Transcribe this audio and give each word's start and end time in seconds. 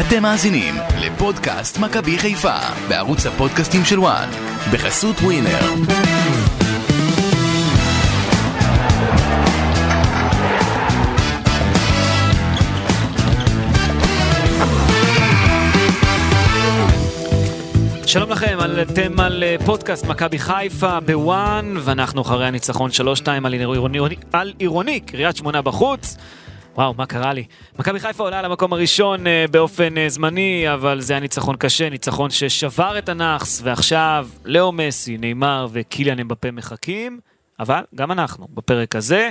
אתם 0.00 0.22
מאזינים 0.22 0.74
לפודקאסט 1.00 1.78
מכבי 1.78 2.18
חיפה 2.18 2.56
בערוץ 2.88 3.26
הפודקאסטים 3.26 3.84
של 3.84 3.98
וואן 3.98 4.28
בחסות 4.72 5.16
ווינר. 5.16 5.58
שלום 18.06 18.30
לכם, 18.30 18.58
אתם 18.82 19.20
על 19.20 19.42
אה, 19.42 19.56
פודקאסט 19.66 20.06
מכבי 20.06 20.38
חיפה 20.38 21.00
בוואן, 21.00 21.74
ואנחנו 21.80 22.22
אחרי 22.22 22.46
הניצחון 22.46 22.90
3-2 23.24 23.28
על 23.44 23.52
עירוני, 24.58 25.00
קריית 25.00 25.36
שמונה 25.36 25.62
בחוץ. 25.62 26.16
וואו, 26.74 26.94
מה 26.94 27.06
קרה 27.06 27.32
לי? 27.32 27.44
מכבי 27.78 28.00
חיפה 28.00 28.22
עולה 28.22 28.42
למקום 28.42 28.72
הראשון 28.72 29.26
אה, 29.26 29.44
באופן 29.50 29.98
אה, 29.98 30.08
זמני, 30.08 30.72
אבל 30.74 31.00
זה 31.00 31.12
היה 31.12 31.20
ניצחון 31.20 31.56
קשה, 31.56 31.90
ניצחון 31.90 32.30
ששבר 32.30 32.98
את 32.98 33.08
הנאחס, 33.08 33.60
ועכשיו 33.64 34.28
לאו 34.44 34.72
מסי, 34.72 35.18
נאמר 35.18 35.66
וקיליאן 35.72 36.18
אמבפה 36.18 36.50
מחכים, 36.50 37.20
אבל 37.60 37.80
גם 37.94 38.12
אנחנו 38.12 38.46
בפרק 38.54 38.96
הזה. 38.96 39.30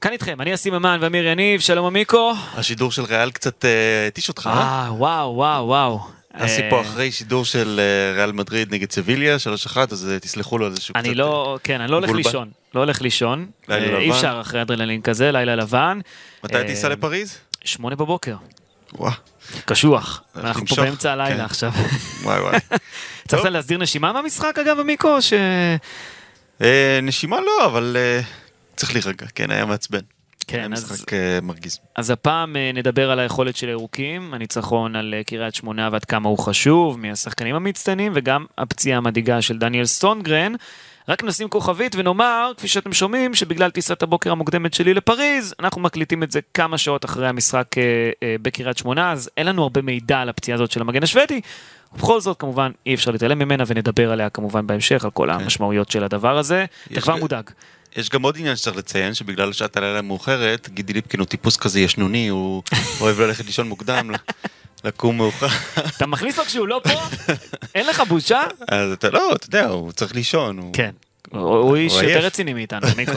כאן 0.00 0.12
איתכם, 0.12 0.40
אני 0.40 0.54
אסי 0.54 0.70
ממן 0.70 0.98
ואמיר 1.00 1.26
יניב, 1.26 1.60
שלום 1.60 1.86
עמיקו. 1.86 2.32
השידור 2.54 2.92
של 2.92 3.02
ריאל 3.02 3.30
קצת 3.30 3.64
התיש 4.08 4.28
אותך, 4.28 4.50
אה? 4.52 4.84
אה, 4.86 4.92
וואו, 4.92 5.34
וואו, 5.34 5.66
וואו. 5.66 6.00
אסי 6.38 6.62
פה 6.70 6.80
אחרי 6.80 7.12
שידור 7.12 7.44
של 7.44 7.80
ריאל 8.16 8.32
מדריד 8.32 8.74
נגד 8.74 8.92
סביליה, 8.92 9.36
3-1, 9.36 9.76
אז 9.90 10.10
תסלחו 10.20 10.58
לו 10.58 10.66
על 10.66 10.72
איזשהו 10.72 10.94
קצת... 10.94 11.04
אני 11.04 11.14
לא, 11.14 11.58
כן, 11.64 11.80
אני 11.80 11.90
לא 11.90 11.96
הולך 11.96 12.10
לישון. 12.10 12.50
לא 12.74 12.80
הולך 12.80 13.02
לישון. 13.02 13.46
לילה 13.68 13.86
לבן. 13.86 14.00
אי 14.00 14.10
אפשר 14.10 14.38
אחרי 14.40 14.62
אדרנלין 14.62 15.02
כזה, 15.02 15.32
לילה 15.32 15.56
לבן. 15.56 16.00
מתי 16.44 16.64
תיסע 16.66 16.88
לפריז? 16.88 17.38
שמונה 17.64 17.96
בבוקר. 17.96 18.36
וואו. 18.92 19.12
קשוח. 19.64 20.22
אנחנו 20.36 20.66
פה 20.66 20.76
באמצע 20.76 21.12
הלילה 21.12 21.44
עכשיו. 21.44 21.72
וואי 22.22 22.40
וואי. 22.40 22.58
צריך 23.28 23.44
להסדיר 23.44 23.78
נשימה 23.78 24.12
מהמשחק 24.12 24.58
אגב, 24.58 24.80
עמיקו? 24.80 25.18
נשימה 27.02 27.40
לא, 27.40 27.66
אבל 27.66 27.96
צריך 28.76 28.94
להירגע, 28.94 29.26
כן, 29.34 29.50
היה 29.50 29.64
מעצבן. 29.64 30.15
כן, 30.46 30.72
אז... 30.72 30.92
משחק 30.92 31.12
מרגיז. 31.42 31.78
אז 31.96 32.10
הפעם 32.10 32.56
נדבר 32.74 33.10
על 33.10 33.18
היכולת 33.18 33.56
של 33.56 33.68
הירוקים, 33.68 34.34
הניצחון 34.34 34.96
על 34.96 35.14
קריית 35.26 35.54
שמונה 35.54 35.88
ועד 35.92 36.04
כמה 36.04 36.28
הוא 36.28 36.38
חשוב, 36.38 36.98
מהשחקנים 36.98 37.54
המצטיינים, 37.54 38.12
וגם 38.14 38.44
הפציעה 38.58 38.98
המדאיגה 38.98 39.42
של 39.42 39.58
דניאל 39.58 39.84
סטונגרן. 39.84 40.52
רק 41.08 41.24
נשים 41.24 41.48
כוכבית 41.48 41.96
ונאמר, 41.96 42.52
כפי 42.56 42.68
שאתם 42.68 42.92
שומעים, 42.92 43.34
שבגלל 43.34 43.70
טיסת 43.70 44.02
הבוקר 44.02 44.32
המוקדמת 44.32 44.74
שלי 44.74 44.94
לפריז, 44.94 45.54
אנחנו 45.60 45.80
מקליטים 45.80 46.22
את 46.22 46.30
זה 46.30 46.40
כמה 46.54 46.78
שעות 46.78 47.04
אחרי 47.04 47.28
המשחק 47.28 47.78
אה, 47.78 47.82
אה, 48.22 48.36
בקריית 48.42 48.78
שמונה, 48.78 49.12
אז 49.12 49.30
אין 49.36 49.46
לנו 49.46 49.62
הרבה 49.62 49.82
מידע 49.82 50.18
על 50.18 50.28
הפציעה 50.28 50.54
הזאת 50.54 50.70
של 50.70 50.80
המגן 50.80 51.02
השוודי. 51.02 51.40
ובכל 51.94 52.20
זאת, 52.20 52.40
כמובן, 52.40 52.70
אי 52.86 52.94
אפשר 52.94 53.10
להתעלם 53.10 53.38
ממנה, 53.38 53.64
ונדבר 53.66 54.12
עליה 54.12 54.30
כמובן 54.30 54.66
בהמשך, 54.66 55.04
על 55.04 55.10
כל 55.10 55.28
כן. 55.32 55.40
המשמעויות 55.40 55.90
של 55.90 56.04
הדבר 56.04 56.38
הזה. 56.38 56.64
אתה 56.92 57.00
כבר 57.00 57.16
מודאג. 57.16 57.50
יש 57.96 58.08
גם 58.08 58.22
עוד 58.22 58.36
עניין 58.38 58.56
שצריך 58.56 58.76
לציין, 58.76 59.14
שבגלל 59.14 59.52
שעת 59.52 59.76
הלילה 59.76 60.02
מאוחרת, 60.02 60.68
גידי 60.68 60.92
ליפקין 60.92 61.20
הוא 61.20 61.26
טיפוס 61.26 61.56
כזה 61.56 61.80
ישנוני, 61.80 62.28
הוא 62.28 62.62
אוהב 63.00 63.20
ללכת 63.20 63.44
לישון 63.46 63.68
מוקדם. 63.68 64.10
לקום 64.84 65.16
מאוחר. 65.16 65.46
אתה 65.96 66.06
מכניס 66.06 66.38
לו 66.38 66.44
כשהוא 66.44 66.68
לא 66.68 66.80
פה? 66.84 67.00
אין 67.74 67.86
לך 67.86 68.02
בושה? 68.08 68.42
אז 68.68 68.92
אתה 68.92 69.10
לא, 69.10 69.32
אתה 69.34 69.46
יודע, 69.46 69.66
הוא 69.66 69.92
צריך 69.92 70.14
לישון. 70.14 70.70
כן. 70.72 70.90
הוא 71.30 71.76
איש 71.76 71.92
יותר 71.94 72.26
רציני 72.26 72.54
מאיתנו, 72.54 72.86
מיקו. 72.96 73.12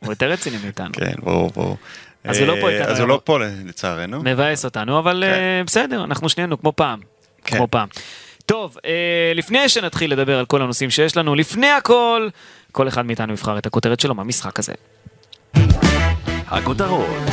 הוא 0.00 0.12
יותר 0.12 0.30
רציני 0.30 0.56
מאיתנו. 0.64 0.92
כן, 0.92 1.12
ברור, 1.22 1.50
ברור. 1.50 1.76
אז 2.24 2.38
הוא 2.38 2.46
לא 2.46 2.54
פה 2.60 2.70
איתנו. 2.70 2.90
אז 2.92 3.00
הוא 3.00 3.08
לא 3.08 3.20
פה 3.24 3.38
לצערנו. 3.64 4.22
מבאס 4.24 4.64
אותנו, 4.64 4.98
אבל 4.98 5.24
כן. 5.26 5.62
בסדר, 5.66 6.04
אנחנו 6.04 6.28
שנינו 6.28 6.60
כמו 6.60 6.72
פעם. 6.76 7.00
כן. 7.44 7.56
כמו 7.56 7.68
פעם. 7.70 7.88
טוב, 8.46 8.76
לפני 9.34 9.68
שנתחיל 9.68 10.12
לדבר 10.12 10.38
על 10.38 10.46
כל 10.46 10.62
הנושאים 10.62 10.90
שיש 10.90 11.16
לנו, 11.16 11.34
לפני 11.34 11.70
הכל, 11.70 12.28
כל 12.74 12.88
אחד 12.88 13.06
מאיתנו 13.06 13.32
יבחר 13.32 13.58
את 13.58 13.66
הכותרת 13.66 14.00
שלו 14.00 14.14
מהמשחק 14.14 14.58
הזה. 14.58 14.72
הכותרות 16.46 17.30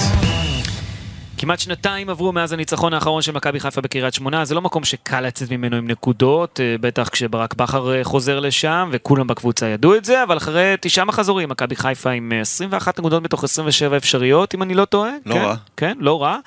כמעט 1.37 1.59
שנתיים 1.59 2.09
עברו 2.09 2.31
מאז 2.31 2.53
הניצחון 2.53 2.93
האחרון 2.93 3.21
של 3.21 3.31
מכבי 3.31 3.59
חיפה 3.59 3.81
בקריית 3.81 4.13
שמונה, 4.13 4.45
זה 4.45 4.55
לא 4.55 4.61
מקום 4.61 4.83
שקל 4.83 5.21
לצאת 5.21 5.51
ממנו 5.51 5.75
עם 5.75 5.87
נקודות, 5.87 6.59
אה, 6.59 6.75
בטח 6.81 7.09
כשברק 7.09 7.53
בכר 7.53 7.95
אה, 7.95 8.03
חוזר 8.03 8.39
לשם, 8.39 8.89
וכולם 8.91 9.27
בקבוצה 9.27 9.67
ידעו 9.67 9.95
את 9.95 10.05
זה, 10.05 10.23
אבל 10.23 10.37
אחרי 10.37 10.75
תשעה 10.81 11.05
מחזורים, 11.05 11.49
מכבי 11.49 11.75
חיפה 11.75 12.09
עם 12.09 12.31
21 12.41 12.97
אה, 12.97 13.01
נקודות 13.01 13.23
מתוך 13.23 13.43
27 13.43 13.97
אפשריות, 13.97 14.55
אם 14.55 14.63
אני 14.63 14.73
לא 14.73 14.85
טועה. 14.85 15.11
לא 15.25 15.33
כן, 15.33 15.41
רע. 15.41 15.55
כן, 15.77 15.97
לא 15.99 16.21
רע. 16.21 16.37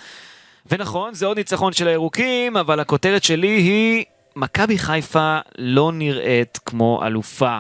ונכון, 0.71 1.15
זה 1.15 1.27
עוד 1.27 1.37
ניצחון 1.39 1.73
של 1.73 1.89
הירוקים, 1.89 2.57
אבל 2.57 2.81
הכותרת 2.81 3.25
שלי 3.25 3.49
היא, 3.49 4.05
מכבי 4.37 4.79
חיפה 4.79 5.39
לא 5.59 5.93
נראית 5.93 6.59
כמו 6.67 7.01
אלופה. 7.07 7.59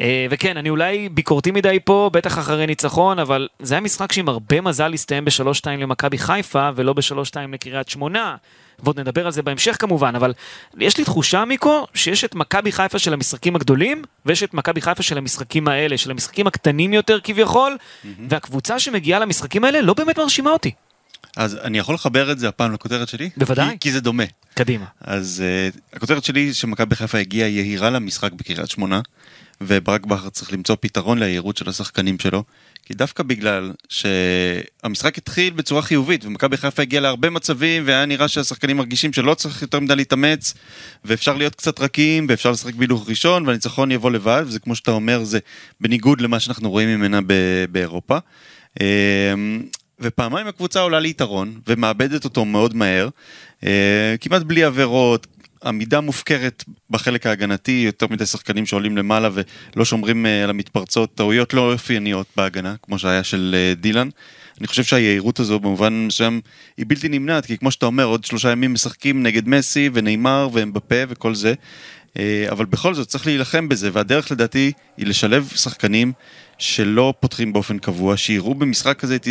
אה, 0.00 0.26
וכן, 0.30 0.56
אני 0.56 0.70
אולי 0.70 1.08
ביקורתי 1.08 1.50
מדי 1.50 1.78
פה, 1.84 2.10
בטח 2.12 2.38
אחרי 2.38 2.66
ניצחון, 2.66 3.18
אבל 3.18 3.48
זה 3.58 3.74
היה 3.74 3.80
משחק 3.80 4.12
שעם 4.12 4.28
הרבה 4.28 4.60
מזל 4.60 4.92
הסתיים 4.94 5.24
ב-3-2 5.24 5.70
למכבי 5.70 6.18
חיפה, 6.18 6.70
ולא 6.76 6.92
ב-3-2 6.92 7.36
לקריית 7.52 7.88
שמונה. 7.88 8.36
ועוד 8.78 9.00
נדבר 9.00 9.26
על 9.26 9.32
זה 9.32 9.42
בהמשך 9.42 9.76
כמובן, 9.80 10.14
אבל 10.14 10.32
יש 10.78 10.98
לי 10.98 11.04
תחושה, 11.04 11.44
מיקו, 11.44 11.86
שיש 11.94 12.24
את 12.24 12.34
מכבי 12.34 12.72
חיפה 12.72 12.98
של 12.98 13.12
המשחקים 13.12 13.56
הגדולים, 13.56 14.02
ויש 14.26 14.42
את 14.42 14.54
מכבי 14.54 14.80
חיפה 14.80 15.02
של 15.02 15.18
המשחקים 15.18 15.68
האלה, 15.68 15.98
של 15.98 16.10
המשחקים 16.10 16.46
הקטנים 16.46 16.92
יותר 16.92 17.20
כביכול, 17.20 17.76
mm-hmm. 17.76 18.06
והקבוצה 18.28 18.78
שמגיעה 18.78 19.20
למשחקים 19.20 19.64
האלה 19.64 19.80
לא 19.80 19.94
באמת 19.94 20.18
מרשימה 20.18 20.50
אותי. 20.50 20.70
אז 21.36 21.58
אני 21.62 21.78
יכול 21.78 21.94
לחבר 21.94 22.32
את 22.32 22.38
זה 22.38 22.48
הפעם 22.48 22.72
לכותרת 22.72 23.08
שלי? 23.08 23.30
בוודאי. 23.36 23.70
כי, 23.70 23.78
כי 23.80 23.92
זה 23.92 24.00
דומה. 24.00 24.24
קדימה. 24.54 24.84
אז 25.00 25.42
uh, 25.74 25.96
הכותרת 25.96 26.24
שלי 26.24 26.54
שמכבי 26.54 26.96
חיפה 26.96 27.18
הגיעה 27.18 27.48
יהירה 27.48 27.90
למשחק 27.90 28.32
בקריית 28.32 28.70
שמונה, 28.70 29.00
וברק 29.60 30.06
בכר 30.06 30.28
צריך 30.28 30.52
למצוא 30.52 30.76
פתרון 30.80 31.18
ליהירות 31.18 31.56
של 31.56 31.68
השחקנים 31.68 32.18
שלו, 32.18 32.44
כי 32.84 32.94
דווקא 32.94 33.22
בגלל 33.22 33.72
שהמשחק 33.88 35.18
התחיל 35.18 35.52
בצורה 35.52 35.82
חיובית, 35.82 36.24
ומכבי 36.24 36.56
חיפה 36.56 36.82
הגיעה 36.82 37.02
להרבה 37.02 37.30
מצבים, 37.30 37.82
והיה 37.86 38.06
נראה 38.06 38.28
שהשחקנים 38.28 38.76
מרגישים 38.76 39.12
שלא 39.12 39.34
צריך 39.34 39.62
יותר 39.62 39.80
מדי 39.80 39.96
להתאמץ, 39.96 40.54
ואפשר 41.04 41.34
להיות 41.36 41.54
קצת 41.54 41.80
רכים, 41.80 42.26
ואפשר 42.28 42.50
לשחק 42.50 42.74
בהילוך 42.74 43.08
ראשון, 43.08 43.46
והניצחון 43.46 43.90
יבוא 43.90 44.10
לבד, 44.10 44.42
וזה 44.46 44.58
כמו 44.58 44.74
שאתה 44.74 44.90
אומר, 44.90 45.24
זה 45.24 45.38
בניגוד 45.80 46.20
למה 46.20 46.40
שאנחנו 46.40 46.70
רואים 46.70 46.88
ממנה 46.88 47.20
באירופה. 47.70 48.18
אמ, 48.80 49.62
ופעמיים 50.00 50.46
הקבוצה 50.46 50.80
עולה 50.80 51.00
ליתרון, 51.00 51.60
ומאבדת 51.66 52.24
אותו 52.24 52.44
מאוד 52.44 52.76
מהר, 52.76 53.08
אה, 53.64 54.14
כמעט 54.20 54.42
בלי 54.42 54.64
עבירות, 54.64 55.26
עמידה 55.64 56.00
מופקרת 56.00 56.64
בחלק 56.90 57.26
ההגנתי, 57.26 57.82
יותר 57.86 58.06
מדי 58.10 58.26
שחקנים 58.26 58.66
שעולים 58.66 58.96
למעלה 58.96 59.28
ולא 59.74 59.84
שומרים 59.84 60.26
אה, 60.26 60.44
על 60.44 60.50
המתפרצות, 60.50 61.14
טעויות 61.14 61.54
לא 61.54 61.72
אופייניות 61.72 62.26
בהגנה, 62.36 62.74
כמו 62.82 62.98
שהיה 62.98 63.24
של 63.24 63.54
אה, 63.58 63.74
דילן. 63.74 64.08
אני 64.58 64.66
חושב 64.66 64.84
שהיהירות 64.84 65.40
הזו 65.40 65.60
במובן 65.60 66.06
מסוים 66.06 66.40
היא 66.76 66.86
בלתי 66.88 67.08
נמנעת, 67.08 67.46
כי 67.46 67.58
כמו 67.58 67.70
שאתה 67.70 67.86
אומר, 67.86 68.04
עוד 68.04 68.24
שלושה 68.24 68.50
ימים 68.50 68.72
משחקים 68.72 69.22
נגד 69.22 69.48
מסי 69.48 69.90
ונאמר 69.92 70.48
ואמבפה 70.52 71.02
וכל 71.08 71.34
זה, 71.34 71.54
אה, 72.18 72.46
אבל 72.50 72.64
בכל 72.64 72.94
זאת 72.94 73.08
צריך 73.08 73.26
להילחם 73.26 73.68
בזה, 73.68 73.90
והדרך 73.92 74.32
לדעתי 74.32 74.72
היא 74.96 75.06
לשלב 75.06 75.52
שחקנים 75.54 76.12
שלא 76.58 77.14
פותחים 77.20 77.52
באופן 77.52 77.78
קבוע, 77.78 78.16
שיראו 78.16 78.54
במשחק 78.54 79.04
הזה 79.04 79.16
את 79.16 79.28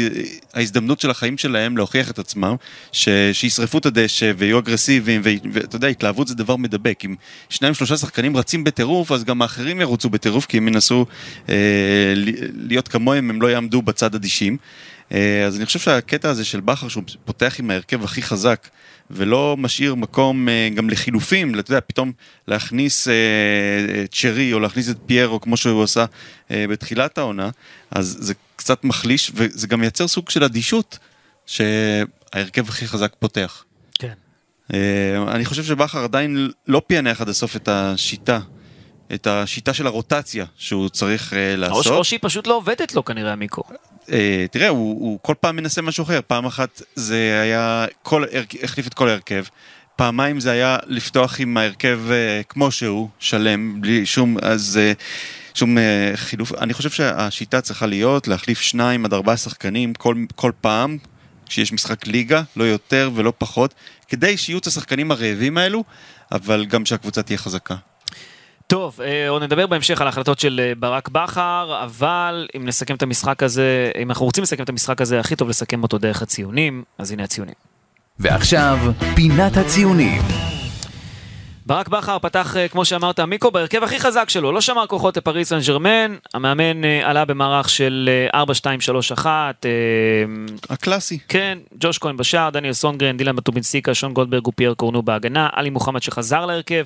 ההזדמנות 0.54 1.00
של 1.00 1.10
החיים 1.10 1.38
שלהם 1.38 1.78
להוכיח 1.78 2.12
את 2.12 2.20
עצמם, 2.20 2.56
ש... 2.92 3.10
שישרפו 3.34 3.78
את 3.78 3.86
הדשא 3.86 4.32
ויהיו 4.38 4.60
אגרסיביים, 4.60 5.22
ואתה 5.52 5.76
יודע, 5.76 5.88
התלהבות 5.88 6.28
זה 6.28 6.36
דבר 6.36 6.56
מדבק. 6.56 7.06
אם 7.06 7.16
שניים 7.50 7.74
שלושה 7.74 7.98
שחקנים 7.98 8.38
רצים 8.38 8.64
בטירוף, 8.64 9.12
אז 9.12 9.24
גם 9.24 9.42
האחרים 9.42 9.82
ירוצו 9.82 10.10
בטירוף, 10.10 10.46
כי 10.46 10.58
הם 10.58 10.68
ינסו 10.68 11.06
אה, 11.50 11.56
להיות 12.56 12.88
כמוהם, 12.88 13.30
הם 13.30 13.42
לא 13.42 13.48
יעמדו 13.48 13.82
בצד 13.82 14.16
אדישים. 14.16 14.58
אה, 15.12 15.46
אז 15.46 15.58
אני 15.58 15.66
חושב 15.66 15.80
שהקטע 15.80 16.30
הזה 16.30 16.46
של 16.46 16.60
בכר, 16.60 16.88
שהוא 16.88 17.04
פותח 17.26 17.56
עם 17.60 17.70
ההרכב 17.72 18.04
הכי 18.04 18.22
חזק, 18.22 18.68
ולא 19.12 19.56
משאיר 19.60 19.96
מקום 19.96 20.50
אה, 20.50 20.70
גם 20.76 20.90
לחילופים, 20.90 21.60
אתה 21.60 21.72
יודע, 21.72 21.82
פתאום 21.88 22.12
להכניס 22.48 23.08
אה, 23.08 24.06
צ'רי 24.12 24.54
או 24.54 24.60
להכניס 24.60 24.90
את 24.90 24.98
פיירו 25.06 25.42
כמו 25.42 25.58
שהוא 25.58 25.84
עשה 25.84 26.06
בתחילת 26.50 27.18
העונה, 27.18 27.50
אז 27.92 28.18
זה 28.20 28.34
קצת 28.56 28.84
מחליש, 28.84 29.32
וזה 29.36 29.68
גם 29.68 29.80
מייצר 29.80 30.08
סוג 30.08 30.30
של 30.30 30.44
אדישות, 30.44 31.00
שההרכב 31.46 32.70
הכי 32.70 32.88
חזק 32.88 33.14
פותח. 33.20 33.64
כן. 34.00 34.14
אני 35.28 35.46
חושב 35.46 35.64
שבכר 35.64 36.04
עדיין 36.04 36.52
לא 36.68 36.82
פענח 36.88 37.22
עד 37.22 37.30
הסוף 37.30 37.56
את 37.56 37.68
השיטה 37.68 38.40
את 39.14 39.28
השיטה 39.28 39.74
של 39.74 39.88
הרוטציה 39.88 40.46
שהוא 40.58 40.90
צריך 40.90 41.34
uh, 41.34 41.36
לעשות. 41.58 41.88
או 41.88 42.04
שהיא 42.04 42.20
פשוט 42.22 42.48
לא 42.48 42.58
עובדת 42.58 42.96
לו 42.96 43.06
כנראה, 43.06 43.36
מיקו. 43.36 43.64
Uh, 44.06 44.12
תראה, 44.52 44.68
הוא, 44.68 45.02
הוא 45.02 45.20
כל 45.22 45.34
פעם 45.40 45.56
מנסה 45.56 45.82
משהו 45.82 46.04
אחר. 46.04 46.20
פעם 46.28 46.46
אחת 46.46 46.82
זה 46.96 47.40
היה, 47.42 47.86
כל, 48.04 48.24
החליף 48.64 48.88
את 48.88 48.94
כל 48.94 49.10
ההרכב. 49.10 49.44
פעמיים 49.96 50.40
זה 50.40 50.52
היה 50.52 50.78
לפתוח 50.88 51.40
עם 51.40 51.58
ההרכב 51.58 52.00
uh, 52.08 52.44
כמו 52.50 52.72
שהוא, 52.72 53.10
שלם, 53.20 53.82
בלי 53.82 54.06
שום, 54.06 54.38
אז... 54.42 54.80
Uh, 54.98 55.02
שום 55.56 55.78
uh, 55.78 55.82
חילוף, 56.16 56.54
אני 56.54 56.74
חושב 56.74 56.90
שהשיטה 56.90 57.62
צריכה 57.62 57.86
להיות 57.86 58.28
להחליף 58.28 58.62
שניים 58.62 59.06
עד 59.06 59.14
ארבעה 59.14 59.38
שחקנים 59.38 59.94
כל, 59.94 60.16
כל 60.36 60.52
פעם, 60.62 60.98
כשיש 61.46 61.74
משחק 61.74 62.08
ליגה, 62.08 62.42
לא 62.56 62.64
יותר 62.64 63.10
ולא 63.16 63.34
פחות, 63.38 63.74
כדי 64.08 64.38
שיהיו 64.38 64.58
את 64.58 64.68
השחקנים 64.68 65.12
הרעבים 65.12 65.58
האלו, 65.58 65.84
אבל 66.32 66.66
גם 66.66 66.86
שהקבוצה 66.86 67.24
תהיה 67.24 67.38
חזקה. 67.38 67.76
טוב, 68.68 69.02
אה, 69.02 69.30
עוד 69.30 69.44
נדבר 69.44 69.68
בהמשך 69.68 70.02
על 70.02 70.08
ההחלטות 70.08 70.40
של 70.40 70.62
אה, 70.64 70.74
ברק 70.80 71.10
בכר, 71.10 71.80
אבל 71.84 72.48
אם 72.58 72.66
נסכם 72.66 72.96
את 72.96 73.04
המשחק 73.04 73.44
הזה, 73.44 73.92
אם 74.02 74.10
אנחנו 74.10 74.26
רוצים 74.26 74.42
לסכם 74.42 74.64
את 74.64 74.70
המשחק 74.70 75.02
הזה, 75.02 75.20
הכי 75.20 75.36
טוב 75.36 75.50
לסכם 75.50 75.84
אותו 75.84 75.98
דרך 75.98 76.22
הציונים, 76.22 76.84
אז 76.98 77.12
הנה 77.12 77.24
הציונים. 77.24 77.56
ועכשיו, 78.20 78.78
פינת 79.16 79.58
הציונים. 79.58 80.22
ברק 81.68 81.88
בכר 81.88 82.20
פתח, 82.20 82.58
אה, 82.58 82.68
כמו 82.68 82.86
שאמרת, 82.86 83.20
מיקו 83.20 83.52
בהרכב 83.52 83.84
הכי 83.84 84.00
חזק 84.00 84.30
שלו, 84.30 84.52
לא 84.52 84.62
שמר 84.62 84.88
כוחות 84.88 85.18
לפריס 85.18 85.50
סן 85.50 85.60
ג'רמן, 85.68 86.16
המאמן 86.34 86.86
אה, 86.86 87.10
עלה 87.10 87.26
במערך 87.26 87.70
של 87.70 88.10
אה, 88.34 88.44
4-2-3-1, 88.44 89.26
אה, 89.26 89.32
הקלאסי. 90.70 91.20
כן, 91.28 91.58
ג'וש 91.80 91.98
כהן 91.98 92.18
בשער, 92.18 92.50
דניאל 92.50 92.74
סונגרן, 92.74 93.18
דילן 93.18 93.36
בטובינסיקה, 93.36 93.94
שון 93.94 94.14
גולדברג 94.14 94.48
ופייר 94.48 94.74
קורנו 94.74 95.04
בהגנה, 95.04 95.50
עלי 95.54 95.70
מוחמד 95.70 96.04
שחזר 96.04 96.46
להרכב, 96.46 96.86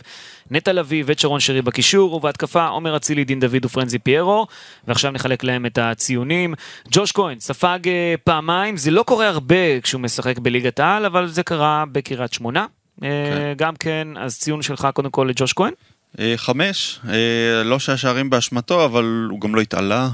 נטע 0.51 0.73
לביא 0.73 1.03
וצ'רון 1.05 1.39
שרי 1.39 1.61
בקישור, 1.61 2.13
ובהתקפה 2.13 2.67
עומר 2.67 2.95
אצילי, 2.95 3.25
דין 3.25 3.39
דוד 3.39 3.65
ופרנזי 3.65 3.99
פיירו, 3.99 4.47
ועכשיו 4.87 5.11
נחלק 5.11 5.43
להם 5.43 5.65
את 5.65 5.77
הציונים. 5.77 6.53
ג'וש 6.91 7.11
כהן 7.11 7.39
ספג 7.39 7.79
פעמיים, 8.23 8.77
זה 8.77 8.91
לא 8.91 9.03
קורה 9.03 9.27
הרבה 9.27 9.81
כשהוא 9.83 10.01
משחק 10.01 10.39
בליגת 10.39 10.79
העל, 10.79 11.05
אבל 11.05 11.27
זה 11.27 11.43
קרה 11.43 11.83
בקריית 11.91 12.33
שמונה. 12.33 12.65
אה, 13.03 13.53
גם 13.57 13.75
כן, 13.75 14.07
אז 14.17 14.39
ציון 14.39 14.61
שלך 14.61 14.87
קודם 14.93 15.09
כל 15.09 15.27
לג'וש 15.29 15.53
כהן? 15.53 15.73
אה, 16.19 16.33
חמש, 16.37 16.99
אה, 17.09 17.63
לא 17.63 17.79
שהשערים 17.79 18.29
באשמתו, 18.29 18.85
אבל 18.85 19.27
הוא 19.29 19.41
גם 19.41 19.55
לא 19.55 19.61
התעלה. 19.61 20.09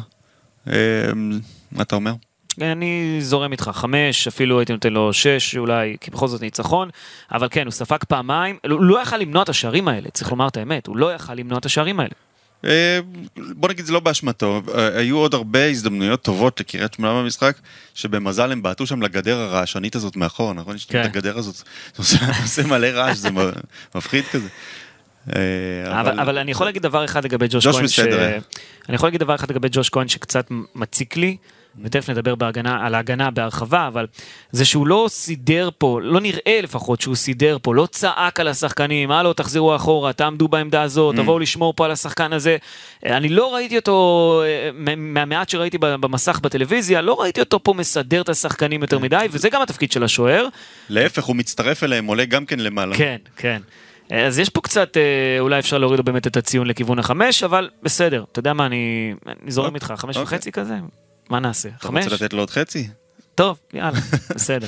מה 1.72 1.82
אתה 1.82 1.96
אומר? 1.96 2.14
אני 2.62 3.18
זורם 3.20 3.52
איתך, 3.52 3.72
חמש, 3.74 4.28
אפילו 4.28 4.60
הייתי 4.60 4.74
נותן 4.74 4.94
לו 4.94 5.14
שש 5.14 5.58
אולי, 5.58 5.98
כי 6.02 6.12
בכל 6.12 6.28
זאת 6.28 6.42
ניצחון, 6.42 6.90
אבל 7.32 7.48
כן, 7.52 7.66
הוא 7.66 7.72
ספג 7.72 7.98
פעמיים, 8.08 8.58
הוא 8.70 8.84
לא 8.84 9.02
יכל 9.02 9.18
למנוע 9.18 9.44
את 9.44 9.50
השערים 9.50 9.88
האלה, 9.88 10.10
צריך 10.10 10.32
לומר 10.32 10.48
את 10.48 10.58
האמת, 10.58 10.88
הוא 10.88 10.98
לא 10.98 11.14
יכל 11.14 11.34
למנוע 11.34 11.58
את 11.58 11.66
השערים 11.66 12.00
האלה. 12.00 12.14
אה, 12.66 13.00
בוא 13.38 13.70
נגיד 13.70 13.86
זה 13.86 13.94
לא 13.94 14.00
באשמתו, 14.00 14.62
אה, 14.76 14.98
היו 14.98 15.18
עוד 15.18 15.34
הרבה 15.34 15.66
הזדמנויות 15.66 16.22
טובות 16.22 16.60
לקריית 16.60 16.94
שמונה 16.94 17.22
במשחק, 17.22 17.58
שבמזל 17.94 18.52
הם 18.52 18.62
בעטו 18.62 18.88
שם 18.88 19.02
לגדר 19.02 19.38
הרעשנית 19.38 19.96
הזאת 19.96 20.16
מאחור, 20.16 20.54
נכון? 20.54 20.76
יש 20.76 20.86
כן. 20.86 21.02
את 21.02 21.06
הגדר 21.06 21.38
הזאת, 21.38 21.56
זה 21.98 22.18
עושה 22.42 22.68
מלא 22.68 22.88
רעש, 22.88 23.18
זה 23.18 23.30
מפחיד 23.96 24.24
כזה. 24.26 24.48
אה, 25.36 26.02
אבל, 26.02 26.20
אבל 26.20 26.38
אני 26.38 26.52
יכול 26.52 26.68
להגיד 26.68 26.82
דבר 26.82 27.06
אחד 27.06 27.26
לגבי 27.26 27.48
ג'וש 27.50 27.66
ג'וש 27.66 27.76
כהן, 27.76 27.88
ש... 27.88 28.00
אני 28.90 28.96
יכול 28.96 29.08
להגיד 29.08 29.20
דבר 29.20 29.36
אחד 29.36 29.52
לגבי 29.52 29.68
ג'וש 29.72 29.90
כהן 29.90 30.08
שקצת 30.08 30.48
מציק 30.76 31.18
לי, 31.18 31.38
ותכף 31.84 32.10
נדבר 32.10 32.36
בהגנה, 32.36 32.86
על 32.86 32.96
ההגנה 32.96 33.32
בהרחבה, 33.32 33.88
אבל 33.88 34.08
זה 34.52 34.66
שהוא 34.66 34.88
לא 34.88 35.06
סידר 35.10 35.70
פה, 35.78 36.00
לא 36.04 36.22
נראה 36.22 36.60
לפחות 36.64 37.02
שהוא 37.02 37.16
סידר 37.16 37.58
פה, 37.62 37.76
לא 37.76 37.86
צעק 37.86 38.40
על 38.40 38.48
השחקנים, 38.48 39.12
הלו 39.12 39.34
תחזרו 39.34 39.76
אחורה, 39.76 40.14
תעמדו 40.14 40.48
בעמדה 40.48 40.82
הזאת, 40.82 41.16
תבואו 41.16 41.40
לשמור 41.40 41.74
פה 41.74 41.86
על 41.86 41.92
השחקן 41.92 42.34
הזה. 42.34 42.58
אני 43.06 43.30
לא 43.30 43.56
ראיתי 43.56 43.78
אותו, 43.78 44.42
אה, 44.46 44.70
מהמעט 44.96 45.50
שראיתי 45.50 45.78
במסך 45.78 46.40
בטלוויזיה, 46.44 47.02
לא 47.02 47.22
ראיתי 47.22 47.40
אותו 47.40 47.64
פה 47.64 47.74
מסדר 47.74 48.22
את 48.22 48.30
השחקנים 48.30 48.82
יותר 48.82 49.00
מדי, 49.00 49.26
וזה 49.32 49.50
גם 49.50 49.62
התפקיד 49.62 49.92
של 49.92 50.04
השוער. 50.04 50.48
להפך, 50.90 51.24
הוא 51.24 51.36
מצטרף 51.36 51.84
אליהם, 51.84 52.06
עולה 52.06 52.26
גם 52.26 52.46
כן 52.46 52.60
למעלה. 52.60 52.96
כן, 52.96 53.18
כן. 53.38 53.62
אז 54.10 54.40
יש 54.40 54.50
פה 54.50 54.62
קצת, 54.62 54.98
אה, 54.98 55.40
אולי 55.40 55.60
אפשר 55.60 55.78
להוריד 55.78 56.02
באמת 56.02 56.28
את 56.28 56.38
הציון 56.38 56.68
לכיוון 56.68 57.00
החמש, 57.00 57.44
אבל 57.44 57.70
בסדר, 57.84 58.24
אתה 58.32 58.40
יודע 58.40 58.54
מה, 58.54 58.66
אני, 58.66 59.14
אני 59.28 59.52
זורם 59.52 59.66
אוקיי. 59.66 59.76
איתך, 59.76 60.02
חמש 60.02 60.18
אוקיי. 60.18 60.38
וחצי 60.38 60.52
כזה? 60.52 60.76
מה 61.30 61.40
נעשה? 61.40 61.70
אתה 61.70 61.88
חמש? 61.88 62.04
רוצה 62.04 62.16
לתת 62.16 62.34
לו 62.34 62.40
עוד 62.40 62.50
חצי? 62.50 62.88
טוב, 63.36 63.60
יאללה, 63.74 64.00
בסדר. 64.36 64.68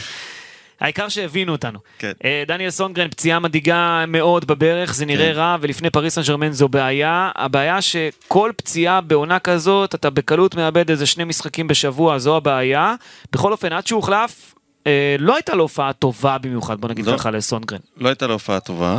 העיקר 0.79 1.09
שהבינו 1.09 1.51
אותנו. 1.51 1.79
כן. 1.99 2.11
אה, 2.25 2.43
דניאל 2.47 2.69
סונגרן, 2.69 3.09
פציעה 3.09 3.39
מדאיגה 3.39 4.05
מאוד 4.07 4.45
בברך, 4.45 4.93
זה 4.93 5.05
נראה 5.05 5.31
כן. 5.33 5.37
רע, 5.39 5.57
ולפני 5.61 5.89
פריס 5.89 6.15
סן 6.15 6.21
ג'רמן 6.21 6.51
זו 6.51 6.67
בעיה. 6.67 7.31
הבעיה 7.35 7.81
שכל 7.81 8.51
פציעה 8.55 9.01
בעונה 9.01 9.39
כזאת, 9.39 9.95
אתה 9.95 10.09
בקלות 10.09 10.55
מאבד 10.55 10.89
איזה 10.89 11.05
שני 11.05 11.23
משחקים 11.23 11.67
בשבוע, 11.67 12.17
זו 12.17 12.37
הבעיה. 12.37 12.95
בכל 13.31 13.51
אופן, 13.51 13.73
עד 13.73 13.87
שהוא 13.87 13.97
הוחלף, 13.97 14.55
אה, 14.87 15.15
לא 15.19 15.35
הייתה 15.35 15.55
לו 15.55 15.63
הופעה 15.63 15.93
טובה 15.93 16.37
במיוחד, 16.37 16.81
בוא 16.81 16.89
נגיד 16.89 17.05
לא. 17.05 17.17
ככה 17.17 17.31
לסונגרן. 17.31 17.79
לא 17.97 18.09
הייתה 18.09 18.27
לו 18.27 18.33
הופעה 18.33 18.59
טובה. 18.59 18.97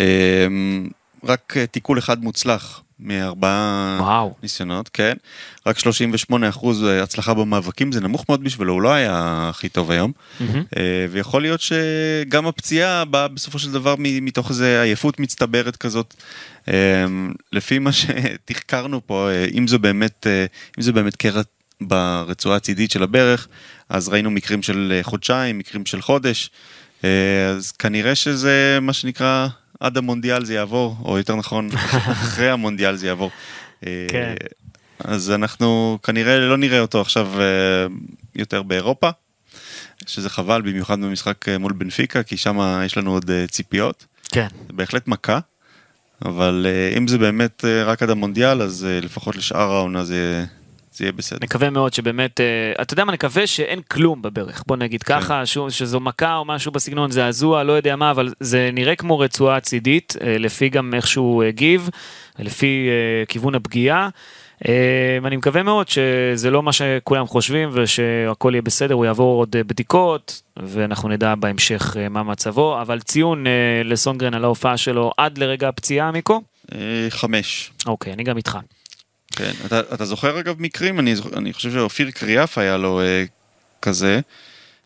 אה, 0.00 0.46
רק 1.24 1.54
אה, 1.56 1.66
תיקול 1.66 1.98
אחד 1.98 2.22
מוצלח 2.22 2.82
מארבעה 3.00 3.98
וואו. 4.00 4.34
ניסיונות, 4.42 4.88
כן. 4.88 5.12
רק 5.66 5.78
38 5.78 6.48
אחוז 6.48 6.82
הצלחה 6.82 7.34
במאבקים, 7.34 7.92
זה 7.92 8.00
נמוך 8.00 8.24
מאוד 8.28 8.44
בשבילו, 8.44 8.72
הוא 8.72 8.82
לא 8.82 8.92
היה 8.92 9.46
הכי 9.50 9.68
טוב 9.68 9.90
היום. 9.90 10.12
אה, 10.76 11.06
ויכול 11.10 11.42
להיות 11.42 11.60
שגם 11.60 12.46
הפציעה 12.46 13.04
באה 13.04 13.28
בסופו 13.28 13.58
של 13.58 13.72
דבר 13.72 13.94
מתוך 13.98 14.50
איזה 14.50 14.82
עייפות 14.82 15.20
מצטברת 15.20 15.76
כזאת. 15.76 16.14
אה, 16.68 17.04
לפי 17.52 17.78
מה 17.78 17.90
שתחקרנו 17.92 19.06
פה, 19.06 19.28
אה, 19.30 19.46
אם 19.54 19.66
זה 19.66 19.78
באמת, 19.78 20.26
אה, 20.26 20.46
אם 20.78 20.82
זה 20.82 20.92
באמת 20.92 21.16
קרע 21.16 21.42
ברצועה 21.80 22.56
הצידית 22.56 22.90
של 22.90 23.02
הברך, 23.02 23.48
אז 23.88 24.08
ראינו 24.08 24.30
מקרים 24.30 24.62
של 24.62 24.92
אה, 24.96 25.02
חודשיים, 25.02 25.58
מקרים 25.58 25.86
של 25.86 26.02
חודש. 26.02 26.50
אה, 27.04 27.48
אז 27.48 27.72
כנראה 27.72 28.14
שזה 28.14 28.78
מה 28.82 28.92
שנקרא 28.92 29.48
עד 29.80 29.96
המונדיאל 29.96 30.44
זה 30.44 30.54
יעבור, 30.54 30.96
או 31.04 31.18
יותר 31.18 31.36
נכון, 31.36 31.68
אחרי 32.24 32.50
המונדיאל 32.50 32.96
זה 32.96 33.06
יעבור. 33.06 33.30
אה, 33.86 34.06
כן. 34.08 34.34
אז 34.98 35.30
אנחנו 35.30 35.98
כנראה 36.02 36.38
לא 36.38 36.56
נראה 36.56 36.80
אותו 36.80 37.00
עכשיו 37.00 37.40
אה, 37.40 37.86
יותר 38.34 38.62
באירופה, 38.62 39.10
שזה 40.06 40.30
חבל, 40.30 40.62
במיוחד 40.62 41.00
במשחק 41.00 41.48
אה, 41.48 41.58
מול 41.58 41.72
בנפיקה, 41.72 42.22
כי 42.22 42.36
שם 42.36 42.80
יש 42.86 42.96
לנו 42.96 43.12
עוד 43.12 43.30
ציפיות. 43.50 44.06
כן. 44.32 44.46
זה 44.66 44.72
בהחלט 44.72 45.08
מכה, 45.08 45.38
אבל 46.24 46.66
אם 46.96 47.08
זה 47.08 47.18
באמת 47.18 47.64
רק 47.84 48.02
עד 48.02 48.10
המונדיאל, 48.10 48.62
אז 48.62 48.86
לפחות 49.02 49.36
לשאר 49.36 49.72
העונה 49.72 50.04
זה, 50.04 50.44
זה 50.96 51.04
יהיה 51.04 51.12
בסדר. 51.12 51.38
נקווה 51.42 51.70
מאוד 51.70 51.92
שבאמת, 51.94 52.40
אה, 52.40 52.44
אתה 52.82 52.92
יודע 52.94 53.04
מה, 53.04 53.12
נקווה 53.12 53.46
שאין 53.46 53.80
כלום 53.90 54.22
בברך, 54.22 54.62
בוא 54.66 54.76
נגיד 54.76 55.02
כן. 55.02 55.20
ככה, 55.20 55.46
שהוא- 55.46 55.70
שזו 55.70 56.00
מכה 56.00 56.36
או 56.36 56.44
משהו 56.44 56.72
בסגנון, 56.72 57.10
זעזוע, 57.10 57.62
לא 57.62 57.72
יודע 57.72 57.96
מה, 57.96 58.10
אבל 58.10 58.32
זה 58.40 58.70
נראה 58.72 58.96
כמו 58.96 59.18
רצועה 59.18 59.60
צידית, 59.60 60.14
אה, 60.20 60.38
לפי 60.38 60.68
גם 60.68 60.94
איך 60.94 61.06
שהוא 61.06 61.42
הגיב, 61.42 61.88
לפי 62.38 62.88
אה, 62.88 63.26
כיוון 63.26 63.54
הפגיעה. 63.54 64.08
אני 65.24 65.36
מקווה 65.36 65.62
מאוד 65.62 65.88
שזה 65.88 66.50
לא 66.50 66.62
מה 66.62 66.72
שכולם 66.72 67.26
חושבים 67.26 67.68
ושהכל 67.72 68.50
יהיה 68.54 68.62
בסדר, 68.62 68.94
הוא 68.94 69.04
יעבור 69.04 69.38
עוד 69.38 69.50
בדיקות 69.66 70.42
ואנחנו 70.56 71.08
נדע 71.08 71.34
בהמשך 71.34 71.96
מה 72.10 72.22
מצבו, 72.22 72.80
אבל 72.80 73.00
ציון 73.00 73.44
לסונגרן 73.84 74.34
על 74.34 74.44
ההופעה 74.44 74.76
שלו 74.76 75.12
עד 75.16 75.38
לרגע 75.38 75.68
הפציעה, 75.68 76.10
מיקו? 76.10 76.42
חמש. 77.10 77.70
אוקיי, 77.86 78.12
אני 78.12 78.22
גם 78.24 78.36
איתך. 78.36 78.58
כן. 79.32 79.50
אתה, 79.66 79.80
אתה 79.94 80.04
זוכר 80.04 80.40
אגב 80.40 80.54
מקרים? 80.62 81.00
אני, 81.00 81.16
זוכ- 81.16 81.36
אני 81.36 81.52
חושב 81.52 81.72
שאופיר 81.72 82.10
קריאף 82.10 82.58
היה 82.58 82.76
לו 82.76 83.00
אה, 83.00 83.24
כזה. 83.82 84.20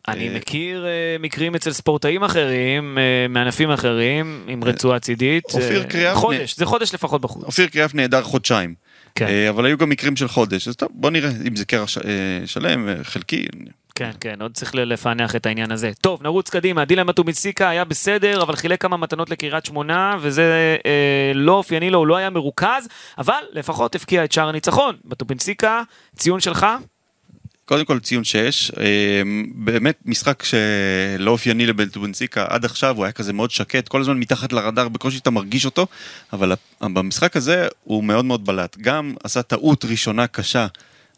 אני 0.09 0.29
אה, 0.29 0.35
מכיר 0.35 0.87
אה, 0.87 0.91
מקרים 1.21 1.55
אצל 1.55 1.73
ספורטאים 1.73 2.25
אחרים, 2.25 2.99
אה, 2.99 3.27
מענפים 3.29 3.71
אחרים, 3.71 4.45
עם 4.49 4.65
רצועה 4.65 4.99
צידית. 4.99 5.45
אופיר 5.55 5.81
אה, 5.83 5.87
קריאף 5.87 6.17
חודש, 6.17 6.57
זה 6.57 6.67
חודש 6.67 6.95
לפחות 6.95 7.21
בחוץ. 7.21 7.45
אופיר 7.45 7.67
קריאף 7.67 7.95
נעדר 7.95 8.23
חודשיים. 8.23 8.75
כן. 9.21 9.27
אה, 9.27 9.49
אבל 9.51 9.65
היו 9.65 9.79
גם 9.79 9.89
מקרים 9.89 10.17
של 10.17 10.29
חודש, 10.29 10.69
אז 10.69 10.77
טוב, 10.77 10.89
בוא 10.93 11.11
נראה 11.11 11.31
אם 11.49 11.57
זה 11.57 11.65
קרע 11.65 11.87
ש- 11.87 11.99
אה, 11.99 12.03
שלם, 12.47 12.89
אה, 12.89 12.95
חלקי. 13.03 13.47
כן, 13.95 14.11
כן, 14.21 14.43
עוד 14.43 14.55
צריך 14.55 14.75
לפענח 14.75 15.37
את 15.37 15.47
העניין 15.47 15.73
הזה. 15.73 15.91
טוב, 16.01 16.23
נרוץ 16.23 16.51
קדימה. 16.51 16.85
דילן 16.85 17.07
מטומיציקה 17.07 17.69
היה 17.69 17.85
בסדר, 17.85 18.43
אבל 18.43 18.57
חילק 18.57 18.83
כמה 18.83 18.97
מתנות 18.97 19.31
לקריית 19.31 19.67
שמונה, 19.67 20.17
וזה 20.21 20.77
אה, 20.87 21.33
לא 21.35 21.53
אופייני 21.53 21.91
לו, 21.91 21.99
הוא 21.99 22.07
לא 22.07 22.17
היה 22.17 22.31
מרוכז, 22.31 22.89
אבל 23.19 23.35
לפחות 23.53 23.95
הבקיע 23.95 24.25
את 24.25 24.33
שער 24.33 24.49
הניצחון. 24.49 24.97
מטומיציקה, 25.05 25.83
ציון 26.17 26.41
שלך? 26.41 26.67
קודם 27.71 27.85
כל 27.85 27.99
ציון 28.01 28.25
6, 28.25 28.71
באמת 29.55 29.99
משחק 30.05 30.43
שלא 30.43 31.31
אופייני 31.31 31.67
לבנטובנסיקה 31.67 32.47
עד 32.49 32.65
עכשיו, 32.65 32.97
הוא 32.97 33.05
היה 33.05 33.13
כזה 33.13 33.33
מאוד 33.33 33.51
שקט, 33.51 33.89
כל 33.89 34.01
הזמן 34.01 34.19
מתחת 34.19 34.53
לרדאר, 34.53 34.89
בקושי 34.89 35.19
אתה 35.19 35.31
מרגיש 35.31 35.65
אותו, 35.65 35.87
אבל 36.33 36.53
במשחק 36.81 37.37
הזה 37.37 37.69
הוא 37.85 38.05
מאוד 38.05 38.25
מאוד 38.25 38.47
בלט. 38.47 38.77
גם 38.81 39.15
עשה 39.25 39.43
טעות 39.43 39.85
ראשונה 39.85 40.27
קשה, 40.27 40.67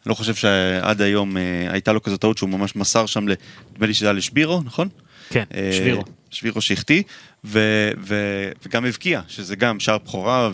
לא 0.06 0.14
חושב 0.14 0.35
שעד 0.35 1.00
היום 1.02 1.37
אה, 1.37 1.42
הייתה 1.71 1.92
לו 1.92 2.02
כזו 2.02 2.16
טעות 2.16 2.38
שהוא 2.38 2.50
ממש 2.50 2.76
מסר 2.76 3.06
שם, 3.06 3.25
נדמה 3.25 3.87
לי 3.87 3.94
שזה 3.94 4.06
היה 4.06 4.12
לשבירו, 4.12 4.62
נכון? 4.64 4.88
כן, 5.30 5.44
אה, 5.54 5.71
שבירו. 5.73 6.02
שבירו 6.30 6.61
שהחטיא, 6.61 7.02
ו- 7.44 7.90
ו- 8.00 8.52
וגם 8.66 8.85
הבקיע, 8.85 9.21
שזה 9.28 9.56
גם 9.56 9.80
שער 9.80 9.99
בכורה 9.99 10.50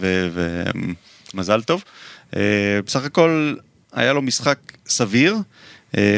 ומזל 1.35 1.63
טוב. 1.63 1.85
אה, 2.37 2.41
בסך 2.87 3.05
הכל 3.05 3.55
היה 3.93 4.13
לו 4.13 4.23
משחק 4.23 4.59
סביר, 4.89 5.37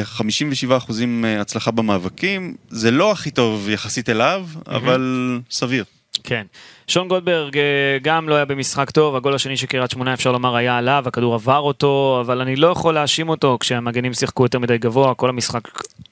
57 0.03 0.77
אחוזים 0.77 1.25
אה, 1.25 1.41
הצלחה 1.41 1.71
במאבקים, 1.71 2.55
זה 2.69 2.91
לא 2.91 3.13
הכי 3.13 3.31
טוב 3.31 3.69
יחסית 3.69 4.09
אליו, 4.09 4.47
אבל 4.67 5.41
סביר. 5.51 5.85
כן. 6.25 6.47
שון 6.87 7.09
גולדברג 7.09 7.59
אה, 7.59 7.63
גם 8.03 8.29
לא 8.29 8.35
היה 8.35 8.45
במשחק 8.45 8.91
טוב, 8.91 9.17
הגול 9.17 9.35
השני 9.35 9.57
של 9.57 9.67
קריית 9.67 9.91
שמונה 9.91 10.15
אפשר 10.15 10.33
לומר 10.33 10.57
היה 10.57 10.79
עליו, 10.79 11.05
הכדור 11.07 11.35
עבר 11.35 11.59
אותו, 11.59 12.19
אבל 12.21 12.41
אני 12.41 12.57
לא 12.57 12.67
יכול 12.67 12.95
להאשים 12.95 13.29
אותו 13.29 13.57
כשהמגנים 13.61 14.15
שיחקו 14.15 14.43
יותר 14.43 14.59
מדי 14.59 14.79
גבוה, 14.79 15.15
כל 15.15 15.29
המשחק 15.29 15.61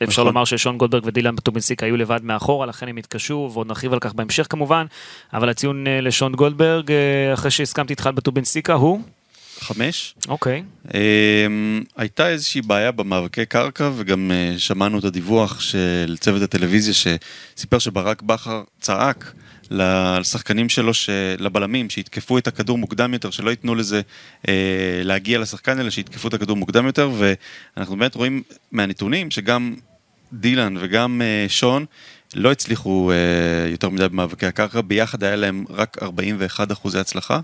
אפשר 0.03 0.23
נכון. 0.23 0.27
לומר 0.27 0.45
ששון 0.45 0.79
גולדברג 0.79 1.03
ודילן 1.07 1.37
טובינסיקה 1.37 1.87
היו 1.87 1.97
לבד 1.97 2.21
מאחורה, 2.23 2.67
לכן 2.67 2.89
הם 2.89 2.97
התקשו, 2.97 3.51
ועוד 3.53 3.67
נרחיב 3.67 3.93
על 3.93 3.99
כך 3.99 4.15
בהמשך 4.15 4.47
כמובן, 4.51 4.87
אבל 5.33 5.49
הציון 5.49 5.87
אה, 5.87 6.01
לשון 6.01 6.33
גולדברג, 6.33 6.93
אה, 6.93 7.35
אחרי 7.35 7.51
שהסכמתי 7.51 7.93
איתך 7.93 8.11
בטובינסיקה, 8.15 8.75
הוא? 8.75 9.01
חמש. 9.61 10.15
אוקיי. 10.29 10.63
אמ, 10.95 11.83
הייתה 11.97 12.29
איזושהי 12.29 12.63
בעיה 12.63 12.93
במאבקי 12.93 13.47
קרקע 13.47 13.91
וגם 13.97 14.31
אה, 14.31 14.59
שמענו 14.59 14.99
את 14.99 15.05
הדיווח 15.05 15.61
של 15.61 16.17
צוות 16.21 16.43
הטלוויזיה 16.43 16.95
שסיפר 16.95 17.79
שברק 17.79 18.23
בכר 18.23 18.63
צעק 18.81 19.33
לשחקנים 19.71 20.69
שלו, 20.69 20.93
לבלמים, 21.39 21.91
שיתקפו 21.91 22.39
את 22.39 22.47
הכדור 22.47 22.79
מוקדם 22.79 23.13
יותר, 23.13 23.31
שלא 23.31 23.51
ייתנו 23.51 23.75
לזה 23.75 24.01
אה, 24.49 25.01
להגיע 25.05 25.39
לשחקן, 25.39 25.81
אלא 25.81 25.91
שיתקפו 25.91 26.29
את 26.29 26.35
הכדור 26.35 26.57
מוקדם 26.57 26.87
יותר, 26.87 27.11
ואנחנו 27.19 27.97
באמת 27.97 28.15
רואים 28.15 28.43
מהנתונים 28.73 29.31
שגם 29.31 29.75
דילן 30.33 30.75
וגם 30.81 31.23
אה, 31.25 31.49
שון 31.49 31.85
לא 32.35 32.53
הצליחו 32.53 33.11
אה, 33.11 33.71
יותר 33.71 33.89
מדי 33.89 34.09
במאבקי 34.09 34.47
הקרקע, 34.47 34.81
ביחד 34.81 35.25
היה 35.25 35.37
להם 35.37 35.65
רק 35.71 35.97
41 36.03 36.73
אחוזי 36.73 36.99
הצלחה, 36.99 37.41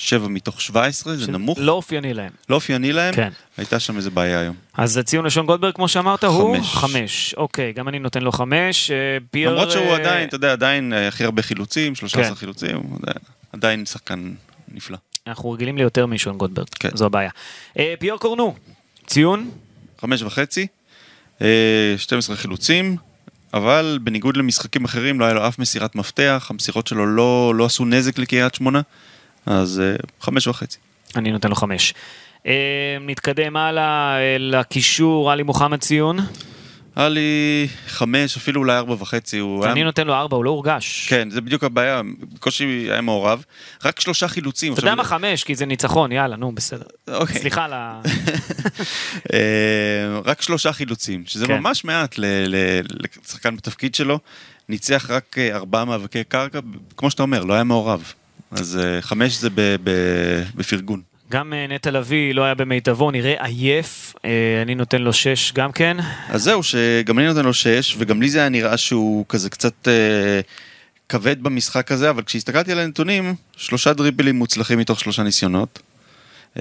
7 0.00 0.28
מתוך 0.28 0.60
17, 0.60 1.16
זה 1.16 1.32
נמוך. 1.32 1.58
לא 1.62 1.72
אופייני 1.72 2.14
להם. 2.14 2.30
לא 2.48 2.54
אופייני 2.54 2.92
להם, 2.92 3.14
כן. 3.14 3.28
הייתה 3.56 3.80
שם 3.80 3.96
איזה 3.96 4.10
בעיה 4.10 4.40
היום. 4.40 4.56
אז 4.74 4.96
הציון 4.96 5.24
לשון 5.26 5.46
גולדברג, 5.46 5.74
כמו 5.74 5.88
שאמרת, 5.88 6.24
הוא 6.24 6.56
חמש. 6.62 7.34
אוקיי, 7.36 7.72
גם 7.72 7.88
אני 7.88 7.98
נותן 7.98 8.22
לו 8.22 8.32
חמש. 8.32 8.90
אה, 8.90 8.96
פייר... 9.30 9.50
למרות 9.52 9.70
שהוא 9.70 9.84
אה, 9.86 9.96
עדיין, 9.96 10.28
אתה 10.28 10.36
יודע, 10.36 10.52
עדיין 10.52 10.92
אה, 10.92 11.08
הכי 11.08 11.24
הרבה 11.24 11.42
חילוצים, 11.42 11.94
13 11.94 12.24
כן. 12.28 12.34
חילוצים, 12.34 12.82
עדיין- 13.52 13.86
שחקן 13.86 14.32
נפלא. 14.68 14.96
אנחנו 15.26 15.50
רגילים 15.50 15.76
ליותר 15.78 16.06
משון 16.06 16.38
גולדברג, 16.38 16.66
כן. 16.80 16.88
זו 16.94 17.06
הבעיה. 17.06 17.30
פייר 17.98 18.16
קורנו, 18.16 18.54
ציון? 19.06 19.50
חמש 20.00 20.22
וחצי, 20.22 20.66
אה, 21.42 21.46
12 21.96 22.36
חילוצים, 22.36 22.96
אבל 23.54 23.98
בניגוד 24.02 24.36
למשחקים 24.36 24.84
אחרים 24.84 25.20
לא 25.20 25.24
היה 25.24 25.34
לו 25.34 25.48
אף 25.48 25.58
מסירת 25.58 25.94
מפתח, 25.94 26.46
המסירות 26.50 26.86
שלו 26.86 27.06
לא, 27.06 27.52
לא 27.56 27.64
עשו 27.64 27.84
נזק 27.84 28.18
לקריית 28.18 28.54
שמונה, 28.54 28.80
אז 29.46 29.80
אה, 29.80 29.96
חמש 30.20 30.46
וחצי. 30.46 30.78
אני 31.16 31.32
נותן 31.32 31.48
לו 31.48 31.54
חמש. 31.54 31.94
אה, 32.46 32.52
נתקדם 33.00 33.56
הלאה 33.56 34.16
אה, 34.18 34.36
לקישור, 34.38 35.32
עלי 35.32 35.42
מוחמד 35.42 35.80
ציון. 35.80 36.18
היה 36.96 37.08
לי 37.08 37.68
חמש, 37.86 38.36
אפילו 38.36 38.60
אולי 38.60 38.76
ארבע 38.76 38.94
וחצי, 38.98 39.38
הוא 39.38 39.64
היה... 39.64 39.72
אני 39.72 39.84
נותן 39.84 40.06
לו 40.06 40.14
ארבע, 40.14 40.36
הוא 40.36 40.44
לא 40.44 40.50
הורגש. 40.50 41.06
כן, 41.08 41.30
זה 41.30 41.40
בדיוק 41.40 41.64
הבעיה, 41.64 42.02
בקושי 42.34 42.64
היה 42.64 43.00
מעורב. 43.00 43.44
רק 43.84 44.00
שלושה 44.00 44.28
חילוצים. 44.28 44.72
אתה 44.72 44.80
יודע 44.80 44.94
מה 44.94 45.04
חמש? 45.04 45.44
כי 45.44 45.54
זה 45.54 45.66
ניצחון, 45.66 46.12
יאללה, 46.12 46.36
נו, 46.36 46.52
בסדר. 46.54 46.84
אוקיי. 47.08 47.38
סליחה 47.40 47.64
על 47.64 47.72
ה... 47.72 48.00
רק 50.30 50.42
שלושה 50.42 50.72
חילוצים, 50.72 51.22
שזה 51.26 51.46
כן. 51.46 51.58
ממש 51.58 51.84
מעט 51.84 52.14
לשחקן 52.18 53.56
בתפקיד 53.56 53.94
שלו. 53.94 54.18
ניצח 54.68 55.10
רק 55.10 55.36
ארבעה 55.38 55.84
מאבקי 55.84 56.24
קרקע, 56.24 56.58
כמו 56.96 57.10
שאתה 57.10 57.22
אומר, 57.22 57.44
לא 57.44 57.54
היה 57.54 57.64
מעורב. 57.64 58.12
אז 58.50 58.78
אה, 58.82 59.02
חמש 59.02 59.36
זה 59.40 59.48
בפרגון. 60.54 61.02
גם 61.30 61.52
אה, 61.52 61.66
נטע 61.68 61.90
לביא 61.90 62.34
לא 62.34 62.44
היה 62.44 62.54
במיטבו, 62.54 63.10
נראה 63.10 63.44
עייף. 63.46 64.14
אה, 64.24 64.62
אני 64.62 64.74
נותן 64.74 65.02
לו 65.02 65.12
שש 65.12 65.52
גם 65.52 65.72
כן. 65.72 65.96
אז 66.28 66.42
זהו, 66.42 66.62
שגם 66.62 67.18
אני 67.18 67.26
נותן 67.26 67.44
לו 67.44 67.54
שש, 67.54 67.96
וגם 67.98 68.22
לי 68.22 68.28
זה 68.28 68.38
היה 68.38 68.48
נראה 68.48 68.76
שהוא 68.76 69.24
כזה 69.28 69.50
קצת 69.50 69.88
אה, 69.88 70.40
כבד 71.08 71.42
במשחק 71.42 71.92
הזה, 71.92 72.10
אבל 72.10 72.22
כשהסתכלתי 72.22 72.72
על 72.72 72.78
הנתונים, 72.78 73.34
שלושה 73.56 73.92
דריבלים 73.92 74.36
מוצלחים 74.36 74.78
מתוך 74.78 75.00
שלושה 75.00 75.22
ניסיונות. 75.22 75.78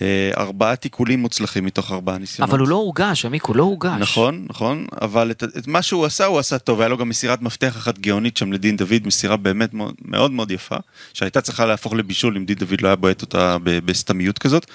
אה, 0.01 0.31
ארבעה 0.37 0.75
תיקולים 0.75 1.19
מוצלחים 1.19 1.65
מתוך 1.65 1.91
ארבעה 1.91 2.17
ניסיונות. 2.17 2.49
אבל 2.49 2.59
הוא 2.59 2.67
לא 2.67 2.75
הורגש, 2.75 3.25
עמיקו, 3.25 3.53
לא 3.53 3.63
הורגש. 3.63 3.99
נכון, 3.99 4.45
נכון, 4.49 4.87
אבל 5.01 5.31
את, 5.31 5.43
את 5.43 5.67
מה 5.67 5.81
שהוא 5.81 6.05
עשה, 6.05 6.25
הוא 6.25 6.39
עשה 6.39 6.59
טוב, 6.59 6.79
היה 6.81 6.89
לו 6.89 6.97
גם 6.97 7.09
מסירת 7.09 7.41
מפתח 7.41 7.77
אחת 7.77 7.99
גאונית 7.99 8.37
שם 8.37 8.53
לדין 8.53 8.77
דוד, 8.77 9.01
מסירה 9.05 9.37
באמת 9.37 9.73
מאוד 9.73 9.93
מאוד, 10.05 10.31
מאוד 10.31 10.51
יפה, 10.51 10.75
שהייתה 11.13 11.41
צריכה 11.41 11.65
להפוך 11.65 11.93
לבישול 11.93 12.37
אם 12.37 12.45
דין 12.45 12.55
דוד 12.55 12.81
לא 12.81 12.87
היה 12.87 12.95
בועט 12.95 13.21
אותה 13.21 13.57
בסתמיות 13.63 14.39
כזאת, 14.39 14.65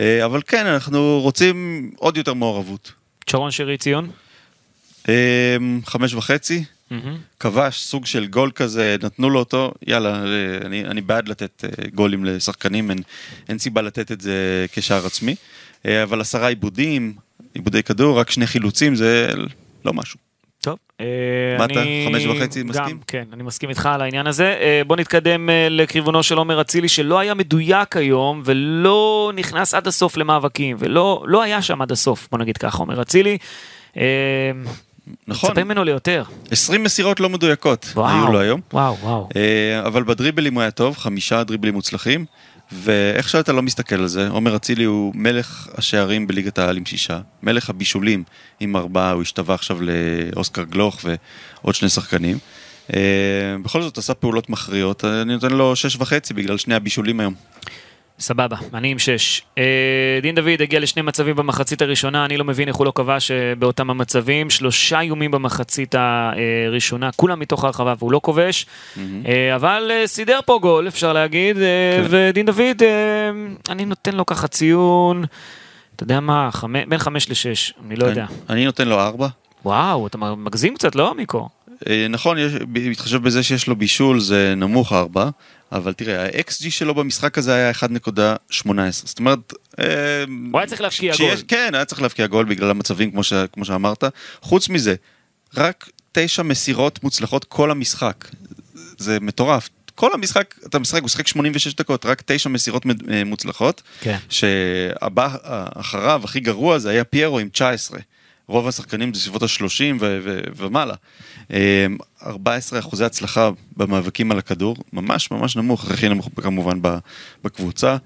אה, 0.00 0.24
אבל 0.24 0.40
כן, 0.46 0.66
אנחנו 0.66 1.20
רוצים 1.22 1.90
עוד 1.96 2.16
יותר 2.16 2.34
מעורבות. 2.34 2.92
שרון 3.30 3.50
שרי 3.50 3.78
ציון. 3.78 4.10
אה, 5.08 5.56
חמש 5.86 6.14
וחצי. 6.14 6.64
כבש 7.40 7.80
סוג 7.80 8.06
של 8.06 8.26
גול 8.26 8.50
כזה, 8.50 8.96
נתנו 9.02 9.30
לו 9.30 9.38
אותו, 9.38 9.72
יאללה, 9.86 10.24
אה, 10.24 10.66
אני, 10.66 10.84
אני 10.84 11.00
בעד 11.00 11.28
לתת 11.28 11.64
אה, 11.64 11.84
גולים 11.94 12.24
לשחקנים, 12.24 12.90
אין, 12.90 12.98
אין 13.48 13.58
סיבה 13.58 13.82
לתת 13.82 14.12
את 14.12 14.20
זה 14.20 14.66
כשער 14.72 15.06
עצמי, 15.06 15.34
אה, 15.86 16.02
אבל 16.02 16.20
עשרה 16.20 16.48
עיבודים, 16.48 17.12
עיבודי 17.54 17.82
כדור, 17.82 18.20
רק 18.20 18.30
שני 18.30 18.46
חילוצים, 18.46 18.94
זה 18.94 19.28
לא 19.84 19.92
משהו. 19.92 20.18
טוב. 20.60 20.78
מה 21.58 21.64
אתה, 21.64 21.80
חמש 22.08 22.26
וחצי, 22.26 22.60
גם, 22.60 22.68
מסכים? 22.68 23.00
כן, 23.06 23.24
אני 23.32 23.42
מסכים 23.42 23.70
איתך 23.70 23.86
על 23.86 24.00
העניין 24.02 24.26
הזה. 24.26 24.54
בוא 24.86 24.96
נתקדם 24.96 25.48
לכיוונו 25.70 26.22
של 26.22 26.38
עומר 26.38 26.60
אצילי, 26.60 26.88
שלא 26.88 27.18
היה 27.18 27.34
מדויק 27.34 27.96
היום, 27.96 28.42
ולא 28.44 29.32
נכנס 29.36 29.74
עד 29.74 29.86
הסוף 29.86 30.16
למאבקים, 30.16 30.76
ולא 30.80 31.24
לא 31.26 31.42
היה 31.42 31.62
שם 31.62 31.82
עד 31.82 31.92
הסוף, 31.92 32.28
בוא 32.30 32.38
נגיד 32.38 32.56
ככה, 32.56 32.78
עומר 32.78 33.02
אצילי. 33.02 33.38
נכון, 35.28 35.50
מצפה 35.50 35.64
ממנו 35.64 35.84
ליותר. 35.84 36.24
20 36.50 36.84
מסירות 36.84 37.20
לא 37.20 37.28
מדויקות 37.28 37.92
וואו. 37.94 38.16
היו 38.16 38.32
לו 38.32 38.40
היום, 38.40 38.60
וואו, 38.72 38.96
וואו. 39.00 39.28
אה, 39.36 39.86
אבל 39.86 40.02
בדריבלים 40.02 40.54
הוא 40.54 40.62
היה 40.62 40.70
טוב, 40.70 40.96
חמישה 40.96 41.44
דריבלים 41.44 41.74
מוצלחים, 41.74 42.24
ואיך 42.72 43.28
שאתה 43.28 43.52
לא 43.52 43.62
מסתכל 43.62 43.94
על 43.94 44.06
זה, 44.06 44.28
עומר 44.28 44.56
אצילי 44.56 44.84
הוא 44.84 45.12
מלך 45.14 45.68
השערים 45.74 46.26
בליגת 46.26 46.58
העל 46.58 46.76
עם 46.76 46.86
שישה, 46.86 47.20
מלך 47.42 47.70
הבישולים 47.70 48.24
עם 48.60 48.76
ארבעה, 48.76 49.10
הוא 49.10 49.22
השתווה 49.22 49.54
עכשיו 49.54 49.78
לאוסקר 49.80 50.62
גלוך 50.62 51.00
ועוד 51.04 51.74
שני 51.74 51.88
שחקנים. 51.88 52.38
אה, 52.94 53.00
בכל 53.62 53.82
זאת 53.82 53.98
עשה 53.98 54.14
פעולות 54.14 54.50
מכריעות, 54.50 55.04
אני 55.04 55.32
נותן 55.32 55.52
לו 55.52 55.76
שש 55.76 55.96
וחצי 55.96 56.34
בגלל 56.34 56.58
שני 56.58 56.74
הבישולים 56.74 57.20
היום. 57.20 57.34
סבבה, 58.18 58.56
אני 58.74 58.88
עם 58.90 58.98
שש. 58.98 59.42
אה, 59.58 59.62
דין 60.22 60.34
דוד 60.34 60.62
הגיע 60.62 60.80
לשני 60.80 61.02
מצבים 61.02 61.36
במחצית 61.36 61.82
הראשונה, 61.82 62.24
אני 62.24 62.36
לא 62.36 62.44
מבין 62.44 62.68
איך 62.68 62.76
הוא 62.76 62.86
לא 62.86 62.92
כבש 62.94 63.30
אה, 63.30 63.36
באותם 63.58 63.90
המצבים. 63.90 64.50
שלושה 64.50 65.00
איומים 65.00 65.30
במחצית 65.30 65.94
הראשונה, 65.98 67.10
כולם 67.16 67.40
מתוך 67.40 67.64
הרחבה 67.64 67.94
והוא 67.98 68.12
לא 68.12 68.20
כובש. 68.22 68.66
אה, 68.98 69.54
אבל 69.56 69.90
אה, 69.94 70.06
סידר 70.06 70.38
פה 70.46 70.58
גול, 70.62 70.88
אפשר 70.88 71.12
להגיד, 71.12 71.56
אה, 71.58 71.62
כן. 72.02 72.06
ודין 72.10 72.46
דוד, 72.46 72.82
אה, 72.82 73.30
אני 73.68 73.84
נותן 73.84 74.14
לו 74.14 74.26
ככה 74.26 74.48
ציון, 74.48 75.24
אתה 75.96 76.02
יודע 76.02 76.20
מה, 76.20 76.48
חמ- 76.52 76.88
בין 76.88 76.98
חמש 76.98 77.30
לשש, 77.30 77.74
אני 77.86 77.96
לא 77.96 78.06
יודע. 78.06 78.26
אני 78.50 78.64
נותן 78.64 78.88
לו 78.88 79.00
ארבע. 79.00 79.28
וואו, 79.64 80.06
אתה 80.06 80.18
מגזים 80.18 80.74
קצת, 80.74 80.94
לא, 80.96 81.14
מיקו? 81.14 81.48
אה, 81.88 82.06
נכון, 82.08 82.36
בהתחשב 82.68 83.22
בזה 83.22 83.42
שיש 83.42 83.66
לו 83.66 83.76
בישול 83.76 84.20
זה 84.20 84.54
נמוך 84.56 84.92
4, 84.92 85.28
אבל 85.72 85.92
תראה, 85.92 86.24
ה-XG 86.24 86.70
שלו 86.70 86.94
במשחק 86.94 87.38
הזה 87.38 87.54
היה 87.54 87.70
1.18, 87.70 87.80
זאת 88.90 89.18
אומרת... 89.18 89.52
אה, 89.80 90.24
הוא 90.52 90.58
היה 90.60 90.66
צריך 90.66 90.80
להבקיע 90.80 91.14
גול. 91.18 91.36
כן, 91.48 91.70
היה 91.74 91.84
צריך 91.84 92.02
להבקיע 92.02 92.26
גול 92.26 92.44
בגלל 92.44 92.70
המצבים 92.70 93.10
כמו, 93.10 93.22
ש, 93.22 93.32
כמו 93.52 93.64
שאמרת. 93.64 94.04
חוץ 94.40 94.68
מזה, 94.68 94.94
רק 95.56 95.88
תשע 96.12 96.42
מסירות 96.42 97.02
מוצלחות 97.04 97.44
כל 97.44 97.70
המשחק. 97.70 98.28
זה 98.98 99.18
מטורף. 99.20 99.68
כל 99.94 100.10
המשחק, 100.14 100.54
אתה 100.66 100.78
משחק, 100.78 100.98
הוא 101.00 101.04
משחק 101.06 101.26
86 101.26 101.74
דקות, 101.74 102.06
רק 102.06 102.22
תשע 102.26 102.48
מסירות 102.48 102.86
מד- 102.86 103.10
אה, 103.10 103.24
מוצלחות. 103.24 103.82
כן. 104.00 104.16
שהבא 104.28 105.28
אחריו, 105.74 106.20
הכי 106.24 106.40
גרוע, 106.40 106.78
זה 106.78 106.90
היה 106.90 107.04
פיירו 107.04 107.38
עם 107.38 107.48
19. 107.48 107.98
רוב 108.46 108.68
השחקנים 108.68 109.14
זה 109.14 109.20
סביבות 109.20 109.42
ה-30 109.42 109.94
ו- 110.00 110.18
ו- 110.22 110.40
ומעלה. 110.56 110.94
אה, 111.52 111.86
14 112.26 112.78
אחוזי 112.78 113.04
הצלחה 113.04 113.50
במאבקים 113.76 114.32
על 114.32 114.38
הכדור, 114.38 114.76
ממש 114.92 115.30
ממש 115.30 115.56
נמוך, 115.56 115.90
הכי 115.90 116.08
נמוך 116.08 116.28
כמובן 116.42 116.78
בקבוצה, 117.44 117.96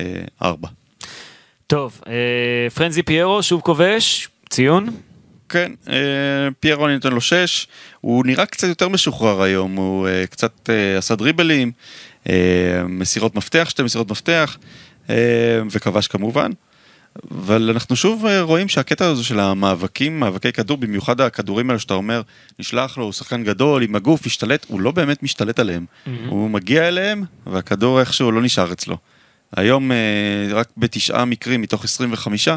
אה, 0.00 0.06
4. 0.42 0.68
טוב, 1.66 2.00
אה, 2.06 2.70
פרנזי 2.74 3.02
פיירו, 3.02 3.42
שוב 3.42 3.60
כובש, 3.60 4.28
ציון? 4.50 4.86
כן, 5.48 5.72
אה, 5.88 5.94
פיירו 6.60 6.86
אני 6.86 6.94
נותן 6.94 7.12
לו 7.12 7.20
6, 7.20 7.66
הוא 8.00 8.26
נראה 8.26 8.46
קצת 8.46 8.68
יותר 8.68 8.88
משוחרר 8.88 9.42
היום, 9.42 9.76
הוא 9.76 10.08
אה, 10.08 10.26
קצת 10.26 10.70
אה, 10.70 10.98
עשה 10.98 11.14
דריבלים, 11.14 11.72
אה, 12.28 12.82
מסירות 12.88 13.34
מפתח, 13.34 13.66
שתי 13.70 13.82
מסירות 13.82 14.10
מפתח, 14.10 14.58
אה, 15.10 15.14
וכבש 15.70 16.06
כמובן. 16.06 16.50
אבל 17.30 17.70
אנחנו 17.70 17.96
שוב 17.96 18.26
אה, 18.26 18.42
רואים 18.42 18.68
שהקטע 18.68 19.06
הזה 19.06 19.24
של 19.24 19.40
המאבקים, 19.40 20.20
מאבקי 20.20 20.52
כדור, 20.52 20.76
במיוחד 20.76 21.20
הכדורים 21.20 21.70
האלה 21.70 21.78
שאתה 21.78 21.94
אומר, 21.94 22.22
נשלח 22.58 22.98
לו, 22.98 23.04
הוא 23.04 23.12
שחקן 23.12 23.44
גדול, 23.44 23.82
עם 23.82 23.94
הגוף, 23.94 24.26
השתלט, 24.26 24.66
הוא 24.68 24.80
לא 24.80 24.90
באמת 24.90 25.22
משתלט 25.22 25.58
עליהם. 25.58 25.86
הוא 26.28 26.50
מגיע 26.50 26.88
אליהם, 26.88 27.24
והכדור 27.46 28.00
איכשהו 28.00 28.32
לא 28.32 28.42
נשאר 28.42 28.72
אצלו. 28.72 28.96
היום 29.56 29.92
אה, 29.92 29.96
רק 30.50 30.68
בתשעה 30.76 31.24
מקרים 31.24 31.60
מתוך 31.60 31.84
25, 31.84 32.48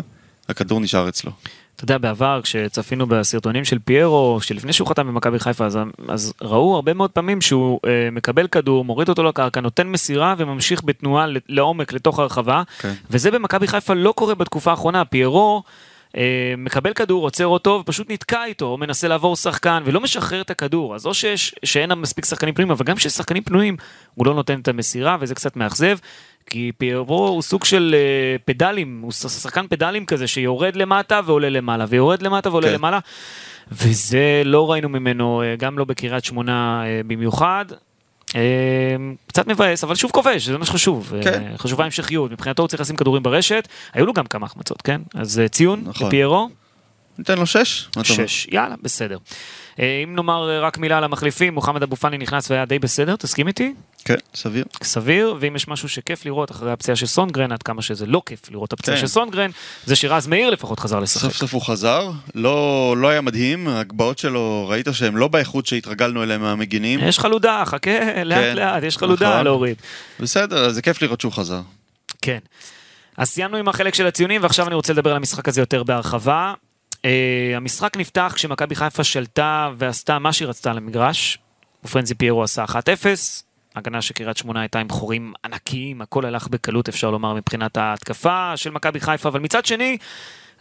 הכדור 0.49 0.79
נשאר 0.79 1.09
אצלו. 1.09 1.31
אתה 1.77 1.83
יודע, 1.83 1.97
בעבר, 1.97 2.39
כשצפינו 2.43 3.07
בסרטונים 3.07 3.65
של 3.65 3.79
פיירו, 3.79 4.39
שלפני 4.41 4.73
שהוא 4.73 4.87
חתם 4.87 5.07
במכבי 5.07 5.39
חיפה, 5.39 5.65
אז, 5.65 5.79
אז 6.07 6.33
ראו 6.41 6.75
הרבה 6.75 6.93
מאוד 6.93 7.11
פעמים 7.11 7.41
שהוא 7.41 7.79
אה, 7.85 8.09
מקבל 8.11 8.47
כדור, 8.47 8.85
מוריד 8.85 9.09
אותו 9.09 9.23
לקרקע, 9.23 9.61
נותן 9.61 9.87
מסירה 9.87 10.35
וממשיך 10.37 10.81
בתנועה 10.85 11.25
לעומק 11.49 11.93
לתוך 11.93 12.19
הרחבה, 12.19 12.63
כן. 12.79 12.93
וזה 13.09 13.31
במכבי 13.31 13.67
חיפה 13.67 13.93
לא 13.93 14.11
קורה 14.11 14.35
בתקופה 14.35 14.71
האחרונה. 14.71 15.05
פיירו... 15.05 15.63
אה, 16.17 16.53
מקבל 16.57 16.93
כדור, 16.93 17.23
עוצר 17.23 17.47
אותו 17.47 17.79
ופשוט 17.81 18.11
נתקע 18.11 18.45
איתו, 18.45 18.65
או 18.65 18.77
מנסה 18.77 19.07
לעבור 19.07 19.35
שחקן 19.35 19.83
ולא 19.85 20.01
משחרר 20.01 20.41
את 20.41 20.49
הכדור. 20.49 20.95
אז 20.95 21.05
או 21.05 21.13
שיש, 21.13 21.55
שאין 21.65 21.93
מספיק 21.93 22.25
שחקנים 22.25 22.53
פנויים, 22.53 22.71
אבל 22.71 22.85
גם 22.85 22.95
כשיש 22.95 23.13
שחקנים 23.13 23.43
פנויים, 23.43 23.77
הוא 24.15 24.25
לא 24.25 24.33
נותן 24.33 24.59
את 24.59 24.67
המסירה 24.67 25.17
וזה 25.19 25.35
קצת 25.35 25.55
מאכזב. 25.55 25.97
כי 26.49 26.71
פיירו 26.77 27.27
הוא 27.27 27.41
סוג 27.41 27.65
של 27.65 27.95
uh, 27.95 28.41
פדלים, 28.45 28.99
הוא 29.03 29.11
שחקן 29.11 29.67
פדלים 29.67 30.05
כזה 30.05 30.27
שיורד 30.27 30.75
למטה 30.75 31.21
ועולה 31.25 31.49
למעלה, 31.49 31.85
ויורד 31.89 32.21
למטה 32.21 32.49
ועולה 32.49 32.67
כן. 32.67 32.73
למעלה, 32.73 32.99
וזה 33.71 34.41
לא 34.45 34.71
ראינו 34.71 34.89
ממנו, 34.89 35.41
uh, 35.41 35.59
גם 35.59 35.77
לא 35.79 35.85
בקריית 35.85 36.25
שמונה 36.25 36.83
uh, 36.83 37.07
במיוחד. 37.07 37.65
קצת 39.27 39.47
מבאס, 39.47 39.83
אבל 39.83 39.95
שוב 39.95 40.11
כובש, 40.11 40.45
זה 40.45 40.57
מה 40.57 40.65
שחשוב. 40.65 41.13
כן. 41.23 41.43
חשובה 41.57 41.85
המשכיות, 41.85 42.31
מבחינתו 42.31 42.63
הוא 42.63 42.67
צריך 42.67 42.81
לשים 42.81 42.95
כדורים 42.95 43.23
ברשת, 43.23 43.67
היו 43.93 44.05
לו 44.05 44.13
גם 44.13 44.25
כמה 44.25 44.45
החמצות, 44.45 44.81
כן? 44.81 45.01
אז 45.15 45.41
ציון 45.51 45.81
נכון. 45.85 46.07
לפיירו. 46.07 46.49
ניתן 47.17 47.37
לו 47.37 47.45
שש. 47.45 47.89
שש, 48.03 48.47
יאללה, 48.51 48.75
בסדר. 48.81 49.17
אה, 49.79 50.01
אם 50.03 50.15
נאמר 50.15 50.49
אה, 50.49 50.59
רק 50.59 50.77
מילה 50.77 50.97
על 50.97 51.03
המחליפים, 51.03 51.53
מוחמד 51.53 51.83
אבו 51.83 51.95
פאני 51.95 52.17
נכנס 52.17 52.51
והיה 52.51 52.65
די 52.65 52.79
בסדר, 52.79 53.15
תסכים 53.15 53.47
איתי? 53.47 53.73
כן, 54.05 54.15
סביר. 54.35 54.65
סביר, 54.83 55.35
ואם 55.39 55.55
יש 55.55 55.67
משהו 55.67 55.89
שכיף 55.89 56.25
לראות 56.25 56.51
אחרי 56.51 56.71
הפציעה 56.71 56.95
של 56.95 57.05
סונגרן, 57.05 57.51
עד 57.51 57.63
כמה 57.63 57.81
שזה 57.81 58.05
לא 58.05 58.21
כיף 58.25 58.51
לראות 58.51 58.67
את 58.67 58.73
הפציעה 58.73 58.97
כן. 58.97 59.01
של 59.01 59.07
סונגרן, 59.07 59.51
זה 59.85 59.95
שרז 59.95 60.27
מאיר 60.27 60.49
לפחות 60.49 60.79
חזר 60.79 60.99
לשחק. 60.99 61.21
סוף 61.21 61.35
סוף 61.35 61.53
הוא 61.53 61.61
חזר, 61.61 62.11
לא, 62.35 62.95
לא 62.97 63.07
היה 63.07 63.21
מדהים, 63.21 63.67
ההגבהות 63.67 64.19
שלו, 64.19 64.65
ראית 64.69 64.87
שהם 64.91 65.17
לא 65.17 65.27
באיכות 65.27 65.65
שהתרגלנו 65.65 66.23
אליהם 66.23 66.41
מהמגינים. 66.41 66.99
יש 67.03 67.19
חלודה, 67.19 67.63
חכה, 67.65 68.23
לאט 68.23 68.39
כן, 68.39 68.55
לאט, 68.55 68.83
יש 68.83 68.97
חלודה 68.97 69.29
נכון. 69.29 69.43
להוריד. 69.43 69.75
בסדר, 70.19 70.69
זה 70.69 70.81
כיף 70.81 71.01
לראות 71.01 71.21
שהוא 71.21 71.31
חזר. 71.31 71.61
כן. 72.21 72.39
אז 73.17 73.29
סיימנו 73.29 73.57
עם 73.57 73.67
החלק 73.67 73.95
של 73.95 74.07
הציונים, 74.07 74.43
ועכשיו 74.43 74.67
אני 74.67 74.75
רוצה 74.75 74.93
לדבר 74.93 75.09
על 75.09 75.15
המשחק 75.15 75.47
הזה 75.47 75.61
יותר 75.61 75.83
בהרחבה. 75.83 76.53
Uh, 76.97 77.07
המשחק 77.55 77.97
נפתח 77.97 78.31
כשמכבי 78.35 78.75
חיפה 78.75 79.03
שלטה 79.03 79.69
ועשתה 79.77 80.19
מה 80.19 80.33
שהיא 80.33 80.47
רצתה 80.47 80.73
למגרש. 80.73 81.37
ופרנזי 81.83 82.15
פיירו 82.15 82.43
עשה 82.43 82.65
1-0, 82.65 82.75
הגנה 83.75 84.01
של 84.01 84.13
קריית 84.13 84.37
שמונה 84.37 84.61
הייתה 84.61 84.79
עם 84.79 84.89
חורים 84.89 85.33
ענקיים, 85.45 86.01
הכל 86.01 86.25
הלך 86.25 86.47
בקלות 86.47 86.89
אפשר 86.89 87.11
לומר 87.11 87.33
מבחינת 87.33 87.77
ההתקפה 87.77 88.57
של 88.57 88.69
מכבי 88.69 88.99
חיפה, 88.99 89.29
אבל 89.29 89.39
מצד 89.39 89.65
שני, 89.65 89.97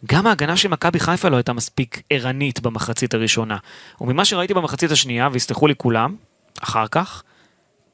גם 0.04 0.26
ההגנה 0.26 0.56
של 0.56 0.68
מכבי 0.68 1.00
חיפה 1.00 1.28
לא 1.28 1.36
הייתה 1.36 1.52
מספיק 1.52 2.02
ערנית 2.10 2.60
במחצית 2.60 3.14
הראשונה. 3.14 3.56
וממה 4.00 4.24
שראיתי 4.24 4.54
במחצית 4.54 4.90
השנייה, 4.90 5.28
ויסלחו 5.32 5.66
לי 5.66 5.74
כולם, 5.76 6.16
אחר 6.62 6.86
כך, 6.90 7.22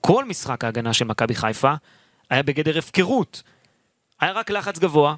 כל 0.00 0.24
משחק 0.24 0.64
ההגנה 0.64 0.92
של 0.92 1.04
מכבי 1.04 1.34
חיפה 1.34 1.74
היה 2.30 2.42
בגדר 2.42 2.78
הפקרות. 2.78 3.42
היה 4.20 4.32
רק 4.32 4.50
לחץ 4.50 4.78
גבוה, 4.78 5.14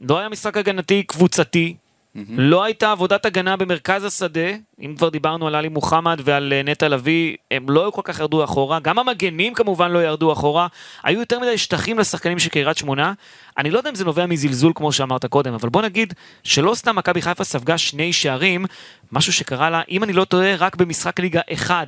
לא 0.00 0.18
היה 0.18 0.28
משחק 0.28 0.56
הגנתי 0.56 1.02
קבוצתי, 1.02 1.76
Mm-hmm. 2.18 2.32
לא 2.36 2.64
הייתה 2.64 2.92
עבודת 2.92 3.26
הגנה 3.26 3.56
במרכז 3.56 4.04
השדה, 4.04 4.50
אם 4.80 4.94
כבר 4.96 5.08
דיברנו 5.08 5.46
על 5.46 5.54
עלי 5.54 5.68
מוחמד 5.68 6.20
ועל 6.24 6.52
אה, 6.52 6.62
נטע 6.62 6.88
לביא, 6.88 7.36
הם 7.50 7.70
לא 7.70 7.92
כל 7.94 8.00
כך 8.04 8.20
ירדו 8.20 8.44
אחורה, 8.44 8.80
גם 8.80 8.98
המגנים 8.98 9.54
כמובן 9.54 9.90
לא 9.90 10.04
ירדו 10.04 10.32
אחורה, 10.32 10.66
היו 11.02 11.20
יותר 11.20 11.40
מדי 11.40 11.58
שטחים 11.58 11.98
לשחקנים 11.98 12.38
של 12.38 12.48
קריית 12.48 12.78
שמונה. 12.78 13.12
אני 13.58 13.70
לא 13.70 13.78
יודע 13.78 13.90
אם 13.90 13.94
זה 13.94 14.04
נובע 14.04 14.26
מזלזול 14.26 14.72
כמו 14.74 14.92
שאמרת 14.92 15.26
קודם, 15.26 15.54
אבל 15.54 15.68
בוא 15.68 15.82
נגיד 15.82 16.14
שלא 16.44 16.74
סתם 16.74 16.96
מכבי 16.96 17.22
חיפה 17.22 17.44
ספגה 17.44 17.78
שני 17.78 18.12
שערים, 18.12 18.66
משהו 19.12 19.32
שקרה 19.32 19.70
לה, 19.70 19.82
אם 19.88 20.04
אני 20.04 20.12
לא 20.12 20.24
טועה, 20.24 20.56
רק 20.56 20.76
במשחק 20.76 21.20
ליגה 21.20 21.40
אחד 21.52 21.86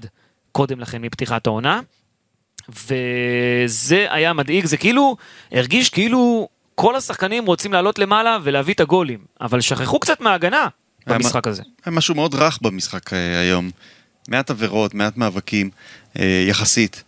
קודם 0.52 0.80
לכן 0.80 1.02
מפתיחת 1.02 1.46
העונה. 1.46 1.80
וזה 2.68 4.06
היה 4.10 4.32
מדאיג, 4.32 4.64
זה 4.64 4.76
כאילו, 4.76 5.16
הרגיש 5.52 5.90
כאילו 5.90 6.48
כל 6.80 6.96
השחקנים 6.96 7.46
רוצים 7.46 7.72
לעלות 7.72 7.98
למעלה 7.98 8.38
ולהביא 8.42 8.74
את 8.74 8.80
הגולים, 8.80 9.18
אבל 9.40 9.60
שכחו 9.60 10.00
קצת 10.00 10.20
מההגנה 10.20 10.68
במשחק 11.06 11.46
הזה. 11.46 11.62
היה 11.84 11.94
משהו 11.96 12.14
מאוד 12.14 12.34
רך 12.34 12.58
במשחק 12.62 13.12
אה, 13.12 13.40
היום. 13.40 13.70
מעט 14.28 14.50
עבירות, 14.50 14.94
מעט 14.94 15.16
מאבקים, 15.16 15.70
אה, 16.18 16.44
יחסית. 16.48 17.04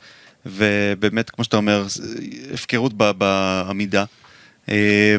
ובאמת, 0.47 1.31
כמו 1.31 1.45
שאתה 1.45 1.57
אומר, 1.57 1.87
הפקרות 2.55 2.93
בעמידה. 2.95 4.05
אה, 4.69 5.17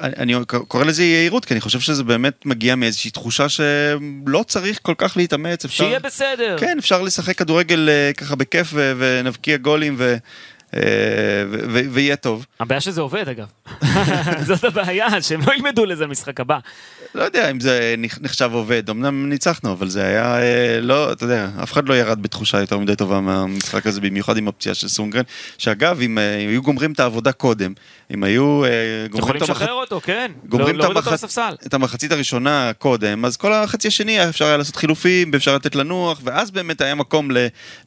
אני 0.00 0.34
קורא 0.68 0.84
לזה 0.84 1.04
יהירות, 1.04 1.44
כי 1.44 1.54
אני 1.54 1.60
חושב 1.60 1.80
שזה 1.80 2.04
באמת 2.04 2.46
מגיע 2.46 2.74
מאיזושהי 2.74 3.10
תחושה 3.10 3.48
שלא 3.48 4.44
צריך 4.46 4.78
כל 4.82 4.94
כך 4.98 5.16
להתאמץ. 5.16 5.64
אפשר... 5.64 5.84
שיהיה 5.84 6.00
בסדר. 6.00 6.56
כן, 6.60 6.78
אפשר 6.78 7.02
לשחק 7.02 7.38
כדורגל 7.38 7.88
ככה 8.16 8.36
בכיף 8.36 8.68
ונבקיע 8.74 9.56
גולים 9.56 9.94
ו... 9.98 10.16
אה, 10.74 10.80
ויהיה 11.90 12.16
טוב. 12.16 12.46
הבעיה 12.60 12.80
שזה 12.80 13.00
עובד 13.00 13.28
אגב. 13.28 13.46
זאת 14.48 14.64
הבעיה, 14.64 15.22
שהם 15.22 15.40
לא 15.46 15.52
ילמדו 15.54 15.84
לזה 15.84 16.06
משחק 16.06 16.40
הבא. 16.40 16.58
לא 17.14 17.22
יודע 17.22 17.50
אם 17.50 17.60
זה 17.60 17.94
נחשב 17.98 18.50
עובד, 18.52 18.90
אמנם 18.90 19.28
ניצחנו, 19.28 19.72
אבל 19.72 19.88
זה 19.88 20.04
היה, 20.04 20.42
אה, 20.42 20.80
לא, 20.80 21.12
אתה 21.12 21.24
יודע, 21.24 21.48
אף 21.62 21.72
אחד 21.72 21.88
לא 21.88 21.94
ירד 21.94 22.22
בתחושה 22.22 22.60
יותר 22.60 22.78
מדי 22.78 22.96
טובה 22.96 23.20
מהמשחק 23.20 23.86
הזה, 23.86 24.00
במיוחד 24.00 24.36
עם 24.36 24.48
הפציעה 24.48 24.74
של 24.74 24.88
סונגרן, 24.88 25.22
שאגב, 25.58 26.00
אם 26.00 26.18
אה, 26.18 26.36
היו 26.36 26.62
גומרים 26.62 26.92
את 26.92 27.00
העבודה 27.00 27.32
קודם, 27.32 27.72
אם 28.14 28.24
היו 28.24 28.62
גומרים 29.10 29.36
את, 29.36 29.48
המח... 29.48 29.62
אותו, 29.62 30.00
כן. 30.04 30.32
גומרים 30.48 30.76
לא, 30.76 30.84
את, 30.84 30.90
המח... 30.90 31.08
את 31.66 31.74
המחצית 31.74 32.12
הראשונה 32.12 32.72
קודם, 32.78 33.24
אז 33.24 33.36
כל 33.36 33.52
החצי 33.52 33.88
השני 33.88 34.28
אפשר 34.28 34.44
היה 34.44 34.56
לעשות 34.56 34.76
חילופים, 34.76 35.30
ואפשר 35.32 35.54
לתת 35.54 35.74
לנוח, 35.74 36.20
ואז 36.24 36.50
באמת 36.50 36.80
היה 36.80 36.94
מקום. 36.94 37.28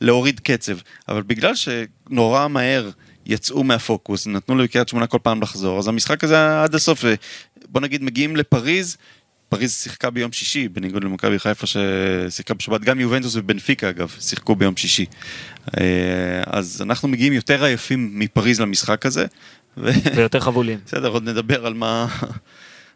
להוריד 0.02 0.40
קצב. 0.40 0.74
אבל 1.10 1.22
בגלל 1.22 1.54
שנורא 1.56 2.48
מהר 2.48 2.71
יצאו 3.26 3.64
מהפוקוס, 3.64 4.28
נתנו 4.28 4.56
לקריית 4.56 4.90
שמונה 4.90 5.08
כל 5.08 5.18
פעם 5.24 5.42
לחזור, 5.42 5.80
אז 5.80 5.88
המשחק 5.88 6.24
הזה 6.24 6.64
עד 6.64 6.76
הסוף, 6.76 7.06
בוא 7.70 7.82
נגיד 7.82 8.04
מגיעים 8.04 8.36
לפריז, 8.36 8.98
פריז 9.50 9.74
שיחקה 9.74 10.10
ביום 10.10 10.32
שישי, 10.32 10.68
בניגוד 10.68 11.04
למכבי 11.04 11.40
חיפה 11.40 11.68
ששיחקה 11.68 12.54
בשבת, 12.54 12.82
גם 12.82 13.00
יובנטוס 13.00 13.36
ובנפיקה 13.36 13.90
אגב, 13.90 14.16
שיחקו 14.20 14.56
ביום 14.56 14.78
שישי. 14.78 15.06
אה, 15.80 16.44
אז 16.46 16.82
אנחנו 16.82 17.08
מגיעים 17.08 17.34
יותר 17.34 17.64
עייפים 17.64 18.12
מפריז 18.20 18.62
למשחק 18.62 19.06
הזה. 19.06 19.26
ויותר 20.16 20.40
חבולים. 20.40 20.80
בסדר, 20.86 21.08
עוד 21.08 21.30
נדבר 21.30 21.66
על 21.66 21.74
מה... 21.74 22.08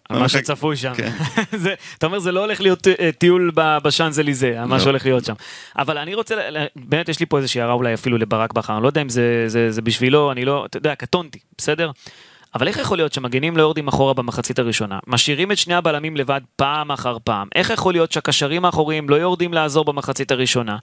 על 0.10 0.20
מה 0.20 0.30
שצפוי 0.30 0.78
שם. 0.78 0.94
כן. 0.94 1.12
אתה 1.98 2.06
אומר, 2.06 2.20
זה 2.20 2.32
לא 2.32 2.40
הולך 2.40 2.62
להיות 2.62 2.88
אה, 2.88 3.10
טיול 3.18 3.52
בשאנזליזה, 3.56 4.56
מה 4.66 4.76
לא. 4.76 4.82
שהולך 4.84 5.06
להיות 5.06 5.26
שם. 5.26 5.34
אבל 5.78 5.98
אני 5.98 6.16
רוצה, 6.16 6.36
באמת 6.76 7.10
יש 7.10 7.20
לי 7.20 7.26
פה 7.26 7.38
איזושהי 7.38 7.62
הערה 7.62 7.74
אולי 7.74 7.94
אפילו 7.94 8.18
לברק 8.18 8.54
בכר, 8.54 8.76
אני 8.76 8.84
לא 8.84 8.88
יודע 8.88 9.02
אם 9.02 9.10
זה 9.10 9.82
בשבילו, 9.84 10.32
אני 10.32 10.46
לא, 10.46 10.66
אתה 10.66 10.78
יודע, 10.78 10.96
קטונתי, 10.96 11.40
בסדר? 11.58 11.92
אבל 12.56 12.68
איך 12.68 12.78
יכול 12.78 12.98
להיות 12.98 13.14
שמגנים 13.14 13.58
לא 13.58 13.62
יורדים 13.62 13.88
אחורה 13.88 14.14
במחצית 14.14 14.60
הראשונה? 14.60 15.00
משאירים 15.08 15.52
את 15.52 15.58
שני 15.58 15.74
הבלמים 15.74 16.18
לבד 16.18 16.42
פעם 16.56 16.92
אחר 16.92 17.18
פעם. 17.24 17.48
איך 17.56 17.70
יכול 17.70 17.94
להיות 17.94 18.12
שהקשרים 18.12 18.66
האחוריים 18.66 19.10
לא 19.10 19.16
יורדים 19.16 19.54
לעזור 19.54 19.86
במחצית 19.86 20.32
הראשונה? 20.32 20.78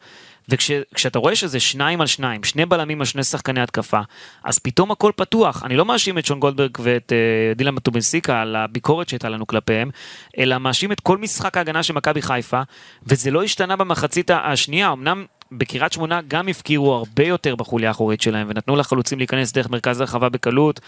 וכשאתה 0.49 1.19
רואה 1.19 1.37
שזה 1.37 1.61
שניים 1.61 2.01
על 2.01 2.07
שניים, 2.07 2.45
שני 2.45 2.67
בלמים 2.67 3.01
על 3.01 3.05
שני 3.05 3.25
שחקני 3.25 3.61
התקפה, 3.61 4.01
אז 4.45 4.59
פתאום 4.59 4.91
הכל 4.91 5.13
פתוח. 5.17 5.63
אני 5.65 5.77
לא 5.77 5.85
מאשים 5.85 6.19
את 6.19 6.27
שון 6.27 6.41
גולדברג 6.41 6.71
ואת 6.81 7.13
uh, 7.13 7.59
דילן 7.59 7.75
מטובינסיקה 7.75 8.41
על 8.41 8.57
הביקורת 8.57 9.09
שהייתה 9.09 9.29
לנו 9.29 9.47
כלפיהם, 9.47 9.91
אלא 10.39 10.59
מאשים 10.59 10.93
את 10.93 11.01
כל 11.01 11.19
משחק 11.19 11.57
ההגנה 11.57 11.83
של 11.83 11.95
מכבי 11.95 12.23
חיפה, 12.23 12.63
וזה 13.07 13.31
לא 13.31 13.43
השתנה 13.43 13.77
במחצית 13.77 14.31
השנייה. 14.31 14.93
אמנם 14.93 15.25
בקריית 15.53 15.93
שמונה 15.93 16.21
גם 16.29 16.49
הפקירו 16.49 16.95
הרבה 16.95 17.25
יותר 17.25 17.57
בחוליה 17.57 17.89
האחורית 17.89 18.21
שלהם, 18.21 18.47
ונתנו 18.51 18.77
לחלוצים 18.77 19.19
להיכנס 19.19 19.53
דרך 19.53 19.71
מרכז 19.71 20.01
הרחבה 20.01 20.29
בקלות. 20.29 20.81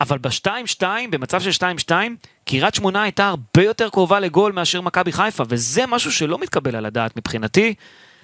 אבל 0.00 0.18
ב-2-2, 0.18 0.82
במצב 1.10 1.40
של 1.40 1.64
2-2, 1.88 1.92
קריית 2.44 2.74
שמונה 2.74 3.02
הייתה 3.02 3.28
הרבה 3.28 3.62
יותר 3.62 3.88
קרובה 3.88 4.20
לגול 4.20 4.52
מאשר 4.52 4.80
מכבי 4.80 5.12
חיפה, 5.12 5.44
וזה 5.48 5.86
משהו 5.86 6.12
שלא 6.12 6.38
מתקבל 6.38 6.76
על 6.76 6.86
הדעת 6.86 7.16
מבחינתי. 7.16 7.74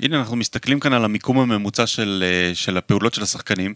הנה 0.03 0.19
אנחנו 0.19 0.37
מסתכלים 0.37 0.81
כאן 0.81 0.93
על 0.93 1.05
המיקום 1.05 1.39
הממוצע 1.39 1.87
של, 1.87 2.25
אה, 2.27 2.55
של 2.55 2.77
הפעולות 2.77 3.15
של 3.15 3.23
השחקנים. 3.23 3.75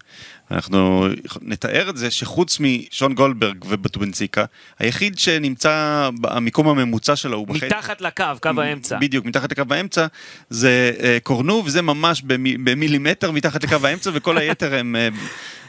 אנחנו 0.51 1.07
נתאר 1.43 1.91
את 1.91 1.97
זה 1.97 2.11
שחוץ 2.11 2.59
משון 2.61 3.15
גולדברג 3.15 3.65
ובטובנציקה, 3.69 4.45
היחיד 4.79 5.19
שנמצא 5.19 6.09
במיקום 6.21 6.69
הממוצע 6.69 7.17
שלו 7.17 7.37
הוא. 7.37 7.47
מתחת 7.49 8.01
לקו, 8.01 8.25
קו 8.43 8.61
האמצע. 8.61 8.99
בדיוק, 8.99 9.27
מתחת 9.27 9.53
לקו 9.53 9.75
האמצע, 9.75 10.07
זה 10.51 10.93
אה, 11.03 11.19
קורנו, 11.23 11.63
וזה 11.65 11.83
ממש 11.83 12.23
במילימטר 12.65 13.31
מתחת 13.31 13.65
לקו 13.65 13.87
האמצע, 13.87 14.11
וכל 14.15 14.39
היתר 14.39 14.75
הם... 14.75 14.97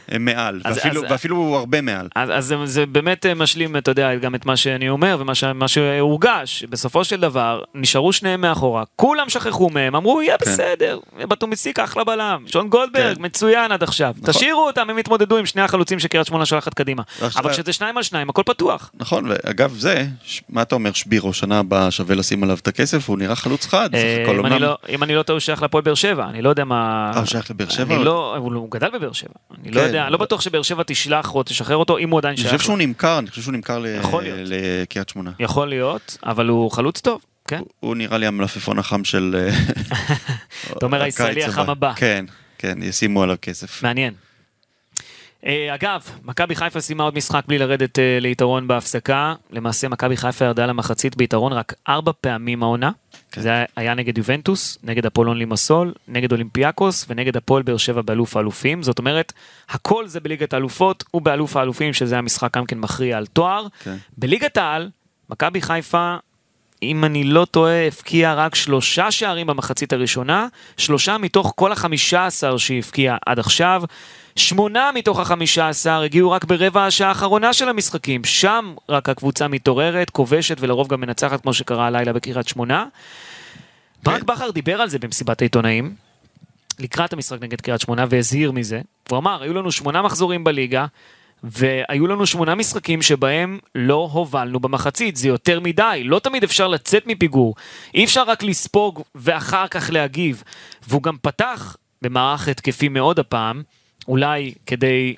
הם 0.08 0.24
מעל, 0.24 0.60
אז- 0.64 0.76
ואפילו, 0.76 1.04
אז- 1.04 1.10
ואפילו 1.12 1.56
הרבה 1.58 1.80
מעל. 1.80 2.08
אז, 2.16 2.30
אז 2.30 2.44
זה, 2.46 2.56
זה 2.64 2.86
באמת 2.86 3.26
אה, 3.26 3.34
משלים, 3.34 3.76
אתה 3.76 3.90
יודע, 3.90 4.14
גם 4.14 4.34
את 4.34 4.46
מה 4.46 4.56
שאני 4.56 4.88
אומר 4.88 5.16
ומה 5.20 5.34
ש, 5.34 5.44
שהורגש. 5.66 6.64
בסופו 6.64 7.04
של 7.04 7.20
דבר, 7.20 7.62
נשארו 7.74 8.12
שניהם 8.12 8.40
מאחורה, 8.40 8.82
כולם 8.96 9.28
שכחו 9.28 9.70
מהם, 9.70 9.96
אמרו, 9.96 10.22
יהיה 10.22 10.38
כן. 10.38 10.44
בסדר, 10.50 10.98
בטומיסיק 11.28 11.78
אחלה 11.78 12.04
בלם, 12.04 12.44
שון 12.46 12.68
גולדברג, 12.68 13.16
כן. 13.16 13.24
מצוין 13.24 13.72
עד 13.72 13.82
עכשיו. 13.82 14.14
נכון. 14.18 14.34
תשאירו 14.34 14.66
אותם, 14.66 14.90
הם 14.90 14.98
יתמודדו 14.98 15.36
עם 15.36 15.46
שני 15.46 15.62
החלוצים 15.62 15.98
שקריית 15.98 16.26
שמונה 16.26 16.46
שולחת 16.46 16.74
קדימה. 16.74 17.02
אבל 17.36 17.52
כשזה 17.52 17.72
שניים 17.72 17.96
על 17.96 18.02
שניים, 18.02 18.30
הכל 18.30 18.42
פתוח. 18.46 18.90
נכון, 18.94 19.24
ואגב 19.28 19.74
זה, 19.78 20.06
ש- 20.24 20.42
מה 20.48 20.62
אתה 20.62 20.74
אומר, 20.74 20.92
שבירו, 20.92 21.32
שנה 21.32 21.58
הבאה 21.58 21.90
שווה 21.90 22.14
לשים 22.16 22.42
עליו 22.42 22.56
את 22.62 22.68
הכסף, 22.68 23.08
הוא 23.08 23.18
נראה 23.18 23.36
חלוץ 23.36 23.66
חד, 23.66 23.94
אה, 23.94 24.24
אם 24.38 24.46
אני. 24.46 24.58
לא- 24.58 24.76
אם 24.88 25.02
אני 25.02 25.14
לא 25.14 25.22
טועה, 25.22 25.34
הוא 25.34 25.40
שייך 25.40 25.62
להפועל 25.62 25.82
באר 25.84 25.94
שבע, 25.94 26.24
אני 26.28 26.42
לא 26.42 26.48
יודע 26.50 26.64
מה... 26.64 27.10
אה, 27.14 27.18
הוא 27.18 27.26
שייך 27.26 27.50
לבאר 27.50 27.68
שבע? 27.68 27.94
אני 27.96 28.04
לא, 28.04 28.36
הוא 28.36 28.54
הוא 28.54 28.70
גדל 28.70 28.88
בבאר 28.94 29.12
שבע. 29.12 29.30
אני 29.96 30.02
לא. 30.02 30.04
יודע, 30.04 30.06
אני 30.06 30.12
לא 30.12 30.18
בטוח 30.18 30.40
שבאר 30.40 30.62
שבע 30.62 30.82
תשלח 30.86 31.34
או 31.34 31.42
תשחרר 31.42 31.76
אותו, 31.76 31.98
אם 31.98 32.10
הוא 32.10 32.18
עדיין 32.18 32.32
אני 32.32 32.42
שייך. 32.42 32.54
חושב 32.54 32.64
שהוא. 32.64 32.78
נמכר, 32.78 33.18
אני 33.18 33.30
חושב 33.30 33.42
שהוא 33.42 33.52
נמכר. 33.54 33.82
לקריית 34.44 35.08
שמונה. 35.08 35.30
יכול 35.38 35.68
להיות, 35.68 36.18
אבל 36.24 36.48
הוא 36.48 36.70
חלוץ 36.70 37.00
טוב, 37.00 37.20
כן? 37.48 37.62
הוא 37.80 37.96
נראה 37.96 38.18
לי 38.18 38.26
המלפפון 38.26 38.78
החם 38.78 39.04
של... 39.04 39.36
אה, 39.38 39.56
אתה 40.76 40.86
אומר 40.86 41.02
הישראלי 41.02 41.44
החם 41.44 41.70
הבא. 41.70 41.92
כן, 41.96 42.24
כן, 42.58 42.78
ישימו 42.82 43.22
עליו 43.22 43.36
כסף. 43.42 43.82
מעניין. 43.82 44.14
אה, 45.46 45.74
אגב, 45.74 46.10
מכבי 46.24 46.54
חיפה 46.54 46.80
סיימה 46.80 47.04
עוד 47.04 47.16
משחק 47.16 47.44
בלי 47.48 47.58
לרדת 47.58 47.98
אה, 47.98 48.18
ליתרון 48.20 48.68
בהפסקה. 48.68 49.34
למעשה 49.50 49.88
מכבי 49.88 50.16
חיפה 50.16 50.44
ירדה 50.44 50.66
למחצית 50.66 51.16
ביתרון 51.16 51.52
רק 51.52 51.74
ארבע 51.88 52.12
פעמים 52.20 52.62
העונה. 52.62 52.90
כן. 53.32 53.40
זה 53.40 53.64
היה 53.76 53.94
נגד 53.94 54.18
יובנטוס, 54.18 54.78
נגד 54.82 55.06
אפולון 55.06 55.38
לימסול, 55.38 55.92
נגד 56.08 56.32
אולימפיאקוס 56.32 57.06
ונגד 57.08 57.36
הפועל 57.36 57.62
באר 57.62 57.76
שבע 57.76 58.02
באלוף 58.02 58.36
האלופים. 58.36 58.82
זאת 58.82 58.98
אומרת, 58.98 59.32
הכל 59.68 60.06
זה 60.06 60.20
בליגת 60.20 60.52
האלופות 60.54 61.04
ובאלוף 61.14 61.56
האלופים, 61.56 61.92
שזה 61.92 62.18
המשחק 62.18 62.56
גם 62.56 62.66
כן 62.66 62.78
מכריע 62.78 63.16
על 63.16 63.26
תואר. 63.26 63.66
כן. 63.80 63.96
בליגת 64.18 64.56
העל, 64.56 64.90
מכבי 65.30 65.60
חיפה, 65.60 66.16
אם 66.82 67.04
אני 67.04 67.24
לא 67.24 67.44
טועה, 67.44 67.86
הבקיעה 67.86 68.34
רק 68.34 68.54
שלושה 68.54 69.10
שערים 69.10 69.46
במחצית 69.46 69.92
הראשונה, 69.92 70.46
שלושה 70.76 71.18
מתוך 71.18 71.52
כל 71.56 71.72
החמישה 71.72 72.26
עשר 72.26 72.56
שהיא 72.56 72.78
הבקיעה 72.78 73.16
עד 73.26 73.38
עכשיו. 73.38 73.82
שמונה 74.36 74.90
מתוך 74.94 75.18
החמישה 75.18 75.68
עשר 75.68 76.02
הגיעו 76.02 76.30
רק 76.30 76.44
ברבע 76.44 76.86
השעה 76.86 77.08
האחרונה 77.08 77.52
של 77.52 77.68
המשחקים, 77.68 78.24
שם 78.24 78.74
רק 78.88 79.08
הקבוצה 79.08 79.48
מתעוררת, 79.48 80.10
כובשת 80.10 80.56
ולרוב 80.60 80.88
גם 80.88 81.00
מנצחת 81.00 81.40
כמו 81.42 81.54
שקרה 81.54 81.86
הלילה 81.86 82.12
בקריית 82.12 82.48
שמונה. 82.48 82.86
ברק 84.02 84.22
בכר 84.22 84.50
דיבר 84.50 84.80
על 84.80 84.88
זה 84.88 84.98
במסיבת 84.98 85.40
העיתונאים, 85.40 85.94
לקראת 86.78 87.12
המשחק 87.12 87.42
נגד 87.42 87.60
קריית 87.60 87.80
שמונה 87.80 88.04
והזהיר 88.08 88.52
מזה. 88.52 88.80
הוא 89.10 89.18
אמר, 89.18 89.42
היו 89.42 89.54
לנו 89.54 89.72
שמונה 89.72 90.02
מחזורים 90.02 90.44
בליגה, 90.44 90.86
והיו 91.42 92.06
לנו 92.06 92.26
שמונה 92.26 92.54
משחקים 92.54 93.02
שבהם 93.02 93.58
לא 93.74 94.08
הובלנו 94.12 94.60
במחצית, 94.60 95.16
זה 95.16 95.28
יותר 95.28 95.60
מדי, 95.60 96.02
לא 96.04 96.18
תמיד 96.18 96.44
אפשר 96.44 96.68
לצאת 96.68 97.06
מפיגור, 97.06 97.54
אי 97.94 98.04
אפשר 98.04 98.22
רק 98.22 98.42
לספוג 98.42 99.02
ואחר 99.14 99.68
כך 99.68 99.90
להגיב. 99.92 100.42
והוא 100.88 101.02
גם 101.02 101.16
פתח 101.22 101.76
במערך 102.02 102.48
התקפי 102.48 102.88
מאוד 102.88 103.18
הפעם, 103.18 103.62
אולי 104.08 104.52
כדי 104.66 105.14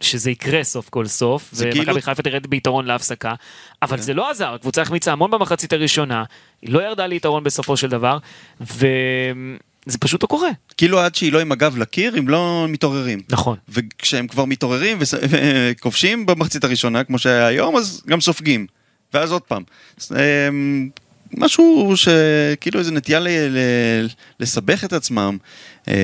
שזה 0.00 0.30
יקרה 0.30 0.64
סוף 0.64 0.88
כל 0.88 1.06
סוף, 1.06 1.48
זה 1.52 1.64
ומכבי 1.66 1.84
כאילו- 1.84 2.00
חיפה 2.02 2.22
תרד 2.22 2.46
ביתרון 2.46 2.86
להפסקה, 2.86 3.34
אבל 3.82 3.98
זה 4.00 4.14
לא 4.14 4.30
עזר, 4.30 4.54
הקבוצה 4.54 4.82
החמיצה 4.82 5.12
המון 5.12 5.30
במחצית 5.30 5.72
הראשונה, 5.72 6.24
היא 6.62 6.72
לא 6.72 6.82
ירדה 6.86 7.06
ליתרון 7.06 7.44
בסופו 7.44 7.76
של 7.76 7.88
דבר, 7.88 8.18
וזה 8.60 9.98
פשוט 10.00 10.22
לא 10.22 10.28
קורה. 10.28 10.48
כאילו 10.76 11.00
עד 11.00 11.14
שהיא 11.14 11.32
לא 11.32 11.40
עם 11.40 11.52
הגב 11.52 11.76
לקיר, 11.78 12.16
הם 12.16 12.28
לא 12.28 12.66
מתעוררים. 12.68 13.20
נכון. 13.28 13.56
וכשהם 13.68 14.26
כבר 14.26 14.44
מתעוררים 14.44 14.98
וכובשים 15.30 16.26
במחצית 16.26 16.64
הראשונה, 16.64 17.04
כמו 17.04 17.18
שהיה 17.18 17.46
היום, 17.46 17.76
אז 17.76 18.02
גם 18.06 18.20
סופגים. 18.20 18.66
ואז 19.14 19.32
עוד 19.32 19.42
פעם. 19.42 19.62
אמ, 20.10 20.88
משהו 21.36 21.92
שכאילו 21.96 22.78
איזה 22.78 22.92
נטייה 22.92 23.20
ל- 23.20 23.28
ל- 23.28 24.06
לסבך 24.40 24.84
את 24.84 24.92
עצמם. 24.92 25.38
אמ, 25.88 25.94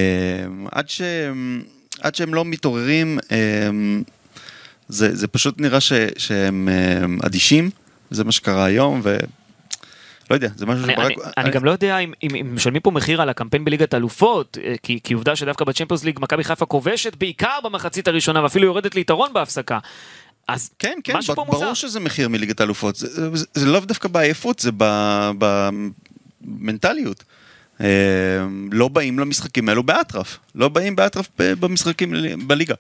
עד 0.72 0.88
שהם, 0.88 1.62
עד 2.07 2.14
שהם 2.14 2.35
לא 2.35 2.45
מתעוררים, 2.45 3.19
אמ, 3.31 4.03
זה, 4.88 5.16
זה 5.16 5.29
פשוט 5.29 5.61
נראה 5.61 5.81
ש, 5.81 5.92
שהם 6.16 6.69
אמ, 6.69 7.19
אדישים, 7.27 7.71
זה 8.11 8.25
מה 8.25 8.33
שקרה 8.33 8.64
היום, 8.64 9.01
ו... 9.05 9.16
לא 10.31 10.35
יודע, 10.35 10.49
זה 10.57 10.66
משהו 10.66 10.85
אני, 10.85 10.92
שברק... 10.92 11.12
אני, 11.25 11.33
אני 11.37 11.51
גם 11.51 11.64
לא 11.64 11.71
יודע 11.71 11.99
אם, 11.99 12.12
אם, 12.23 12.35
אם 12.35 12.55
משלמים 12.55 12.83
פה 12.83 12.90
מחיר 12.90 13.23
על 13.23 13.29
הקמפיין 13.29 13.64
בליגת 13.64 13.95
אלופות, 13.95 14.59
אה, 14.64 14.75
כי, 14.83 15.01
כי 15.05 15.14
עובדה 15.14 15.37
שדווקא 15.37 15.64
בצ'מפיונס 15.64 16.05
ליג 16.05 16.19
מכבי 16.23 16.45
חיפה 16.45 16.66
כובשת 16.66 17.16
בעיקר 17.16 17.59
במחצית 17.64 18.09
הראשונה 18.09 18.42
ואפילו 18.42 18.66
יורדת 18.66 18.95
ליתרון 18.95 19.33
בהפסקה. 19.33 19.79
אז 20.49 20.71
כן, 20.79 20.99
כן, 21.05 21.16
משהו 21.16 21.35
ב- 21.35 21.37
פה 21.37 21.45
ברור 21.45 21.64
מוזר. 21.64 21.75
שזה 21.75 22.01
מחיר 22.01 22.29
מליגת 22.29 22.61
האלופות. 22.61 22.97
זה, 22.97 23.37
זה, 23.37 23.47
זה 23.55 23.66
לאו 23.66 23.81
דווקא 23.81 24.09
בעייפות, 24.09 24.59
זה 24.59 24.71
במנטליות. 26.42 27.21
אה, 27.21 27.45
לא 28.72 28.88
באים 28.88 29.18
למשחקים 29.18 29.68
האלו 29.68 29.82
באטרף. 29.82 30.38
לא 30.54 30.68
באים 30.68 30.96
באטרף 30.96 31.28
במשחקים 31.38 32.14
בליגה. 32.46 32.74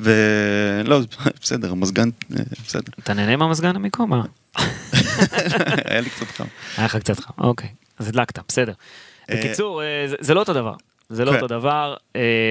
ולא, 0.00 1.00
בסדר, 1.42 1.70
המזגן, 1.70 2.08
אה, 2.32 2.42
בסדר. 2.66 2.92
אתה 2.98 3.14
נהנה 3.14 3.36
מהמזגן? 3.36 3.72
מה? 3.98 4.22
היה 5.84 6.00
לי 6.00 6.10
קצת 6.10 6.26
חם. 6.26 6.44
היה 6.76 6.86
לך 6.86 6.96
קצת 6.96 7.20
חם, 7.20 7.32
אוקיי, 7.38 7.68
אז 7.98 8.08
הדלקת, 8.08 8.38
בסדר. 8.48 8.72
אה, 9.30 9.36
בקיצור, 9.36 9.82
אה, 9.82 10.06
זה, 10.20 10.34
לא 10.34 10.40
אותו 10.40 10.52
דבר. 10.52 10.74
זה 11.08 11.24
לא 11.24 11.30
כן. 11.30 11.36
אותו 11.36 11.46
דבר, 11.46 11.94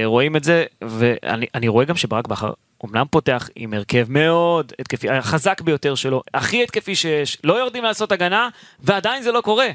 רואים 0.05 0.35
את 0.35 0.43
זה, 0.43 0.65
ואני 0.81 1.45
אני 1.55 1.67
רואה 1.67 1.85
גם 1.85 1.95
שברק 1.95 2.27
בכר 2.27 2.53
אומנם 2.83 3.05
פותח 3.11 3.49
עם 3.55 3.73
הרכב 3.73 4.05
מאוד 4.09 4.73
התקפי, 4.79 5.09
החזק 5.09 5.61
ביותר 5.61 5.95
שלו, 5.95 6.21
הכי 6.33 6.63
התקפי 6.63 6.95
שיש, 6.95 7.37
לא 7.43 7.53
יורדים 7.53 7.83
לעשות 7.83 8.11
הגנה, 8.11 8.49
ועדיין 8.79 9.23
זה 9.23 9.31
לא 9.31 9.41
קורה. 9.41 9.67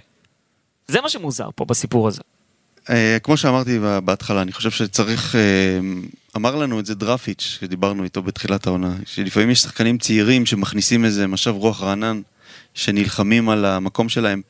זה 0.88 1.00
מה 1.00 1.08
שמוזר 1.08 1.48
פה 1.54 1.64
בסיפור 1.64 2.08
הזה. 2.08 2.20
אה, 2.90 3.18
כמו 3.22 3.36
שאמרתי 3.36 3.78
בהתחלה, 4.04 4.42
אני 4.42 4.52
חושב 4.52 4.70
שצריך, 4.70 5.34
אה, 5.34 5.40
אמר 6.36 6.56
לנו 6.56 6.80
את 6.80 6.86
זה 6.86 6.94
דרפיץ', 6.94 7.56
שדיברנו 7.60 8.04
איתו 8.04 8.22
בתחילת 8.22 8.66
העונה, 8.66 8.96
שלפעמים 9.04 9.50
יש 9.50 9.60
שחקנים 9.60 9.98
צעירים 9.98 10.46
שמכניסים 10.46 11.04
איזה 11.04 11.26
משב 11.26 11.50
רוח 11.50 11.82
רענן, 11.82 12.20
שנלחמים 12.74 13.48
על 13.48 13.64
המקום 13.64 14.08
שלהם, 14.08 14.42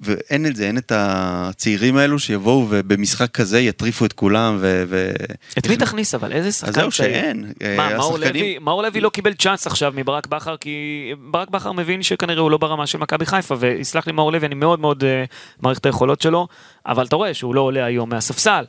ואין 0.00 0.46
את 0.46 0.56
זה, 0.56 0.66
אין 0.66 0.78
את 0.78 0.92
הצעירים 0.94 1.96
האלו 1.96 2.18
שיבואו 2.18 2.66
ובמשחק 2.70 3.30
כזה 3.30 3.60
יטריפו 3.60 4.04
את 4.04 4.12
כולם, 4.12 4.56
ו... 4.60 4.84
ו... 4.88 5.10
את 5.58 5.66
מי 5.66 5.76
תכניס 5.76 6.14
אבל? 6.14 6.32
איזה 6.32 6.52
שחקן 6.52 6.68
אז 6.68 6.74
זהו? 6.74 6.90
שאין. 6.90 7.52
אה, 7.62 7.76
מה, 7.76 7.96
מאור 7.96 8.14
השחקנים- 8.16 8.34
לוי, 8.42 8.58
מאור 8.58 8.82
לוי 8.82 9.00
לא 9.00 9.08
קיבל 9.08 9.34
צ'אנס 9.34 9.66
עכשיו 9.66 9.92
מברק 9.96 10.26
בכר, 10.26 10.56
כי 10.56 11.12
ברק 11.30 11.48
בכר 11.48 11.72
מבין 11.72 12.02
שכנראה 12.02 12.40
הוא 12.42 12.50
לא 12.50 12.58
ברמה 12.58 12.86
של 12.86 12.98
מכבי 12.98 13.26
חיפה, 13.26 13.54
ויסלח 13.58 14.06
לי 14.06 14.12
מאור 14.12 14.32
לוי, 14.32 14.46
אני 14.46 14.54
מאוד 14.54 14.80
מאוד 14.80 15.04
אה, 15.04 15.24
מעריך 15.62 15.78
את 15.78 15.86
היכולות 15.86 16.20
שלו, 16.20 16.48
אבל 16.86 17.06
אתה 17.06 17.16
רואה 17.16 17.34
שהוא 17.34 17.54
לא 17.54 17.60
עולה 17.60 17.84
היום 17.84 18.08
מהספסל. 18.10 18.64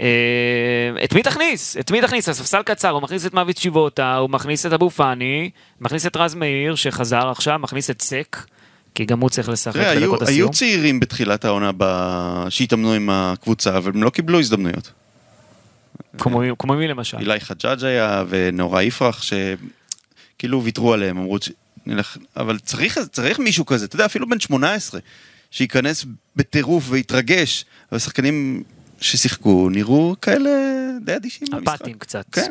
אה, 0.00 0.06
את 1.04 1.12
מי 1.14 1.22
תכניס? 1.22 1.76
את 1.76 1.90
מי 1.90 2.00
תכניס? 2.00 2.28
הספסל 2.28 2.62
קצר, 2.62 2.88
הוא 2.90 3.02
מכניס 3.02 3.26
את 3.26 3.34
מוות 3.34 3.56
שיבוטה, 3.56 4.16
הוא 4.16 4.30
מכניס 4.30 4.66
את 4.66 4.72
אבו 4.72 4.90
פאני, 4.90 5.50
מכניס 5.80 6.06
את 6.06 6.16
רז 6.16 6.34
מאיר 6.34 6.74
שחזר 6.74 7.30
עכשיו, 7.30 7.58
מכניס 7.58 7.90
את 7.90 8.02
סק, 8.02 8.36
כי 8.94 9.04
גם 9.04 9.20
הוא 9.20 9.30
צריך 9.30 9.48
לשחק 9.48 9.74
תראה, 9.74 9.90
היו, 9.90 10.00
בדקות 10.00 10.22
הסיום. 10.22 10.38
היו 10.38 10.50
צעירים 10.50 11.00
בתחילת 11.00 11.44
העונה 11.44 11.70
ב... 11.76 11.84
שהתאמנו 12.48 12.92
עם 12.92 13.10
הקבוצה, 13.10 13.76
אבל 13.76 13.92
הם 13.94 14.02
לא 14.02 14.10
קיבלו 14.10 14.40
הזדמנויות. 14.40 14.92
כמו 16.18 16.42
כמו 16.58 16.74
מי 16.74 16.88
למשל? 16.88 17.18
אילי 17.18 17.40
חג'אג' 17.40 17.84
היה 17.84 18.24
ונורא 18.28 18.82
יפרח 18.82 19.22
שכאילו 19.22 20.64
ויתרו 20.64 20.92
עליהם, 20.92 21.18
אמרו 21.18 21.38
שנלך, 21.86 22.16
אבל 22.36 22.58
צריך, 22.58 22.98
צריך 23.12 23.38
מישהו 23.38 23.66
כזה, 23.66 23.84
אתה 23.84 23.96
יודע, 23.96 24.06
אפילו 24.06 24.28
בן 24.28 24.40
18, 24.40 25.00
שייכנס 25.50 26.06
בטירוף 26.36 26.84
ויתרגש, 26.88 27.64
אבל 27.92 27.98
שחקנים 27.98 28.62
ששיחקו 29.00 29.68
נראו 29.70 30.14
כאלה 30.22 30.50
די 31.04 31.16
אדישים 31.16 31.48
במשחק. 31.52 31.74
אפאתיים 31.74 31.98
קצת. 31.98 32.24
כן. 32.32 32.50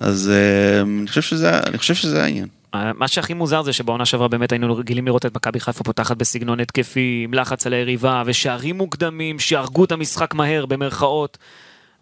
אז 0.00 0.30
אה, 0.34 0.80
אני 0.80 1.08
חושב 1.08 1.22
שזה, 1.22 1.58
אני 1.58 1.78
חושב 1.78 1.94
שזה 1.94 2.24
העניין. 2.24 2.48
מה 2.94 3.08
שהכי 3.08 3.34
מוזר 3.34 3.62
זה 3.62 3.72
שבעונה 3.72 4.06
שעברה 4.06 4.28
באמת 4.28 4.52
היינו 4.52 4.76
רגילים 4.76 5.06
לראות 5.06 5.26
את 5.26 5.36
מכבי 5.36 5.60
חיפה 5.60 5.84
פותחת 5.84 6.16
בסגנון 6.16 6.60
התקפי, 6.60 7.20
עם 7.24 7.34
לחץ 7.34 7.66
על 7.66 7.72
היריבה 7.72 8.22
ושערים 8.26 8.76
מוקדמים 8.76 9.38
שהרגו 9.38 9.84
את 9.84 9.92
המשחק 9.92 10.34
מהר 10.34 10.66
במרכאות. 10.66 11.38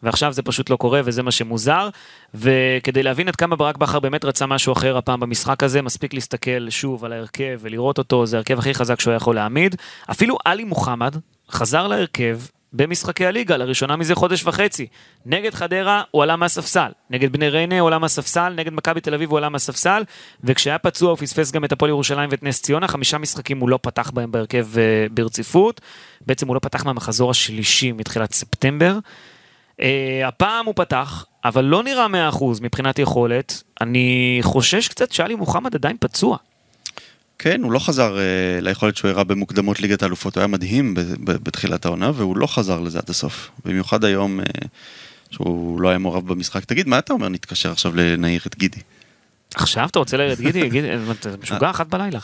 ועכשיו 0.02 0.32
זה 0.32 0.42
פשוט 0.42 0.70
לא 0.70 0.76
קורה 0.76 1.00
וזה 1.04 1.22
מה 1.22 1.30
שמוזר. 1.30 1.88
וכדי 2.34 3.02
להבין 3.02 3.28
עד 3.28 3.36
כמה 3.36 3.56
ברק 3.56 3.76
בכר 3.76 4.00
באמת 4.00 4.24
רצה 4.24 4.46
משהו 4.46 4.72
אחר 4.72 4.96
הפעם 4.96 5.20
במשחק 5.20 5.62
הזה, 5.62 5.82
מספיק 5.82 6.14
להסתכל 6.14 6.70
שוב 6.70 7.04
על 7.04 7.12
ההרכב 7.12 7.58
ולראות 7.60 7.98
אותו, 7.98 8.26
זה 8.26 8.36
ההרכב 8.36 8.58
הכי 8.58 8.74
חזק 8.74 9.00
שהוא 9.00 9.14
יכול 9.14 9.34
להעמיד. 9.34 9.76
אפילו 10.10 10.36
עלי 10.44 10.64
מוחמד 10.64 11.16
חזר 11.50 11.86
להרכב 11.86 12.38
במשחקי 12.74 13.26
הליגה, 13.26 13.56
לראשונה 13.56 13.96
מזה 13.96 14.14
חודש 14.14 14.44
וחצי. 14.44 14.86
נגד 15.26 15.54
חדרה 15.54 16.02
הוא 16.10 16.22
עלה 16.22 16.36
מהספסל, 16.36 16.88
נגד 17.10 17.32
בני 17.32 17.48
ריינה 17.48 17.80
הוא 17.80 17.88
עלה 17.88 17.98
מהספסל, 17.98 18.52
נגד 18.56 18.72
מכבי 18.72 19.00
תל 19.00 19.14
אביב 19.14 19.30
הוא 19.30 19.38
עלה 19.38 19.48
מהספסל, 19.48 20.02
וכשהיה 20.44 20.78
פצוע 20.78 21.10
הוא 21.10 21.18
פספס 21.18 21.52
גם 21.52 21.64
את 21.64 21.72
הפועל 21.72 21.88
ירושלים 21.88 22.30
ואת 22.32 22.42
נס 22.42 22.62
ציונה, 22.62 22.88
חמישה 22.88 23.18
משחקים 23.18 23.58
הוא 23.60 23.68
לא 23.68 23.78
פתח 23.82 24.10
בהם 24.10 24.32
בהרכב 24.32 24.78
אה, 24.78 25.06
ברציפות. 25.10 25.80
בעצם 26.26 26.48
הוא 26.48 26.54
לא 26.54 26.60
פתח 26.60 26.84
מהמחזור 26.84 27.30
השלישי 27.30 27.92
מתחילת 27.92 28.32
ספטמבר. 28.32 28.98
אה, 29.80 30.28
הפעם 30.28 30.66
הוא 30.66 30.74
פתח, 30.76 31.26
אבל 31.44 31.64
לא 31.64 31.82
נראה 31.82 32.30
100% 32.30 32.44
מבחינת 32.60 32.98
יכולת. 32.98 33.62
אני 33.80 34.38
חושש 34.42 34.88
קצת 34.88 35.12
שאלי 35.12 35.34
מוחמד 35.34 35.74
עדיין 35.74 35.96
פצוע. 36.00 36.36
כן, 37.38 37.62
הוא 37.62 37.72
לא 37.72 37.78
חזר 37.78 38.16
uh, 38.16 38.64
ליכולת 38.64 38.96
שהוא 38.96 39.10
הראה 39.10 39.24
במוקדמות 39.24 39.80
ליגת 39.80 40.02
האלופות, 40.02 40.34
הוא 40.34 40.40
היה 40.40 40.46
מדהים 40.46 40.94
ב- 40.94 41.00
ב- 41.00 41.44
בתחילת 41.44 41.84
העונה, 41.84 42.10
והוא 42.14 42.36
לא 42.36 42.46
חזר 42.46 42.80
לזה 42.80 42.98
עד 42.98 43.10
הסוף. 43.10 43.50
במיוחד 43.64 44.04
היום, 44.04 44.40
uh, 44.40 44.44
שהוא 45.30 45.80
לא 45.80 45.88
היה 45.88 45.98
מעורב 45.98 46.28
במשחק. 46.28 46.64
תגיד, 46.64 46.88
מה 46.88 46.98
אתה 46.98 47.12
אומר, 47.12 47.28
נתקשר 47.28 47.72
עכשיו 47.72 47.96
לנעיר 47.96 48.40
את 48.46 48.58
גידי? 48.58 48.80
עכשיו 49.54 49.86
אתה 49.90 49.98
רוצה 49.98 50.16
לרד 50.16 50.40
גידי? 50.40 50.68
גידי, 50.68 50.88
אתה 51.20 51.30
משוגע 51.42 51.70
אחת 51.70 51.86
בלילה. 51.86 52.18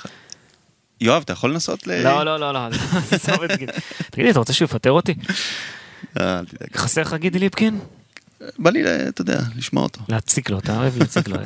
יואב, 1.00 1.22
אתה 1.24 1.32
יכול 1.32 1.50
לנסות 1.50 1.86
ל... 1.86 2.02
לא, 2.04 2.24
לא, 2.24 2.40
לא, 2.40 2.52
לא, 2.52 2.58
את 3.44 3.58
גידי. 3.58 3.72
תגידי, 4.10 4.30
אתה 4.30 4.38
רוצה 4.38 4.52
שהוא 4.52 4.66
יפטר 4.66 4.90
אותי? 4.90 5.14
אה, 6.20 6.38
אל 6.38 6.44
תדאג. 6.44 6.76
חסר 6.76 7.00
לך 7.02 7.14
גידי 7.14 7.38
ליפקין? 7.38 7.78
בא 8.58 8.70
לי, 8.70 9.08
אתה 9.08 9.20
יודע, 9.20 9.40
לשמוע 9.56 9.82
אותו. 9.82 10.00
להציק 10.08 10.50
לו, 10.50 10.58
אתה 10.58 10.76
אוהב 10.76 10.98
להציק 10.98 11.28
לו. 11.28 11.36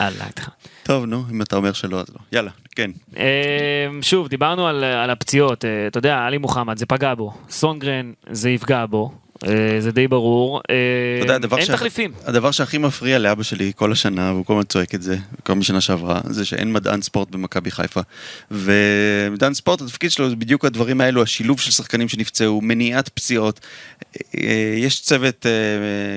יאללה, 0.00 0.26
איתך. 0.26 0.48
טוב, 0.82 1.04
נו, 1.04 1.24
אם 1.30 1.42
אתה 1.42 1.56
אומר 1.56 1.72
שלא, 1.72 2.00
אז 2.00 2.06
לא. 2.08 2.18
יאללה, 2.32 2.50
כן. 2.76 2.90
אה, 3.16 3.88
שוב, 4.02 4.28
דיברנו 4.28 4.66
על, 4.66 4.84
על 4.84 5.10
הפציעות, 5.10 5.64
אה, 5.64 5.86
אתה 5.86 5.98
יודע, 5.98 6.18
עלי 6.18 6.38
מוחמד, 6.38 6.78
זה 6.78 6.86
פגע 6.86 7.14
בו, 7.14 7.32
סונגרן, 7.50 8.12
זה 8.30 8.50
יפגע 8.50 8.86
בו, 8.86 9.12
זה 9.78 9.92
די 9.92 10.08
ברור. 10.08 10.60
אה, 10.70 10.74
יודע, 11.20 11.38
אין 11.56 11.66
שה- 11.66 11.72
תחליפים. 11.72 12.12
הדבר 12.24 12.50
שהכי 12.50 12.78
מפריע 12.78 13.18
לאבא 13.18 13.42
שלי 13.42 13.72
כל 13.76 13.92
השנה, 13.92 14.32
והוא 14.32 14.44
כל 14.44 14.52
הזמן 14.52 14.62
צועק 14.64 14.94
את 14.94 15.02
זה, 15.02 15.16
כל 15.42 15.52
משנה 15.54 15.80
שעברה, 15.80 16.20
זה 16.24 16.44
שאין 16.44 16.72
מדען 16.72 17.02
ספורט 17.02 17.30
במכבי 17.30 17.70
חיפה. 17.70 18.00
ומדען 18.50 19.54
ספורט, 19.54 19.80
התפקיד 19.82 20.10
שלו 20.10 20.30
זה 20.30 20.36
בדיוק 20.36 20.64
הדברים 20.64 21.00
האלו, 21.00 21.22
השילוב 21.22 21.60
של 21.60 21.70
שחקנים 21.70 22.08
שנפצעו, 22.08 22.60
מניעת 22.60 23.08
פציעות. 23.08 23.60
אה, 24.38 24.74
יש 24.78 25.00
צוות... 25.02 25.46
אה, 25.46 25.50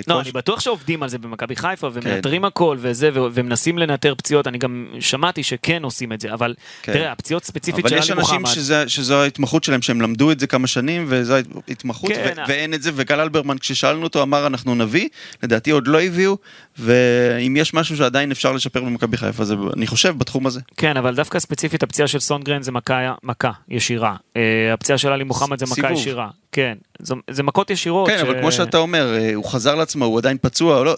לא, 0.08 0.14
כל- 0.14 0.20
אני 0.20 0.32
בטוח 0.32 0.60
שעובדים 0.60 1.04
על 1.04 1.10
זה 1.10 1.18
במכבי 1.18 1.56
חיפה, 1.56 1.90
כן. 1.92 2.00
ומנטרים 2.08 2.46
הכל 2.46 2.78
וזה, 2.80 3.10
ו- 3.14 3.28
ומנסים 3.34 3.78
לנטר 3.78 4.16
פציעות, 4.16 4.48
אני 4.48 4.58
גם 4.58 4.88
שמעתי 5.00 5.44
שכן 5.44 5.84
עושים 5.84 6.14
את 6.14 6.22
זה, 6.22 6.34
אבל 6.34 6.54
כן. 6.84 6.94
תראה, 6.94 7.12
הפציעות 7.12 7.44
ספציפית 7.46 7.86
אבל 7.86 7.90
של 7.90 7.98
יש 7.98 8.12
עלי 8.12 8.20
אנשים 8.22 8.36
מוחמד, 8.40 8.56
שזה, 8.56 8.84
שזו 8.90 9.22
ההתמחות 9.22 9.64
שלהם, 9.64 9.82
שהם 9.82 10.02
למדו 10.02 10.32
את 10.32 10.40
זה 10.40 10.48
כמה 10.48 10.68
שנים, 10.68 11.06
וזו 11.08 11.34
ההתמחות, 11.68 12.12
כן. 12.12 12.34
ו- 12.38 12.42
ואין 12.48 12.74
את 12.74 12.82
זה, 12.84 12.92
וגל 13.10 13.20
אלברמן, 13.20 13.58
כששאלנו 13.58 14.04
אותו, 14.04 14.22
אמר 14.24 14.48
אנחנו 14.48 14.76
נביא, 14.76 15.10
לדעתי 15.44 15.72
עוד 15.72 15.88
לא 15.88 16.02
הביאו, 16.02 16.38
ואם 16.80 17.56
יש 17.58 17.74
משהו 17.74 17.98
שעדיין 17.98 18.32
אפשר 18.32 18.52
לשפר 18.52 18.82
במכבי 18.84 19.18
חיפה, 19.18 19.46
זה 19.46 19.56
אני 19.78 19.88
חושב 19.88 20.18
בתחום 20.18 20.48
הזה. 20.48 20.60
כן, 20.78 20.98
אבל 20.98 21.16
דווקא 21.16 21.40
ספציפית 21.40 21.84
הפציעה 21.84 22.08
של 22.08 22.20
סונגרן 22.20 22.62
זה 22.62 22.72
מכה, 22.72 23.14
מכה 23.24 23.52
ישירה. 23.70 24.16
אה, 24.38 24.42
הפציעה 24.74 24.98
של 24.98 25.12
עלי 25.12 25.24
מוחמד 25.24 25.60
זה 25.60 25.66
מכה 25.66 25.76
סיבוב. 25.76 25.92
ישירה. 25.92 26.30
כן, 26.52 26.78
זו- 27.02 27.16
זה 27.30 27.44
מכות 27.44 27.70
ישירות. 27.70 28.10
כן, 28.10 28.20
אבל 28.20 28.40
כמו 28.42 28.52
שאתה 28.52 28.78
אומר, 28.78 29.14
אה, 29.18 29.36
הוא 29.36 29.46
חזר 29.46 29.76
לעצמו, 29.76 30.06
הוא 30.06 30.18
עדיין 30.18 30.38
פצוע, 30.42 30.78
או 30.78 30.84
לא, 30.84 30.96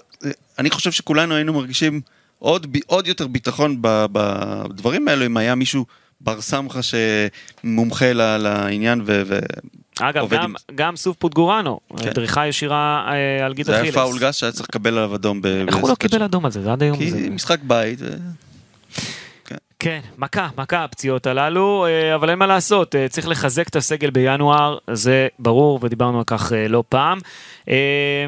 אני 0.60 0.70
חושב 0.70 0.92
שכולנו 0.92 1.36
היינו 1.36 1.54
מרגישים 1.54 2.02
עוד, 2.40 2.68
עוד 2.86 3.08
יותר 3.08 3.28
ביטחון 3.28 3.78
בדברים 3.82 5.08
האלו, 5.08 5.26
אם 5.26 5.38
היה 5.38 5.56
מישהו 5.56 5.86
בר 6.24 6.42
סמכה 6.42 6.80
שמומחה 7.64 8.14
לעניין, 8.14 9.02
ו... 9.06 9.22
ו- 9.26 9.40
אגב, 10.00 10.30
גם, 10.30 10.44
עם- 10.44 10.54
גם 10.76 10.96
סוף 10.96 11.16
פוטגורנו, 11.18 11.80
כן. 11.98 12.12
דריכה 12.12 12.48
ישירה 12.48 13.06
אה, 13.12 13.46
על 13.46 13.54
גיד 13.54 13.66
זה 13.66 13.72
היה 13.72 13.82
אכילס. 13.82 13.96
פאול 13.96 14.20
גס 14.20 14.36
שהיה 14.36 14.52
צריך 14.52 14.70
לקבל 14.70 14.98
עליו 14.98 15.16
אדום. 15.16 15.42
ב- 15.42 15.46
איך 15.46 15.76
הוא 15.76 15.90
לא 15.90 15.96
קיבל 15.96 16.24
אדום 16.24 16.46
על 16.46 16.52
זה? 16.52 16.62
זה 16.62 16.72
עד 16.72 16.84
היום. 16.84 16.98
כי 16.98 17.12
זה... 17.12 17.30
משחק 17.30 17.60
בית. 17.64 18.00
ו- 18.02 18.06
כן, 19.84 20.00
מכה, 20.18 20.50
מכה 20.58 20.84
הפציעות 20.84 21.28
הללו, 21.28 21.86
אה, 21.86 22.16
אבל 22.16 22.30
אין 22.30 22.40
מה 22.40 22.48
לעשות, 22.48 22.96
אה, 22.96 23.08
צריך 23.10 23.28
לחזק 23.28 23.68
את 23.68 23.76
הסגל 23.76 24.10
בינואר, 24.10 24.78
זה 24.92 25.28
ברור, 25.40 25.80
ודיברנו 25.82 26.18
על 26.18 26.24
כך 26.28 26.54
אה, 26.54 26.68
לא 26.68 26.84
פעם. 26.90 27.18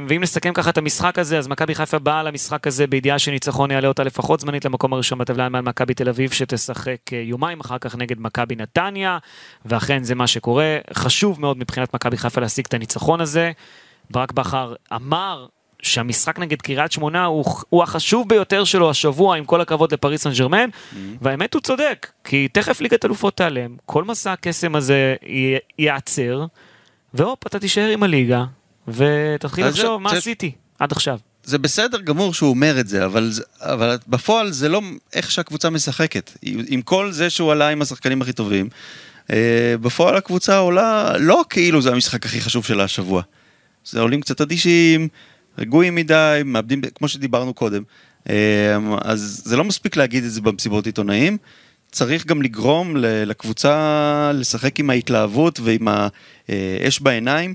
ואם 0.08 0.22
נסכם 0.22 0.54
ככה 0.54 0.70
את 0.70 0.78
המשחק 0.78 1.20
הזה, 1.20 1.38
אז 1.38 1.48
מכבי 1.48 1.76
חיפה 1.76 2.00
באה 2.00 2.24
למשחק 2.24 2.68
הזה 2.68 2.88
בידיעה 2.88 3.20
שניצחון 3.20 3.72
יעלה 3.72 3.88
אותה 3.88 4.04
לפחות 4.04 4.40
זמנית 4.40 4.66
למקום 4.66 4.94
הראשון 4.94 5.18
בטבלה 5.18 5.50
מעל 5.50 5.62
מכבי 5.62 5.94
תל 5.94 6.10
אביב, 6.10 6.32
שתשחק 6.32 7.12
יומיים 7.12 7.60
אחר 7.60 7.78
כך 7.78 7.96
נגד 7.96 8.20
מכבי 8.20 8.56
נתניה, 8.56 9.18
ואכן 9.66 10.04
זה 10.04 10.16
מה 10.16 10.28
שקורה. 10.28 10.78
חשוב 10.94 11.42
מאוד 11.42 11.58
מבחינת 11.58 11.94
מכבי 11.94 12.18
חיפה 12.18 12.42
להשיג 12.42 12.66
את 12.68 12.74
הניצחון 12.74 13.22
הזה. 13.22 13.52
ברק 14.12 14.32
בכר 14.32 14.74
אמר 14.94 15.46
שהמשחק 15.84 16.40
נגד 16.40 16.62
קריית 16.62 16.92
שמונה 16.92 17.26
הוא, 17.26 17.46
הוא 17.70 17.84
החשוב 17.84 18.30
ביותר 18.30 18.64
שלו 18.64 18.90
השבוע, 18.90 19.38
עם 19.38 19.46
כל 19.46 19.62
הכבוד 19.62 19.94
לפריס 19.94 20.22
סן 20.24 20.32
ג'רמן, 20.34 20.70
והאמת 21.22 21.54
הוא 21.54 21.62
צודק, 21.62 22.12
כי 22.24 22.48
תכף 22.48 22.82
ליגת 22.82 23.06
אלופות 23.06 23.38
תיעלם, 23.38 23.76
כל 23.86 24.04
מסע 24.04 24.32
הקסם 24.32 24.76
הזה 24.76 25.16
י- 25.28 25.56
ייעצר, 25.80 26.46
והופ, 27.14 27.48
אתה 27.48 27.60
תישאר 27.60 27.90
עם 27.90 28.04
הליגה, 28.04 28.44
ותתחיל 28.88 29.66
לחשוב 29.68 30.02
מה 30.02 30.10
זה- 30.12 30.18
עשיתי 30.18 30.52
עד 30.80 30.92
עכשיו. 30.92 31.18
זה 31.44 31.58
בסדר 31.58 32.02
גמור 32.02 32.34
שהוא 32.34 32.50
אומר 32.50 32.80
את 32.80 32.88
זה, 32.88 33.06
אבל, 33.06 33.32
אבל 33.62 33.98
בפועל 34.08 34.52
זה 34.52 34.70
לא 34.70 34.82
איך 35.14 35.32
שהקבוצה 35.32 35.70
משחקת. 35.70 36.32
עם 36.68 36.82
כל 36.82 37.12
זה 37.12 37.30
שהוא 37.30 37.52
עלה 37.52 37.70
עם 37.70 37.82
השחקנים 37.82 38.22
הכי 38.22 38.34
טובים, 38.34 38.70
אה, 39.32 39.76
בפועל 39.82 40.16
הקבוצה 40.18 40.58
עולה 40.58 41.18
לא 41.20 41.44
כאילו 41.50 41.82
זה 41.82 41.92
המשחק 41.92 42.26
הכי 42.26 42.42
חשוב 42.42 42.66
שלה 42.66 42.84
השבוע. 42.84 43.22
זה 43.86 44.00
עולים 44.02 44.22
קצת 44.22 44.42
אדישים, 44.42 45.08
רגועים 45.58 45.96
מדי, 45.96 46.42
מאבדים, 46.46 46.82
כמו 46.96 47.08
שדיברנו 47.08 47.54
קודם. 47.54 47.84
אה, 48.30 48.78
אז 49.02 49.42
זה 49.46 49.58
לא 49.58 49.64
מספיק 49.64 49.96
להגיד 49.96 50.24
את 50.24 50.32
זה 50.32 50.42
במסיבות 50.42 50.86
עיתונאים. 50.86 51.38
צריך 51.92 52.26
גם 52.26 52.42
לגרום 52.42 52.96
לקבוצה 52.98 54.32
לשחק 54.34 54.80
עם 54.80 54.90
ההתלהבות 54.90 55.60
ועם 55.60 55.88
האש 55.88 57.00
בעיניים, 57.00 57.54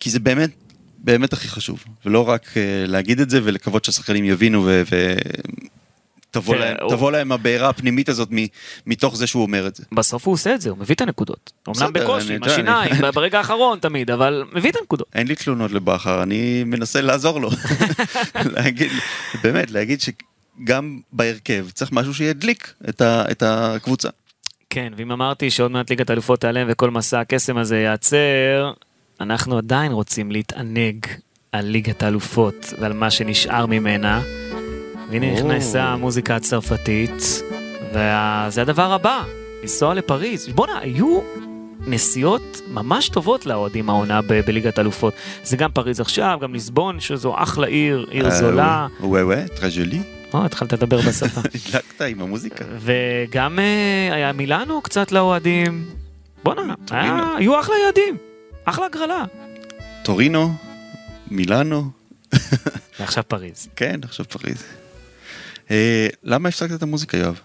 כי 0.00 0.10
זה 0.10 0.20
באמת, 0.20 0.50
באמת 0.98 1.32
הכי 1.32 1.48
חשוב. 1.48 1.84
ולא 2.06 2.28
רק 2.28 2.56
אה, 2.56 2.84
להגיד 2.86 3.20
את 3.20 3.30
זה 3.30 3.40
ולקוות 3.42 3.84
שהשחקנים 3.84 4.24
יבינו 4.24 4.64
ו... 4.64 4.82
תבוא, 6.32 6.54
תראה, 6.54 6.66
להם, 6.68 6.76
הוא- 6.82 6.90
תבוא 6.90 7.12
להם 7.12 7.32
הבעירה 7.32 7.68
הפנימית 7.68 8.08
הזאת 8.08 8.28
מ- 8.32 8.46
מתוך 8.86 9.16
זה 9.16 9.26
שהוא 9.26 9.42
אומר 9.42 9.66
את 9.66 9.76
זה. 9.76 9.84
בסוף 9.92 10.26
הוא 10.26 10.34
עושה 10.34 10.54
את 10.54 10.60
זה, 10.60 10.70
הוא 10.70 10.78
מביא 10.78 10.94
את 10.94 11.00
הנקודות. 11.00 11.52
אמנם 11.68 11.92
בקושי, 11.92 12.34
עם 12.34 12.42
השיניים, 12.44 12.92
אני- 13.04 13.12
ברגע 13.12 13.38
האחרון 13.38 13.78
תמיד, 13.78 14.10
אבל 14.10 14.44
מביא 14.52 14.70
את 14.70 14.76
הנקודות. 14.80 15.06
אין 15.14 15.26
לי 15.26 15.34
תלונות 15.34 15.72
לבכר, 15.72 16.22
אני 16.22 16.64
מנסה 16.64 17.00
לעזור 17.00 17.40
לו. 17.40 17.50
להגיד, 18.56 18.90
באמת, 19.42 19.70
להגיד 19.70 19.98
שגם 20.00 21.00
בהרכב 21.12 21.66
צריך 21.74 21.92
משהו 21.92 22.14
שידליק 22.14 22.72
את, 22.88 23.00
ה, 23.00 23.24
את 23.30 23.42
הקבוצה. 23.46 24.08
כן, 24.70 24.92
ואם 24.96 25.12
אמרתי 25.12 25.50
שעוד 25.50 25.70
מעט 25.70 25.90
ליגת 25.90 26.10
האלופות 26.10 26.40
תיעלם 26.40 26.66
וכל 26.70 26.90
מסע 26.90 27.20
הקסם 27.20 27.56
הזה 27.58 27.76
ייעצר, 27.78 28.72
אנחנו 29.20 29.58
עדיין 29.58 29.92
רוצים 29.92 30.32
להתענג 30.32 31.06
על 31.52 31.66
ליגת 31.66 32.02
האלופות 32.02 32.72
ועל 32.80 32.92
מה 32.92 33.10
שנשאר 33.10 33.66
ממנה. 33.66 34.22
והנה 35.12 35.26
או. 35.30 35.34
נכנסה 35.34 35.82
המוזיקה 35.84 36.36
הצרפתית, 36.36 37.42
וזה 37.90 38.62
הדבר 38.62 38.92
הבא, 38.92 39.22
לנסוע 39.62 39.94
לפריז. 39.94 40.48
בואנה, 40.48 40.78
היו 40.78 41.20
נסיעות 41.86 42.60
ממש 42.68 43.08
טובות 43.08 43.46
לאוהדים 43.46 43.90
העונה 43.90 44.20
בליגת 44.22 44.78
האלופות. 44.78 45.14
זה 45.44 45.56
גם 45.56 45.72
פריז 45.72 46.00
עכשיו, 46.00 46.38
גם 46.42 46.52
ליסבון, 46.52 47.00
שזו 47.00 47.34
אחלה 47.36 47.66
עיר, 47.66 48.06
עיר 48.10 48.30
זולה. 48.30 48.86
וואי 49.00 49.22
וואי, 49.22 49.42
טראז'ולי. 49.56 50.02
או, 50.34 50.44
התחלת 50.44 50.72
לדבר 50.72 51.00
בשפה. 51.00 51.40
הדלקת 51.68 52.02
עם 52.02 52.20
המוזיקה. 52.20 52.64
וגם 52.78 53.58
אה, 53.58 54.14
היה 54.14 54.32
מילאנו 54.32 54.82
קצת 54.82 55.12
לאוהדים. 55.12 55.84
בואנה, 56.44 56.74
היו 57.36 57.60
אחלה 57.60 57.74
יעדים. 57.86 58.16
אחלה 58.64 58.86
הגרלה. 58.86 59.24
טורינו, 60.04 60.54
מילאנו, 61.30 61.84
ועכשיו 63.00 63.24
פריז. 63.28 63.68
כן, 63.76 64.00
עכשיו 64.04 64.26
פריז. 64.28 64.81
אה, 65.70 66.06
למה 66.24 66.48
הפסקת 66.48 66.72
את 66.74 66.82
המוזיקה, 66.82 67.16
יואב? 67.16 67.40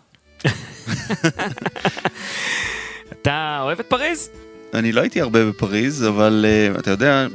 אתה 3.11 3.59
אוהב 3.61 3.79
את 3.79 3.85
פריז? 3.85 4.29
אני 4.73 4.91
לא 4.91 5.01
הייתי 5.01 5.21
הרבה 5.21 5.49
בפריז, 5.49 6.07
אבל 6.07 6.45
uh, 6.75 6.79
אתה 6.79 6.91
יודע, 6.91 7.27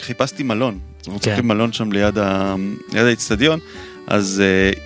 חיפשתי 0.00 0.42
מלון. 0.42 0.78
אנחנו 0.98 1.12
כן. 1.12 1.24
צריכים 1.24 1.48
מלון 1.48 1.72
שם 1.72 1.92
ליד, 1.92 2.18
ה... 2.18 2.54
ליד 2.92 3.06
האצטדיון, 3.06 3.60
אז 4.06 4.42
uh, 4.74 4.78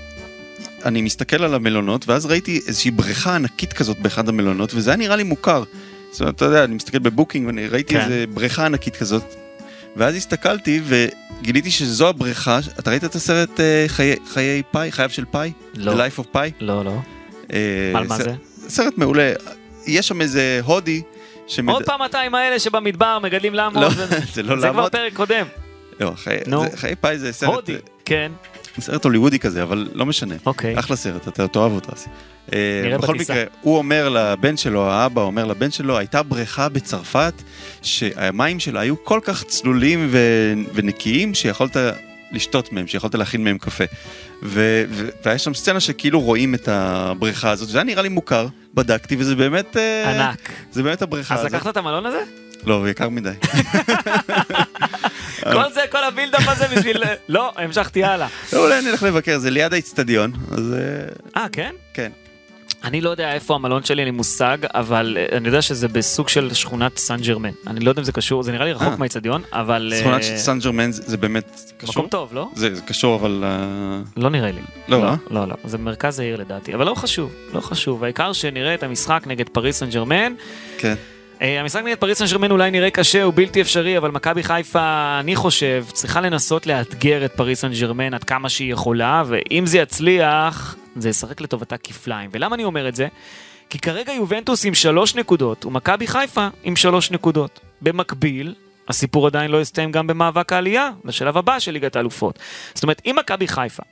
אני 0.85 1.03
מסתכל 1.03 1.45
על 1.45 1.55
המלונות, 1.55 2.09
ואז 2.09 2.27
ראיתי 2.27 2.61
איזושהי 2.67 2.91
בריכה 2.91 3.37
ענקית 3.37 3.73
כזאת 3.73 3.99
באחד 3.99 4.29
המלונות, 4.29 4.75
וזה 4.75 4.91
היה 4.91 4.97
נראה 4.97 5.17
לי 5.17 5.23
מוכר. 5.23 5.65
זאת 6.11 6.21
אומרת, 6.21 6.35
אתה 6.35 6.45
יודע, 6.45 6.65
אני 6.65 6.75
מסתכל 6.75 6.99
בבוקינג, 6.99 7.47
ואני 7.47 7.69
ראיתי 7.69 7.95
כן. 7.95 8.01
איזה 8.01 8.25
בריכה 8.35 8.67
ענקית 8.67 8.97
כזאת, 8.97 9.35
ואז 9.97 10.15
הסתכלתי 10.15 10.81
וגיליתי 10.85 11.71
שזו 11.71 12.09
הבריכה, 12.09 12.59
אתה 12.79 12.91
ראית 12.91 13.05
את 13.05 13.15
הסרט 13.15 13.51
uh, 13.51 13.63
חיי, 13.89 14.17
חיי 14.33 14.63
פאי, 14.71 14.93
חייו 14.93 15.11
של 15.11 15.25
פאי? 15.25 15.53
לא. 15.75 15.93
The 15.93 15.97
Life 15.97 16.21
of 16.21 16.37
Pi? 16.37 16.39
לא, 16.61 16.85
לא. 16.85 16.97
אה, 17.53 17.59
על 17.95 18.07
מה 18.07 18.17
זה? 18.17 18.35
סרט 18.69 18.99
מעולה. 18.99 19.33
יש 19.87 20.09
שם 20.09 20.21
איזה 20.21 20.61
הודי, 20.65 21.03
שמד... 21.47 21.75
עוד 21.75 21.83
פעם 21.83 22.05
אתה 22.05 22.21
עם 22.21 22.35
האלה 22.35 22.59
שבמדבר 22.59 23.19
מגדלים 23.19 23.55
לא, 23.55 23.63
לעמוד. 23.63 23.93
זה 24.35 24.43
לא 24.43 24.61
זה 24.61 24.69
כבר. 24.69 24.89
פרק 24.89 25.13
קודם. 25.15 25.47
לא, 26.01 26.13
חיי, 26.17 26.41
נו. 26.47 26.65
זה, 26.71 26.77
חיי 26.77 26.97
פאי 26.97 27.19
זה 27.19 27.33
סרט, 27.33 27.55
הודי, 27.55 27.77
כן. 28.05 28.33
סרט 28.81 29.05
הוליוודי 29.05 29.39
כזה, 29.39 29.63
אבל 29.63 29.89
לא 29.95 30.07
משנה. 30.07 30.35
אוקיי. 30.47 30.79
אחלה 30.79 30.97
סרט, 30.97 31.29
אתה 31.29 31.49
תאהב 31.49 31.73
אותו. 31.73 31.93
אה, 32.53 32.81
נראה 32.85 32.99
בכל 32.99 33.15
בטיסה. 33.15 33.33
מקרה, 33.33 33.45
הוא 33.61 33.79
אומר 33.79 34.09
לבן 34.09 34.57
שלו, 34.57 34.91
האבא 34.91 35.23
אומר 35.23 35.45
לבן 35.45 35.71
שלו, 35.71 35.99
הייתה 35.99 36.23
בריכה 36.23 36.69
בצרפת 36.69 37.35
שהמים 37.83 38.61
שלה 38.61 38.81
היו 38.81 39.05
כל 39.05 39.21
כך 39.23 39.45
צלולים 39.45 40.09
ו- 40.11 40.55
ונקיים 40.75 41.35
שיכולת 41.35 41.77
לשתות 42.33 42.73
מהם, 42.73 42.87
שיכולת 42.87 43.15
להכין 43.15 43.45
מהם 43.45 43.59
קפה. 43.59 43.85
ו- 44.43 44.85
ו- 44.91 45.09
והיה 45.25 45.39
שם 45.39 45.55
סצנה 45.55 45.81
שכאילו 45.81 46.21
רואים 46.21 46.55
את 46.55 46.69
הבריכה 46.69 47.51
הזאת, 47.51 47.69
זה 47.69 47.79
היה 47.79 47.85
נראה 47.85 48.03
לי 48.03 48.09
מוכר, 48.09 48.47
בדקתי 48.75 49.17
וזה 49.19 49.37
באמת... 49.37 49.77
אה, 49.77 50.29
ענק. 50.29 50.53
זה 50.73 50.83
באמת 50.83 51.03
הבריכה 51.03 51.35
אז 51.35 51.41
הזאת. 51.41 51.53
לקחת 51.53 51.69
את 51.73 51.77
המלון 51.77 52.07
הזה? 52.07 52.21
לא, 52.67 52.75
הוא 52.75 52.89
יקר 52.89 53.09
מדי. 53.09 53.31
כל 55.53 55.73
זה, 55.73 55.81
כל 55.91 56.05
הבילדאפ 56.05 56.49
הזה 56.49 56.77
בשביל... 56.77 57.03
לא, 57.29 57.53
המשכתי 57.57 58.05
הלאה. 58.05 58.29
לא, 58.53 58.65
אולי 58.65 58.83
נלך 58.83 59.03
לבקר, 59.03 59.39
זה 59.39 59.51
ליד 59.51 59.73
האיצטדיון, 59.73 60.33
אז 60.51 60.75
אה, 60.75 61.43
אה, 61.43 61.49
כן? 61.53 61.75
כן. 61.95 62.11
אני 62.85 63.01
לא 63.01 63.11
יודע 63.11 63.33
איפה 63.33 63.55
המלון 63.55 63.83
שלי, 63.83 64.03
אין 64.03 64.09
לי 64.09 64.17
מושג, 64.17 64.59
אבל 64.75 65.17
אה, 65.21 65.37
אני 65.37 65.49
יודע 65.49 65.63
שזה 65.63 65.89
בסוג 65.89 66.29
של 66.29 66.55
שכונת 66.55 66.99
סן 66.99 67.17
ג'רמן. 67.21 67.51
אני 67.67 67.81
לא 67.81 67.91
יודע 67.91 68.01
אם 68.01 68.05
זה 68.05 68.13
קשור, 68.13 68.43
זה 68.43 68.53
נראה 68.53 68.65
לי 68.65 68.73
רחוק 68.73 68.89
אה. 68.89 68.97
מהאצטדיון, 68.97 69.43
אבל... 69.53 69.93
אה, 69.93 69.99
שכונת 69.99 70.23
סן 70.23 70.59
ג'רמן 70.59 70.93
זה 70.93 71.17
באמת 71.17 71.73
קשור? 71.77 71.93
מקום 71.93 72.07
טוב, 72.07 72.35
לא? 72.35 72.49
זה 72.55 72.71
קשור, 72.87 73.17
אבל... 73.17 73.45
אה, 73.45 74.01
לא 74.17 74.31
נראה 74.31 74.51
לי. 74.51 74.61
לא, 74.89 75.05
אה? 75.05 75.15
לא, 75.31 75.49
לא. 75.49 75.55
זה 75.65 75.79
מרכז 75.79 76.21
העיר 76.21 76.37
לדעתי, 76.37 76.75
אבל 76.75 76.87
לא 76.87 76.95
חשוב, 76.95 77.35
לא 77.53 77.61
חשוב. 77.61 78.05
העיקר 78.05 78.33
שנראה 78.33 78.75
את 78.75 78.83
המשחק 78.83 79.23
נגד 79.27 79.49
פריס 79.49 79.79
סן 79.79 79.91
ג'רמן. 79.91 80.33
כן. 80.79 80.95
אה, 81.41 81.61
המשחק 81.61 81.83
נגד 81.85 81.99
פריס 81.99 82.19
סן 82.19 82.25
ג'רמן 82.27 82.51
אולי 82.51 82.71
נראה 82.71 82.91
קשה, 82.91 83.23
הוא 83.23 83.33
בלתי 83.37 83.61
אפשרי, 83.61 83.99
אבל 83.99 84.11
מכבי 84.11 84.43
חיפה, 84.43 85.17
אני 85.21 85.37
חושב, 85.37 85.85
צריכה 85.93 86.21
לנסות 86.21 86.67
לאתגר 86.67 87.25
את 87.25 87.33
פריס 87.33 87.61
סן 87.61 87.73
ג'רמן 87.73 88.15
עד 88.15 88.25
כמה 88.25 88.49
שהיא 88.49 88.73
יכולה, 88.73 89.23
ואם 89.27 89.67
זה 89.67 89.79
יצליח, 89.79 90.77
זה 90.97 91.09
ישחק 91.09 91.41
לטובתה 91.41 91.77
כפליים. 91.77 92.31
ולמה 92.33 92.55
אני 92.55 92.65
אומר 92.65 92.89
את 92.89 92.95
זה? 92.95 93.09
כי 93.71 93.79
כרגע 93.79 94.13
יובנטוס 94.13 94.65
עם 94.65 94.75
שלוש 94.75 95.15
נקודות, 95.15 95.67
ומכבי 95.67 96.07
חיפה 96.07 96.49
עם 96.63 96.77
שלוש 96.77 97.11
נקודות. 97.11 97.61
במקביל, 97.83 98.55
הסיפור 98.89 99.27
עדיין 99.27 99.51
לא 99.51 99.61
הסתיים 99.61 99.93
גם 99.93 100.07
במאבק 100.07 100.53
העלייה, 100.53 100.91
לשלב 101.05 101.37
הבא 101.37 101.59
של 101.59 101.73
ליגת 101.73 101.97
האלופות. 101.97 102.39
זאת 102.75 102.83
אומרת, 102.83 103.03
אם 103.07 103.17
מכבי 103.19 103.49
חיפה, 103.49 103.83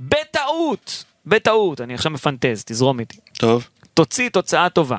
בטעות, 0.00 1.04
בטעות, 1.26 1.80
אני 1.80 1.94
עכשיו 1.94 2.12
מפנטז, 2.12 2.64
תזרום 2.66 3.00
איתי, 3.00 3.16
טוב. 3.38 3.68
תוציא 3.94 4.28
תוצאה 4.28 4.68
טובה, 4.68 4.98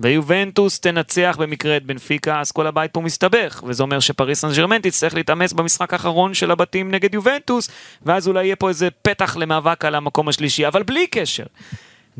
ויובנטוס 0.00 0.80
תנצח 0.80 1.36
במקרה 1.40 1.76
את 1.76 1.86
בנפיקה, 1.86 2.40
אז 2.40 2.52
כל 2.52 2.66
הבית 2.66 2.92
פה 2.92 3.00
מסתבך, 3.00 3.62
וזה 3.66 3.82
אומר 3.82 4.00
שפריס 4.00 4.40
סן 4.40 4.52
ג'רמן 4.56 4.78
תצטרך 4.78 5.14
להתאמץ 5.14 5.52
במשחק 5.52 5.92
האחרון 5.92 6.34
של 6.34 6.50
הבתים 6.50 6.90
נגד 6.90 7.14
יובנטוס, 7.14 7.70
ואז 8.02 8.28
אולי 8.28 8.44
יהיה 8.44 8.56
פה 8.56 8.68
איזה 8.68 8.88
פתח 9.02 9.36
למאבק 9.36 9.84
על 9.84 9.94
המקום 9.94 10.28
השלישי, 10.28 10.66
אבל 10.66 10.82
בלי 10.82 11.06
קשר. 11.06 11.44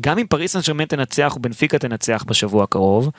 גם 0.01 0.19
אם 0.19 0.27
פריס 0.27 0.53
סן 0.53 0.59
ג'רמן 0.67 0.85
תנצח 0.85 1.33
ובנפיקה 1.37 1.79
תנצח 1.79 2.23
בשבוע 2.27 2.63
הקרוב, 2.63 3.09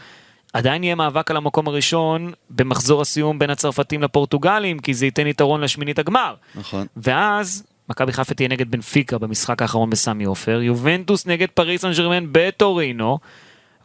עדיין 0.53 0.85
יהיה 0.85 0.95
מאבק 0.95 1.31
על 1.31 1.37
המקום 1.37 1.69
הראשון 1.69 2.33
במחזור 2.51 3.03
הסיום 3.03 3.39
בין 3.39 3.51
הצרפתים 3.51 4.03
לפורטוגלים, 4.03 4.79
כי 4.79 4.95
זה 4.95 5.05
ייתן 5.05 5.27
יתרון 5.27 5.61
לשמינית 5.61 5.99
הגמר. 5.99 6.35
נכון. 6.55 6.87
ואז 6.97 7.65
מכבי 7.89 8.13
חיפה 8.13 8.35
תהיה 8.35 8.49
נגד 8.49 8.71
בנפיקה 8.71 9.19
במשחק 9.19 9.63
האחרון 9.63 9.91
בסמי 9.91 10.25
עופר, 10.25 10.63
יובנטוס 10.63 11.27
נגד 11.27 11.49
פריס 11.55 11.83
סן 11.83 11.93
ג'רמן 11.93 12.27
בטורינו, 12.33 13.19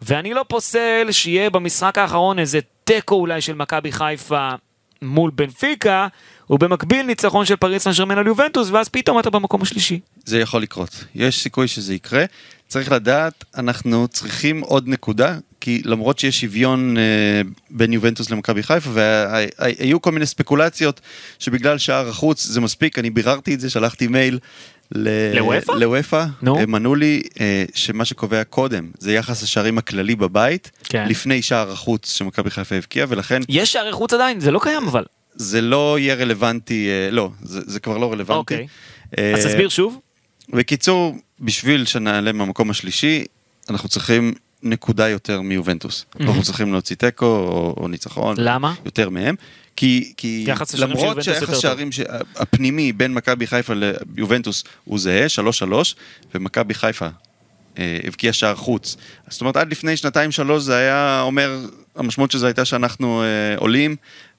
ואני 0.01 0.33
לא 0.33 0.45
פוסל 0.47 1.07
שיהיה 1.11 1.49
במשחק 1.49 1.97
האחרון 1.97 2.39
איזה 2.39 2.59
תיקו 2.83 3.15
אולי 3.15 3.41
של 3.41 3.55
מכבי 3.55 3.91
חיפה 3.91 4.49
מול 5.01 5.31
בנפיקה, 5.35 6.07
ובמקביל 6.49 7.05
ניצחון 7.05 7.45
של 7.45 7.55
פריס 7.55 7.83
סן 7.83 7.91
ג'רמן 7.97 8.17
על 8.17 8.27
יובנטוס, 8.27 8.69
ואז 8.69 8.89
פתאום 8.89 9.19
אתה 9.19 9.29
במקום 9.29 9.61
השלישי. 9.61 9.99
זה 10.25 10.39
יכול 10.39 10.61
לקרות. 10.61 11.03
יש 11.15 11.43
סיכוי 11.43 11.67
שזה 11.67 11.93
יקרה. 11.93 12.25
צריך 12.67 12.91
לדעת, 12.91 13.45
אנחנו 13.57 14.07
צריכים 14.07 14.61
עוד 14.61 14.87
נקודה, 14.87 15.37
כי 15.61 15.81
למרות 15.85 16.19
שיש 16.19 16.41
שוויון 16.41 16.97
אה, 16.97 17.41
בין 17.69 17.93
יובנטוס 17.93 18.29
למכבי 18.29 18.63
חיפה, 18.63 18.89
והיו 18.93 20.01
כל 20.01 20.11
מיני 20.11 20.25
ספקולציות 20.25 21.01
שבגלל 21.39 21.77
שער 21.77 22.09
החוץ 22.09 22.45
זה 22.45 22.61
מספיק, 22.61 22.99
אני 22.99 23.09
ביררתי 23.09 23.53
את 23.53 23.59
זה, 23.59 23.69
שלחתי 23.69 24.07
מייל. 24.07 24.39
לוופא? 24.91 25.71
לוופא, 25.71 26.25
נו. 26.41 26.59
הם 26.59 26.75
ענו 26.75 26.95
לי 26.95 27.21
אה, 27.39 27.65
שמה 27.75 28.05
שקובע 28.05 28.43
קודם 28.43 28.91
זה 28.99 29.13
יחס 29.13 29.43
השערים 29.43 29.77
הכללי 29.77 30.15
בבית, 30.15 30.71
כן. 30.83 31.07
לפני 31.09 31.41
שער 31.41 31.71
החוץ 31.71 32.11
שמכבי 32.11 32.49
חיפה 32.49 32.75
הבקיעה, 32.75 33.07
ולכן 33.09 33.41
יש 33.49 33.73
שערי 33.73 33.91
חוץ 33.91 34.13
עדיין, 34.13 34.39
זה 34.39 34.51
לא 34.51 34.59
קיים 34.63 34.83
אבל. 34.87 35.03
זה 35.35 35.61
לא 35.61 35.99
יהיה 35.99 36.15
רלוונטי, 36.15 36.89
אה, 36.89 37.11
לא, 37.11 37.29
זה, 37.43 37.61
זה 37.65 37.79
כבר 37.79 37.97
לא 37.97 38.11
רלוונטי. 38.11 38.53
אוקיי. 38.53 38.67
אה, 39.17 39.33
אז 39.33 39.45
תסביר 39.45 39.69
שוב. 39.69 39.99
בקיצור, 40.49 41.15
בשביל 41.39 41.85
שנעלה 41.85 42.31
מהמקום 42.31 42.69
השלישי, 42.69 43.25
אנחנו 43.69 43.89
צריכים 43.89 44.33
נקודה 44.63 45.09
יותר 45.09 45.41
מיובנטוס. 45.41 46.05
אנחנו 46.19 46.43
צריכים 46.43 46.71
להוציא 46.71 46.95
תיקו 46.95 47.25
או, 47.25 47.75
או 47.77 47.87
ניצחון. 47.87 48.35
למה? 48.39 48.73
יותר 48.85 49.09
מהם. 49.09 49.35
כי, 49.77 50.13
כי 50.17 50.43
יחס 50.47 50.73
השערים 50.73 50.97
למרות 50.97 51.23
שהיחס 51.23 51.49
טוב. 51.49 51.59
שערים 51.59 51.91
ש- 51.91 51.99
הפנימי 52.35 52.91
בין 52.93 53.13
מכבי 53.13 53.47
חיפה 53.47 53.73
ליובנטוס 53.73 54.63
הוא 54.83 54.99
זהה, 54.99 55.25
3-3, 55.29 55.73
ומכבי 56.35 56.73
חיפה 56.73 57.07
אה, 57.79 57.99
הבקיע 58.03 58.33
שער 58.33 58.55
חוץ. 58.55 58.97
זאת 59.29 59.41
אומרת, 59.41 59.57
עד 59.57 59.71
לפני 59.71 59.97
שנתיים 59.97 60.31
שלוש 60.31 60.63
זה 60.63 60.75
היה 60.75 61.21
אומר, 61.21 61.59
המשמעות 61.95 62.31
של 62.31 62.37
זה 62.37 62.47
הייתה 62.47 62.65
שאנחנו 62.65 63.21
אה, 63.23 63.57
עולים 63.57 63.95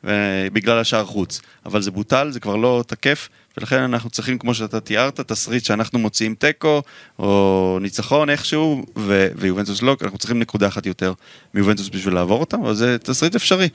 אה, 0.07 0.13
בגלל 0.53 0.79
השער 0.79 1.05
חוץ. 1.05 1.41
אבל 1.67 1.83
זה 1.83 1.91
בוטל, 1.91 2.31
זה 2.31 2.41
כבר 2.41 2.57
לא 2.57 2.85
תקף, 2.87 3.29
ולכן 3.59 3.83
אנחנו 3.83 4.11
צריכים, 4.11 4.39
כמו 4.39 4.55
שאתה 4.55 4.81
תיארת, 4.81 5.21
תסריט 5.21 5.65
שאנחנו 5.65 5.99
מוציאים 5.99 6.35
תיקו, 6.35 6.83
או 7.19 7.79
ניצחון 7.81 8.31
איכשהו, 8.31 8.85
ו- 8.99 9.29
ויובנטוס 9.37 9.83
לא, 9.83 9.97
אנחנו 10.03 10.19
צריכים 10.19 10.39
נקודה 10.39 10.69
אחת 10.69 10.87
יותר 10.87 11.13
מיובנטוס 11.55 11.89
בשביל 11.89 12.15
לעבור 12.15 12.41
אותם, 12.41 12.61
אבל 12.61 12.75
זה 12.75 12.99
תסריט 12.99 13.35
אפשרי. 13.35 13.69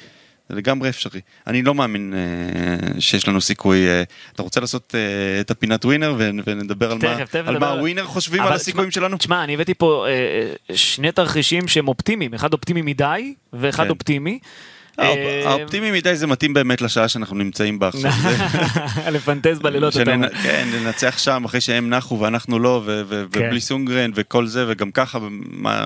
זה 0.54 0.58
לגמרי 0.58 0.90
אפשרי. 0.90 1.22
אני 1.48 1.62
לא 1.62 1.76
מאמין 1.76 2.14
אה, 2.14 3.02
שיש 3.02 3.28
לנו 3.28 3.42
סיכוי. 3.42 3.88
אה, 3.88 4.04
אתה 4.34 4.44
רוצה 4.44 4.60
לעשות 4.62 4.96
אה, 4.96 5.42
את 5.42 5.52
הפינת 5.52 5.86
ווינר 5.86 6.16
ו- 6.18 6.30
ונדבר 6.48 6.92
על 6.92 6.98
מה, 6.98 7.16
תכף, 7.16 7.30
תכף 7.30 7.48
על 7.48 7.60
מה 7.60 7.70
הווינר 7.70 8.04
חושבים 8.06 8.42
על 8.42 8.54
הסיכויים 8.54 8.90
תשמע- 8.90 9.02
שלנו? 9.02 9.18
תשמע, 9.18 9.44
אני 9.44 9.54
הבאתי 9.54 9.74
פה 9.74 10.06
אה, 10.08 10.12
אה, 10.70 10.78
שני 10.78 11.12
תרחישים 11.12 11.68
שהם 11.68 11.88
אופטימיים, 11.88 12.34
אחד 12.34 12.54
אופטימי 12.54 12.82
מדי 12.82 13.34
ואחד 13.54 13.84
כן. 13.84 13.90
אופטימי. 13.90 14.40
האופ- 14.98 15.18
אה, 15.18 15.50
האופטימי 15.50 15.92
מדי 15.92 16.16
זה 16.16 16.28
מתאים 16.28 16.54
באמת 16.54 16.82
לשעה 16.82 17.08
שאנחנו 17.08 17.36
נמצאים 17.36 17.80
בה 17.80 17.88
עכשיו. 17.88 18.12
לפנטז 19.12 19.60
בלילות 19.60 19.98
אתה 19.98 20.14
אומר. 20.14 20.28
שננ- 20.28 20.38
כן, 20.44 20.68
ננצח 20.74 21.18
שם 21.18 21.44
אחרי 21.46 21.62
שהם 21.62 21.90
נחו 21.90 22.20
ואנחנו 22.20 22.60
לא, 22.60 22.84
כן. 22.86 22.92
ובלי 23.10 23.62
סונגרן 23.62 24.12
וכל 24.16 24.46
זה, 24.48 24.66
וגם 24.68 24.92
ככה, 24.92 25.20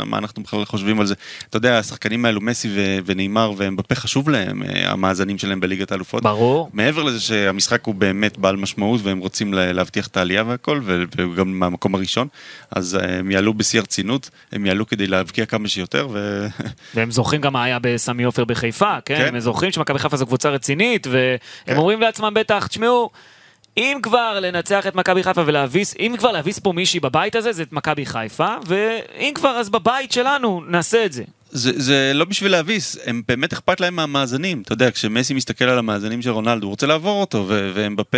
מה 0.06 0.18
אנחנו 0.18 0.44
בכלל 0.44 0.66
חושבים 0.66 1.00
על 1.00 1.06
זה. 1.06 1.14
אתה 1.50 1.58
יודע, 1.58 1.78
השחקנים 1.80 2.26
האלו, 2.26 2.42
מסי 2.42 2.70
ונאמר 3.06 3.52
ואמבפה 3.58 3.96
חשוב 3.96 4.30
להם, 4.30 4.64
אה, 4.64 4.92
המאזנים 4.92 5.38
שלהם 5.38 5.60
בליגת 5.60 5.92
האלופות. 5.92 6.24
ברור. 6.24 6.70
מעבר 6.74 7.04
לזה 7.04 7.20
שהמשחק 7.20 7.86
הוא 7.86 7.96
באמת 7.96 8.38
בעל 8.38 8.56
משמעות 8.56 9.02
והם 9.04 9.20
רוצים 9.20 9.54
לה- 9.54 9.74
להבטיח 9.74 10.08
את 10.08 10.18
העלייה 10.18 10.44
והכל 10.48 10.82
וגם 10.86 11.60
מהמקום 11.60 11.96
הראשון 11.96 12.28
אז 12.72 12.96
אה, 12.96 13.18
הם 13.20 13.32
יעלו 13.32 13.54
בשיא 13.54 13.80
הרצינות 13.80 14.30
הם 14.52 14.66
יעלו 14.66 14.88
כדי 14.88 15.08
להבקיע 15.08 15.46
כמה 15.46 15.68
שיותר. 15.68 16.08
והם 16.96 17.12
זוכרים 17.12 17.42
גם 17.42 17.54
מה 17.54 17.64
היה 17.64 17.78
בסמי 17.82 18.24
עופר 18.24 18.46
בחיפה, 18.46 18.97
כן? 19.06 19.18
כן. 19.18 19.36
הם 19.36 19.40
זוכרים 19.40 19.72
שמכבי 19.72 20.00
חיפה 20.00 20.18
זו 20.18 20.26
קבוצה 20.26 20.50
רצינית, 20.50 21.08
והם 21.08 21.38
כן. 21.66 21.78
אומרים 21.78 22.02
לעצמם 22.02 22.32
בטח, 22.36 22.68
תשמעו, 22.68 23.10
אם 23.78 23.98
כבר 24.04 24.40
לנצח 24.40 24.88
את 24.88 24.96
מכבי 24.96 25.24
חיפה 25.24 25.42
ולהביס, 25.46 25.96
אם 26.00 26.16
כבר 26.20 26.32
להביס 26.32 26.60
פה 26.60 26.72
מישהי 26.74 27.00
בבית 27.00 27.36
הזה, 27.36 27.52
זה 27.52 27.64
את 27.64 27.72
מכבי 27.74 28.06
חיפה, 28.06 28.56
ואם 28.68 29.32
כבר 29.36 29.50
אז 29.50 29.70
בבית 29.70 30.12
שלנו 30.12 30.62
נעשה 30.68 31.06
את 31.06 31.14
זה. 31.14 31.24
זה, 31.52 31.72
זה 31.76 32.12
לא 32.16 32.26
בשביל 32.26 32.52
להביס, 32.52 32.98
הם 33.06 33.22
באמת 33.28 33.54
אכפת 33.54 33.80
להם 33.80 33.96
מהמאזנים. 33.96 34.62
אתה 34.62 34.74
יודע, 34.74 34.92
כשמסי 34.92 35.34
מסתכל 35.34 35.66
על 35.66 35.78
המאזנים 35.78 36.22
של 36.22 36.30
רונלדו, 36.30 36.66
הוא 36.66 36.70
רוצה 36.70 36.88
לעבור 36.88 37.22
אותו, 37.22 37.46
והם 37.74 37.96
בפה 37.96 38.18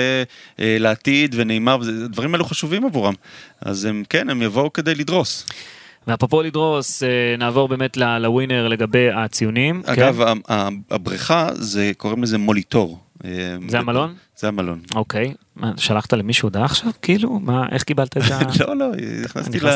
אה, 0.60 0.78
לעתיד 0.80 1.36
ונאמר, 1.38 1.78
וזה- 1.82 1.92
הדברים 2.06 2.34
האלו 2.34 2.46
חשובים 2.46 2.86
עבורם. 2.86 3.14
אז 3.62 3.86
הם 3.86 4.04
כן, 4.10 4.30
הם 4.30 4.42
יבואו 4.42 4.74
כדי 4.74 4.96
לדרוס. 4.96 5.46
ואפרופו 6.08 6.42
לדרוס, 6.42 7.04
אה, 7.04 7.36
נעבור 7.38 7.68
באמת 7.68 7.98
לווינר 7.98 8.68
לגבי 8.68 9.10
הציונים. 9.12 9.82
אגב, 9.86 10.24
כן? 10.24 10.54
הבריכה, 10.92 11.50
זה, 11.54 11.92
קוראים 11.98 12.24
לזה 12.24 12.38
מוליטור. 12.38 13.00
אה, 13.26 13.58
זה 13.68 13.80
המלון? 13.80 14.16
זה 14.38 14.48
המלון. 14.48 14.80
אוקיי, 14.96 15.34
מה, 15.56 15.72
שלחת 15.78 16.14
למישהו 16.14 16.46
הודעה 16.46 16.66
עכשיו? 16.66 16.92
כאילו? 17.02 17.40
מה, 17.40 17.66
איך 17.72 17.84
קיבלת 17.84 18.18
את 18.18 18.24
ה... 18.32 18.40
לא, 18.60 18.78
לא, 18.78 18.92
נכנסתי 19.24 19.60
ל... 19.60 19.70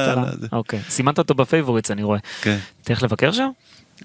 אוקיי, 0.51 0.79
סימנת 0.89 1.17
אותו 1.19 1.33
ב 1.33 1.39
favorites 1.39 1.91
אני 1.91 2.03
רואה. 2.03 2.19
כן. 2.41 2.57
תלך 2.83 3.03
לבקר 3.03 3.31
שם? 3.31 3.49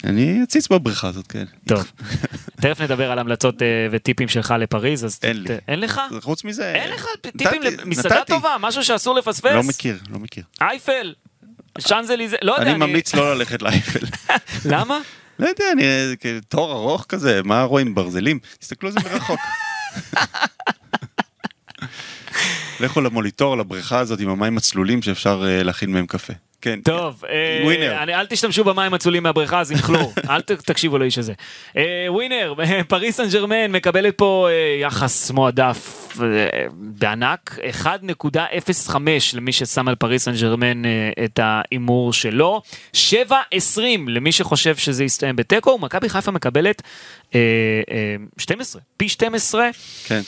אני 0.05 0.43
אציץ 0.43 0.69
בבריכה 0.69 1.09
הזאת, 1.09 1.27
כן. 1.27 1.45
טוב. 1.69 1.93
תכף 2.63 2.81
נדבר 2.81 3.11
על 3.11 3.19
המלצות 3.19 3.63
אה, 3.63 3.67
וטיפים 3.91 4.29
שלך 4.29 4.55
לפריז, 4.59 5.05
אז... 5.05 5.21
אין 5.23 5.43
לי. 5.43 5.49
אין 5.69 5.81
לך? 5.81 6.01
חוץ 6.21 6.45
מזה... 6.45 6.75
אין 6.75 6.91
לך 6.91 7.07
טיפים 7.37 7.63
למסעדה. 7.63 8.25
טובה? 8.27 8.57
משהו 8.61 8.85
שאסור 8.85 9.15
לפספס? 9.15 9.53
לא 9.53 9.63
מכיר, 9.63 9.99
לא 10.11 10.19
מכיר. 10.19 10.45
אייפל, 10.61 11.15
שאנזליזה, 11.79 12.37
לא 12.43 12.53
יודע, 12.53 12.71
אני 12.71 12.79
ממליץ 12.79 13.15
לא 13.15 13.35
ללכת 13.35 13.63
לאייפל. 13.63 14.07
למה? 14.73 14.99
לא 15.39 15.47
יודע, 15.49 15.65
אני 15.73 15.85
תור 16.49 16.73
ארוך 16.73 17.07
כזה, 17.09 17.41
מה 17.45 17.63
רואים? 17.63 17.95
ברזלים? 17.95 18.39
תסתכלו 18.59 18.89
על 18.89 18.93
זה 18.93 19.01
מרחוק. 19.13 19.41
לכו 22.81 23.01
למוליטור, 23.01 23.57
לבריכה 23.57 23.99
הזאת 23.99 24.21
עם 24.21 24.29
המים 24.29 24.57
הצלולים 24.57 25.03
שאפשר 25.03 25.45
אה, 25.49 25.63
להכין 25.63 25.93
מהם 25.93 26.07
קפה. 26.07 26.33
כן. 26.61 26.81
טוב, 26.85 27.25
אה, 27.29 27.61
ווינר. 27.65 28.03
אני- 28.03 28.15
אל 28.15 28.27
תשתמשו 28.27 28.65
במים 28.65 28.95
הצולים 28.95 29.23
מהבריכה, 29.23 29.61
אז 29.61 29.73
עם 29.73 29.79
כלור, 29.79 30.13
אל 30.31 30.41
ת- 30.41 30.51
תקשיבו 30.53 30.99
לאיש 30.99 31.19
הזה. 31.19 31.33
אה, 31.77 31.83
ווינר, 32.09 32.55
פריס 32.89 33.17
סן 33.17 33.29
ג'רמן 33.29 33.71
מקבלת 33.73 34.15
פה 34.19 34.49
אה, 34.51 34.55
יחס 34.81 35.31
מועדף 35.31 36.09
אה, 36.23 36.27
בענק, 36.73 37.59
1.05 37.85 38.97
למי 39.35 39.53
ששם 39.53 39.89
על 39.89 39.95
פריס 39.95 40.25
סן 40.25 40.35
ג'רמן 40.41 40.85
אה, 40.85 40.91
את 41.25 41.41
ההימור 41.43 42.13
שלו, 42.13 42.63
7.20 42.93 42.99
למי 44.09 44.33
שחושב 44.33 44.77
שזה 44.77 45.05
יסתיים 45.05 45.37
בתיקו, 45.37 45.71
ומכבי 45.71 46.09
חיפה 46.09 46.31
מקבלת 46.31 46.83
אה, 47.35 47.41
אה, 47.91 47.95
12, 48.39 48.83
פי 48.97 49.09
12, 49.09 49.69
כן. 50.07 50.21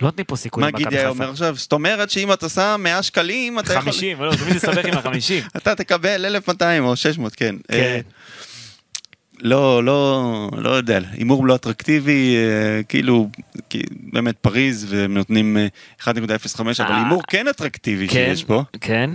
לא 0.00 0.08
נותנים 0.08 0.24
פה 0.24 0.36
סיכוי 0.36 0.60
מה 0.60 0.66
למכבי 0.66 0.84
גידי 0.84 0.98
היה. 0.98 1.08
אומר 1.08 1.30
עכשיו? 1.30 1.54
זאת 1.56 1.72
אומרת 1.72 2.10
שאם 2.10 2.32
אתה 2.32 2.48
שם 2.48 2.80
100 2.82 3.02
שקלים, 3.02 3.58
אתה 3.58 3.72
יכול... 3.72 3.92
50, 3.92 4.22
לא, 4.22 4.32
תמיד 4.36 4.56
לסבך 4.56 4.84
עם 4.84 4.94
ה-50. 4.94 5.48
אתה 5.56 5.74
תקבל 5.74 6.24
1200 6.24 6.84
או 6.84 6.96
600, 6.96 7.34
כן. 7.34 7.56
כן. 7.68 7.74
אה, 7.74 8.00
לא, 9.38 9.84
לא, 9.84 10.50
לא 10.56 10.70
יודע, 10.70 11.00
הימור 11.12 11.46
לא 11.46 11.54
אטרקטיבי, 11.54 12.36
אה, 12.36 12.82
כאילו, 12.82 13.28
באמת 13.90 14.36
פריז, 14.36 14.86
והם 14.88 15.14
נותנים 15.14 15.56
אה, 15.56 15.66
1.05, 16.00 16.06
אבל 16.60 16.72
אה. 16.80 16.96
הימור 16.96 17.22
כן 17.28 17.48
אטרקטיבי 17.48 18.08
כן, 18.08 18.14
שיש 18.14 18.44
פה, 18.44 18.62
כן. 18.80 19.10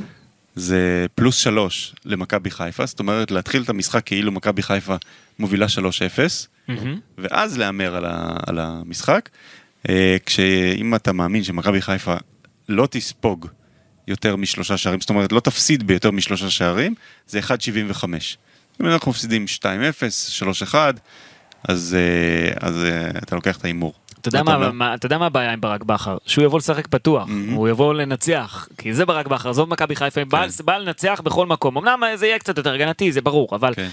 זה 0.55 1.05
פלוס 1.15 1.37
3 1.37 1.95
למכבי 2.05 2.51
חיפה, 2.51 2.85
זאת 2.85 2.99
אומרת 2.99 3.31
להתחיל 3.31 3.63
את 3.63 3.69
המשחק 3.69 4.05
כאילו 4.05 4.31
מכבי 4.31 4.63
חיפה 4.63 4.95
מובילה 5.39 5.65
3-0, 5.65 5.79
מהמם. 6.67 6.99
ואז 7.17 7.57
להמר 7.57 7.95
על, 7.95 8.05
ה, 8.05 8.37
על 8.47 8.59
המשחק, 8.59 9.29
כשאם 10.25 10.95
אתה 10.95 11.11
מאמין 11.13 11.43
שמכבי 11.43 11.81
חיפה 11.81 12.15
לא 12.69 12.87
תספוג 12.91 13.47
יותר 14.07 14.35
משלושה 14.35 14.77
שערים, 14.77 15.01
זאת 15.01 15.09
אומרת 15.09 15.31
לא 15.31 15.39
תפסיד 15.39 15.87
ביותר 15.87 16.11
משלושה 16.11 16.49
שערים, 16.49 16.93
זה 17.27 17.39
1.75. 17.39 18.05
אם 18.81 18.85
אנחנו 18.85 19.11
מפסידים 19.11 19.45
2-0, 19.57 19.63
3-1, 20.71 20.75
אז, 21.67 21.95
אה, 21.99 22.67
אז 22.67 22.83
אה, 22.83 23.09
אתה 23.09 23.35
לוקח 23.35 23.57
את 23.57 23.63
ההימור. 23.63 23.93
אתה 24.21 24.27
יודע 24.27 24.43
מה, 24.43 24.55
אומר? 24.55 24.71
מה, 24.71 24.93
אתה 24.93 25.05
יודע 25.05 25.17
מה 25.17 25.25
הבעיה 25.25 25.53
עם 25.53 25.61
ברק 25.61 25.83
בכר? 25.83 26.17
שהוא 26.25 26.45
יבוא 26.45 26.59
לשחק 26.59 26.87
פתוח, 26.87 27.27
Mhm. 27.27 27.53
הוא 27.53 27.67
יבוא 27.69 27.93
לנצח, 27.93 28.67
כי 28.77 28.93
זה 28.93 29.05
ברק 29.05 29.27
בכר, 29.27 29.49
עזוב 29.49 29.69
מכבי 29.69 29.95
חיפה, 29.95 30.25
בא, 30.25 30.47
כן. 30.47 30.65
בא 30.65 30.77
לנצח 30.77 31.21
בכל 31.23 31.45
מקום. 31.45 31.77
אמנם 31.77 31.99
זה 32.15 32.27
יהיה 32.27 32.39
קצת 32.39 32.57
יותר 32.57 32.73
הגנתי, 32.73 33.11
זה 33.11 33.21
ברור, 33.21 33.47
אבל... 33.51 33.73
כן. 33.75 33.89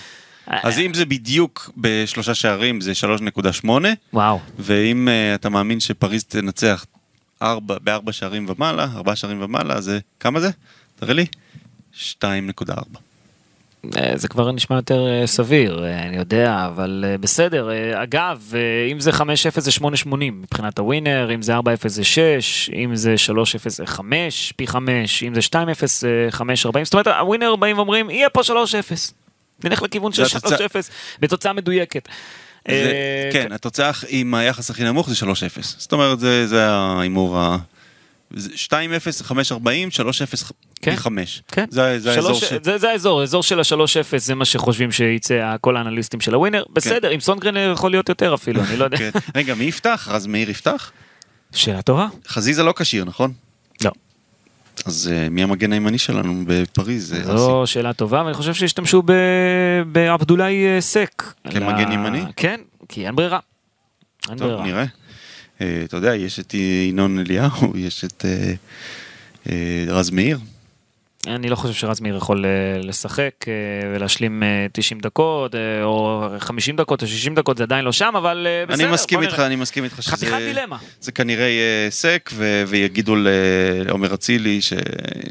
אז 0.47 0.79
אם 0.79 0.95
זה 0.95 1.05
בדיוק 1.05 1.71
בשלושה 1.77 2.35
שערים 2.35 2.81
זה 2.81 2.93
3.8, 3.63 3.69
וואו, 4.13 4.41
ואם 4.59 5.09
אה, 5.09 5.35
אתה 5.35 5.49
מאמין 5.49 5.81
שפריז 5.81 6.25
תנצח 6.25 6.87
ארבע, 7.43 7.77
בארבע 7.83 8.13
שערים 8.13 8.47
ומעלה, 8.49 8.89
ארבעה 8.95 9.17
שערים 9.17 9.43
ומעלה, 9.43 9.81
זה 9.81 9.99
כמה 10.21 10.41
זה? 10.41 10.51
תראה 10.97 11.15
לי. 11.15 11.27
2.4. 11.95 12.73
אה, 13.97 14.13
זה 14.15 14.29
כבר 14.29 14.53
נשמע 14.53 14.77
יותר 14.77 15.07
אה, 15.07 15.27
סביר, 15.27 15.87
אני 15.89 16.17
יודע, 16.17 16.67
אבל 16.67 17.05
בסדר. 17.21 17.71
אגב, 18.03 18.53
אם 18.93 19.01
זה 19.01 19.11
5-0 19.11 19.21
זה 19.57 19.71
8-80 19.71 20.07
מבחינת 20.15 20.79
הווינר, 20.79 21.35
אם 21.35 21.43
זה 21.43 21.59
4-0 21.59 21.61
זה 21.87 22.05
6, 22.05 22.71
אם 22.75 22.97
זה 22.97 23.15
3-0 23.67 23.69
זה 23.69 23.87
5, 23.87 24.53
פי 24.57 24.67
5, 24.67 25.23
אם 25.23 25.35
זה 25.35 25.41
2-0 25.41 25.55
זה 25.87 26.29
5-40, 26.33 26.39
זאת 26.85 26.95
אומרת, 26.95 27.07
הווינר 27.07 27.57
באים 27.57 27.77
ואומרים, 27.77 28.11
יהיה 28.11 28.31
פה 28.31 28.41
3-0. 28.41 28.47
נלך 29.65 29.83
לכיוון 29.83 30.13
של 30.13 30.25
זה 30.25 30.37
התוצאה. 30.37 30.67
3-0 30.67 30.71
בתוצאה 31.21 31.53
מדויקת. 31.53 32.09
זה, 32.69 32.75
אה, 32.75 33.31
כן, 33.33 33.53
התוצאה 33.53 33.91
עם 34.09 34.35
היחס 34.35 34.71
הכי 34.71 34.85
נמוך 34.85 35.11
זה 35.11 35.27
3-0. 35.27 35.29
זאת 35.63 35.93
אומרת, 35.93 36.21
זה, 36.21 36.47
זה 36.47 36.67
ההימור 36.67 37.39
ה... 37.39 37.57
זה 38.35 38.51
2-0, 38.55 38.73
5-40, 39.29 39.33
3-0, 39.33 40.53
כן. 40.83 40.91
פי 40.91 40.97
5. 40.97 41.43
כן. 41.49 41.65
זה, 41.71 41.99
זה 41.99 42.15
האזור 42.15 42.35
ש... 42.35 42.53
זה, 42.63 42.79
זה 42.79 42.91
האזור, 42.91 43.21
האזור 43.21 43.43
של 43.43 43.61
ה-3-0 43.61 44.19
זה 44.19 44.35
מה 44.35 44.45
שחושבים 44.45 44.93
שיצא 44.93 45.57
כל 45.61 45.77
האנליסטים 45.77 46.21
של 46.21 46.35
הווינר. 46.35 46.65
בסדר, 46.73 47.11
עם 47.11 47.21
סונגרן 47.21 47.73
יכול 47.73 47.91
להיות 47.91 48.09
יותר 48.09 48.35
אפילו, 48.35 48.63
אני 48.65 48.77
לא 48.77 48.85
יודע. 48.85 48.97
כן. 49.01 49.11
רגע, 49.35 49.55
מי 49.55 49.65
יפתח? 49.65 50.09
רז 50.11 50.27
מאיר 50.27 50.51
יפתח? 50.51 50.93
שאלה 51.53 51.83
טובה? 51.83 52.07
חזיזה 52.29 52.63
לא 52.63 52.75
כשיר, 52.77 53.05
נכון? 53.05 53.33
לא. 53.85 53.91
אז 54.85 55.11
uh, 55.13 55.31
מי 55.31 55.43
המגן 55.43 55.73
הימני 55.73 55.99
שלנו 55.99 56.43
בפריז? 56.47 57.13
אסי. 57.13 57.25
זו 57.25 57.63
שאלה 57.67 57.93
טובה, 57.93 58.23
ואני 58.25 58.35
חושב 58.35 58.55
שהשתמשו 58.55 59.03
בעבדולאי 59.93 60.67
אה, 60.67 60.81
סק. 60.81 61.23
כמגן 61.51 61.93
ימני? 61.93 62.23
כן, 62.37 62.61
כי 62.89 63.07
אין 63.07 63.17
ברירה. 63.17 63.39
אין 64.29 64.39
טוב, 64.39 64.49
ברירה. 64.49 64.67
נראה. 64.67 64.85
אה, 65.61 65.83
אתה 65.85 65.97
יודע, 65.97 66.15
יש 66.15 66.41
את 66.41 66.55
ינון 66.89 67.19
אליהו, 67.19 67.73
יש 67.75 68.05
את 68.05 68.25
אה, 68.25 68.53
אה, 69.51 69.85
רז 69.89 70.11
מאיר. 70.11 70.39
אני 71.27 71.49
לא 71.49 71.57
חושב 71.57 71.75
שרז 71.75 72.01
מאיר 72.01 72.17
יכול 72.17 72.45
אה, 72.45 72.51
לשחק 72.83 73.33
אה, 73.49 73.53
ולהשלים 73.95 74.43
אה, 74.43 74.67
90 74.73 75.01
דקות, 75.01 75.55
אה, 75.55 75.85
או 75.85 76.25
50 76.39 76.77
דקות 76.77 77.03
או 77.03 77.07
60 77.07 77.35
דקות, 77.35 77.57
זה 77.57 77.63
עדיין 77.63 77.85
לא 77.85 77.93
שם, 77.93 78.13
אבל 78.17 78.47
בסדר. 78.69 78.85
אני 78.85 78.93
מסכים 78.93 79.23
איתך. 79.23 79.39
אני 79.39 79.57
מסכים 79.57 79.85
איתך 79.85 80.03
שזה... 80.03 80.13
חתיכת 80.13 80.37
דילמה. 80.39 80.77
זה 81.01 81.13
כנראה 81.13 81.45
יהיה 81.47 81.91
סק, 81.91 82.31
ו- 82.35 82.65
ויגידו 82.67 83.15
לעומר 83.17 84.15
אצילי 84.15 84.63
ש- 84.63 84.73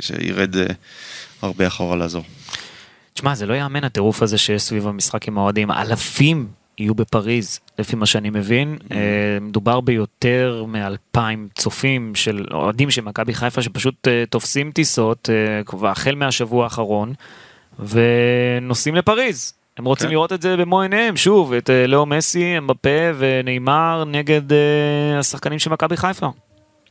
שירד 0.02 0.56
הרבה 1.41 1.68
אחורה 1.68 1.96
לעזור. 1.96 2.24
תשמע, 3.14 3.36
זה 3.36 3.46
לא 3.46 3.54
יאמן 3.54 3.84
הטירוף 3.84 4.22
הזה 4.22 4.38
שיש 4.38 4.62
סביב 4.62 4.88
המשחק 4.88 5.28
עם 5.28 5.38
האוהדים. 5.38 5.72
אלפים 5.72 6.48
יהיו 6.78 6.95
בפריז, 6.95 7.59
לפי 7.80 7.95
מה 7.95 8.05
שאני 8.05 8.30
מבין. 8.30 8.78
Mm-hmm. 8.80 8.93
אה, 8.93 9.38
מדובר 9.41 9.82
ביותר 9.82 10.65
מאלפיים 10.67 11.47
צופים 11.55 12.15
של 12.15 12.45
אוהדים 12.51 12.91
של 12.91 13.01
מכבי 13.01 13.34
חיפה 13.34 13.61
שפשוט 13.61 14.07
אה, 14.07 14.23
תופסים 14.30 14.71
טיסות 14.71 15.30
אה, 15.30 15.89
החל 15.89 16.15
מהשבוע 16.15 16.63
האחרון 16.63 17.13
ונוסעים 17.80 18.95
לפריז. 18.95 19.53
הם 19.78 19.86
רוצים 19.86 20.07
כן. 20.07 20.11
לראות 20.11 20.34
את 20.34 20.41
זה 20.41 20.57
במו 20.57 20.82
עיניהם, 20.82 21.17
שוב, 21.17 21.53
את 21.53 21.69
לאו 21.88 22.05
מסי, 22.05 22.57
אמבפה 22.57 22.89
ונאמר 23.17 24.03
נגד 24.07 24.41
השחקנים 25.19 25.59
של 25.59 25.69
מכבי 25.69 25.97
חיפה. 25.97 26.30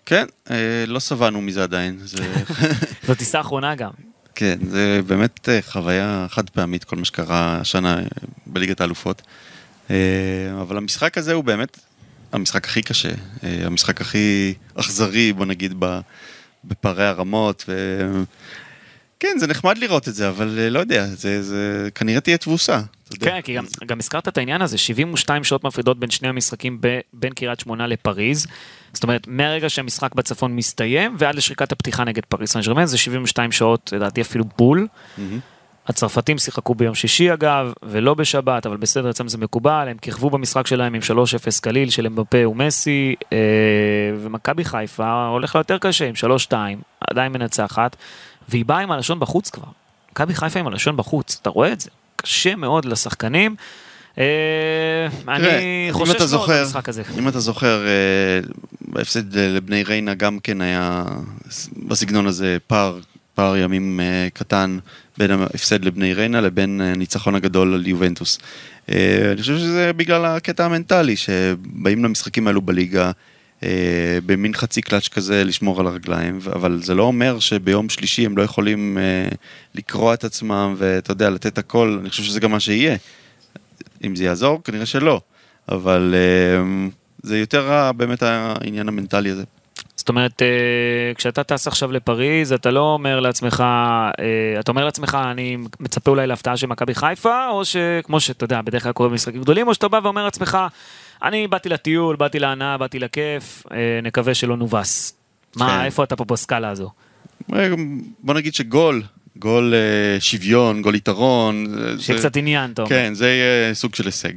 כן, 0.07 0.24
אה, 0.51 0.85
לא 0.87 1.01
שבענו 1.01 1.41
מזה 1.41 1.62
עדיין. 1.62 1.99
זה... 1.99 2.35
זו 3.07 3.14
טיסה 3.14 3.41
אחרונה 3.41 3.74
גם. 3.74 3.91
כן, 4.35 4.59
זה 4.68 5.01
באמת 5.07 5.49
חוויה 5.66 6.26
חד 6.30 6.51
פעמית, 6.51 6.85
כל 6.85 6.97
מה 6.97 7.05
שקרה 7.05 7.59
השנה 7.61 8.01
בליגת 8.47 8.80
האלופות. 8.80 9.22
אה, 9.91 9.97
אבל 10.61 10.76
המשחק 10.76 11.18
הזה 11.18 11.32
הוא 11.32 11.45
באמת 11.45 11.78
המשחק 12.32 12.64
הכי 12.64 12.82
קשה, 12.82 13.09
אה, 13.45 13.66
המשחק 13.66 14.01
הכי 14.01 14.55
אכזרי, 14.74 15.32
בוא 15.32 15.47
נגיד, 15.47 15.74
בפערי 16.64 17.07
הרמות. 17.07 17.64
ו... 17.68 18.03
כן, 19.20 19.39
זה 19.39 19.47
נחמד 19.47 19.78
לראות 19.78 20.09
את 20.09 20.14
זה, 20.14 20.28
אבל 20.28 20.59
אה, 20.59 20.70
לא 20.70 20.78
יודע, 20.78 21.07
זה, 21.07 21.43
זה 21.43 21.89
כנראה 21.95 22.20
תהיה 22.20 22.39
תבוסה. 22.39 22.80
כן, 23.20 23.41
כי 23.41 23.55
גם, 23.55 23.64
גם 23.87 23.99
הזכרת 23.99 24.28
את 24.28 24.39
העניין 24.39 24.62
הזה, 24.62 24.78
72 24.78 25.45
שעות 25.45 25.64
מפרידות 25.64 25.99
בין 25.99 26.11
שני 26.11 26.28
המשחקים 26.28 26.78
ב, 26.80 26.99
בין 27.12 27.32
קריית 27.32 27.61
שמונה 27.61 27.87
לפריז. 27.87 28.47
זאת 28.93 29.03
אומרת, 29.03 29.26
מהרגע 29.26 29.68
שהמשחק 29.68 30.14
בצפון 30.14 30.57
מסתיים 30.57 31.16
ועד 31.18 31.35
לשריקת 31.35 31.72
הפתיחה 31.72 32.05
נגד 32.05 32.24
פריז 32.24 32.49
סן 32.49 32.61
ג'רמן, 32.61 32.87
זה 32.87 32.99
72 32.99 33.53
שעות, 33.53 33.93
לדעתי 33.93 34.20
אפילו 34.20 34.45
בול. 34.59 34.87
מהמם. 35.18 35.39
הצרפתים 35.87 36.39
שיחקו 36.39 36.74
ביום 36.74 36.95
שישי 36.95 37.32
אגב, 37.32 37.72
ולא 37.82 38.14
בשבת, 38.14 38.66
אבל 38.66 38.76
בסדר, 38.76 39.11
אצלם 39.11 39.28
זה 39.28 39.39
מקובל, 39.39 39.89
הם 39.91 39.97
כיכבו 39.99 40.30
במשחק 40.30 40.66
שלהם 40.66 40.95
עם 40.95 41.01
3-0 41.01 41.61
קליל 41.61 41.91
של 41.91 42.07
אמבפה 42.07 42.49
ומסי, 42.49 43.14
אה, 43.32 43.39
ומכבי 44.20 44.64
חיפה 44.64 45.26
הולך 45.26 45.55
לה 45.55 45.59
יותר 45.59 45.78
קשה 45.78 46.09
עם 46.09 46.14
3-2, 46.49 46.55
עדיין 47.11 47.32
מנצחת, 47.32 47.97
והיא 48.49 48.64
באה 48.64 48.78
עם 48.78 48.91
הלשון 48.91 49.20
בחוץ 49.20 49.51
כבר. 49.51 49.68
מכבי 50.12 50.35
חיפה 50.35 50.61
עם 50.61 50.66
הלשון 50.66 50.97
בחוץ, 50.97 51.39
אתה 51.43 51.51
רואה 51.51 51.72
את 51.72 51.80
זה? 51.80 51.91
קשה 52.16 52.57
מאוד 52.57 52.85
לשחקנים. 52.85 53.57
אה, 54.18 55.07
אני 55.28 55.89
חושש 55.91 56.32
מאוד 56.32 56.51
במשחק 56.51 56.89
הזה. 56.89 57.03
אם 57.18 57.28
אתה 57.28 57.41
זוכר, 57.41 57.87
אה, 57.87 58.41
בהפסד 58.80 59.37
לבני 59.37 59.82
ריינה 59.82 60.14
גם 60.14 60.39
כן 60.39 60.61
היה 60.61 61.05
בסגנון 61.76 62.26
הזה 62.26 62.57
פער, 62.66 62.99
פער 63.35 63.57
ימים 63.57 64.01
אה, 64.01 64.28
קטן 64.35 64.78
בין 65.19 65.31
ההפסד 65.31 65.85
לבני 65.85 66.15
ריינה 66.15 66.41
לבין 66.41 66.81
הניצחון 66.81 67.35
הגדול 67.35 67.75
על 67.75 67.87
יובנטוס. 67.87 68.39
אה, 68.91 69.33
אני 69.33 69.41
חושב 69.41 69.59
שזה 69.59 69.93
בגלל 69.93 70.25
הקטע 70.25 70.65
המנטלי, 70.65 71.17
שבאים 71.17 72.05
למשחקים 72.05 72.47
האלו 72.47 72.62
בליגה 72.62 73.11
אה, 73.65 74.19
במין 74.27 74.55
חצי 74.55 74.83
קלאץ' 74.83 75.09
כזה 75.09 75.45
לשמור 75.45 75.81
על 75.81 75.87
הרגליים, 75.87 76.39
אבל 76.53 76.81
זה 76.83 76.95
לא 76.95 77.03
אומר 77.03 77.39
שביום 77.39 77.89
שלישי 77.89 78.27
הם 78.27 78.37
לא 78.37 78.43
יכולים 78.43 78.99
אה, 78.99 79.29
לקרוע 79.75 80.15
את 80.15 80.25
עצמם 80.25 80.75
ואתה 80.79 81.12
יודע, 81.12 81.31
לתת 81.31 81.59
הכל, 81.59 81.99
אני 82.01 82.11
חושב 82.11 82.23
שזה 82.23 82.41
גם 82.41 82.51
מה 82.51 82.61
שיהיה. 82.61 82.97
אם 84.05 84.17
זה 84.17 84.25
יעזור, 84.25 84.62
כנראה 84.65 84.87
שלא. 84.87 85.21
אבל 85.69 86.15
אה, 86.15 86.87
זה 87.23 87.39
יותר 87.39 87.91
באמת 87.97 88.23
העניין 88.23 88.89
המנטלי 88.89 89.31
הזה. 89.31 89.45
זאת 90.05 90.09
אומרת, 90.09 90.43
אה, 90.43 91.15
כשאתה 91.15 91.43
טס 91.45 91.67
עכשיו 91.67 91.93
לפריז, 91.93 92.53
אתה 92.53 92.71
לא 92.71 92.81
אומר 92.81 93.21
לעצמך, 93.21 93.61
אה, 93.61 94.61
אתה 94.61 94.71
אומר 94.71 94.85
לעצמך, 94.85 95.19
אני 95.31 95.57
מצפה 95.81 96.11
אולי 96.11 96.27
להפתעה 96.27 96.57
של 96.57 96.67
מכבי 96.67 96.95
חיפה, 96.95 97.49
או 97.49 97.65
שכמו 97.65 98.21
שאתה 98.21 98.45
יודע, 98.45 98.63
בדרך 98.63 98.83
כלל 98.83 98.93
קורה 98.93 99.09
במשחקים 99.09 99.41
גדולים, 99.41 99.69
או 99.69 99.75
שאתה 99.75 99.89
בא 99.89 100.01
ואומר 100.03 100.25
לעצמך, 100.25 100.59
אני 101.23 101.49
באתי 101.49 101.69
לטיול, 101.69 102.17
באתי 102.17 102.39
להנאה, 102.39 102.79
באתי 102.79 102.99
לכיף, 102.99 103.63
אה, 103.73 104.01
נקווה 104.03 104.35
שלא 104.35 104.57
נובס. 104.57 105.15
מה, 105.57 105.69
כן. 105.69 105.85
איפה 105.85 106.05
אתה 106.05 106.17
פה 106.17 106.25
בסקאלה 106.25 106.69
הזו? 106.69 106.91
בוא 108.23 108.35
נגיד 108.35 108.55
שגול, 108.55 109.03
גול 109.37 109.75
שוויון, 110.21 110.83
גול 110.83 110.95
יתרון. 110.95 111.67
שיהיה 111.99 112.19
קצת 112.19 112.37
עניין, 112.37 112.71
אתה 112.71 112.83
אומר. 112.83 112.89
כן, 112.91 113.15
זה 113.15 113.29
יהיה 113.29 113.75
סוג 113.75 113.95
של 113.95 114.07
הישג. 114.07 114.33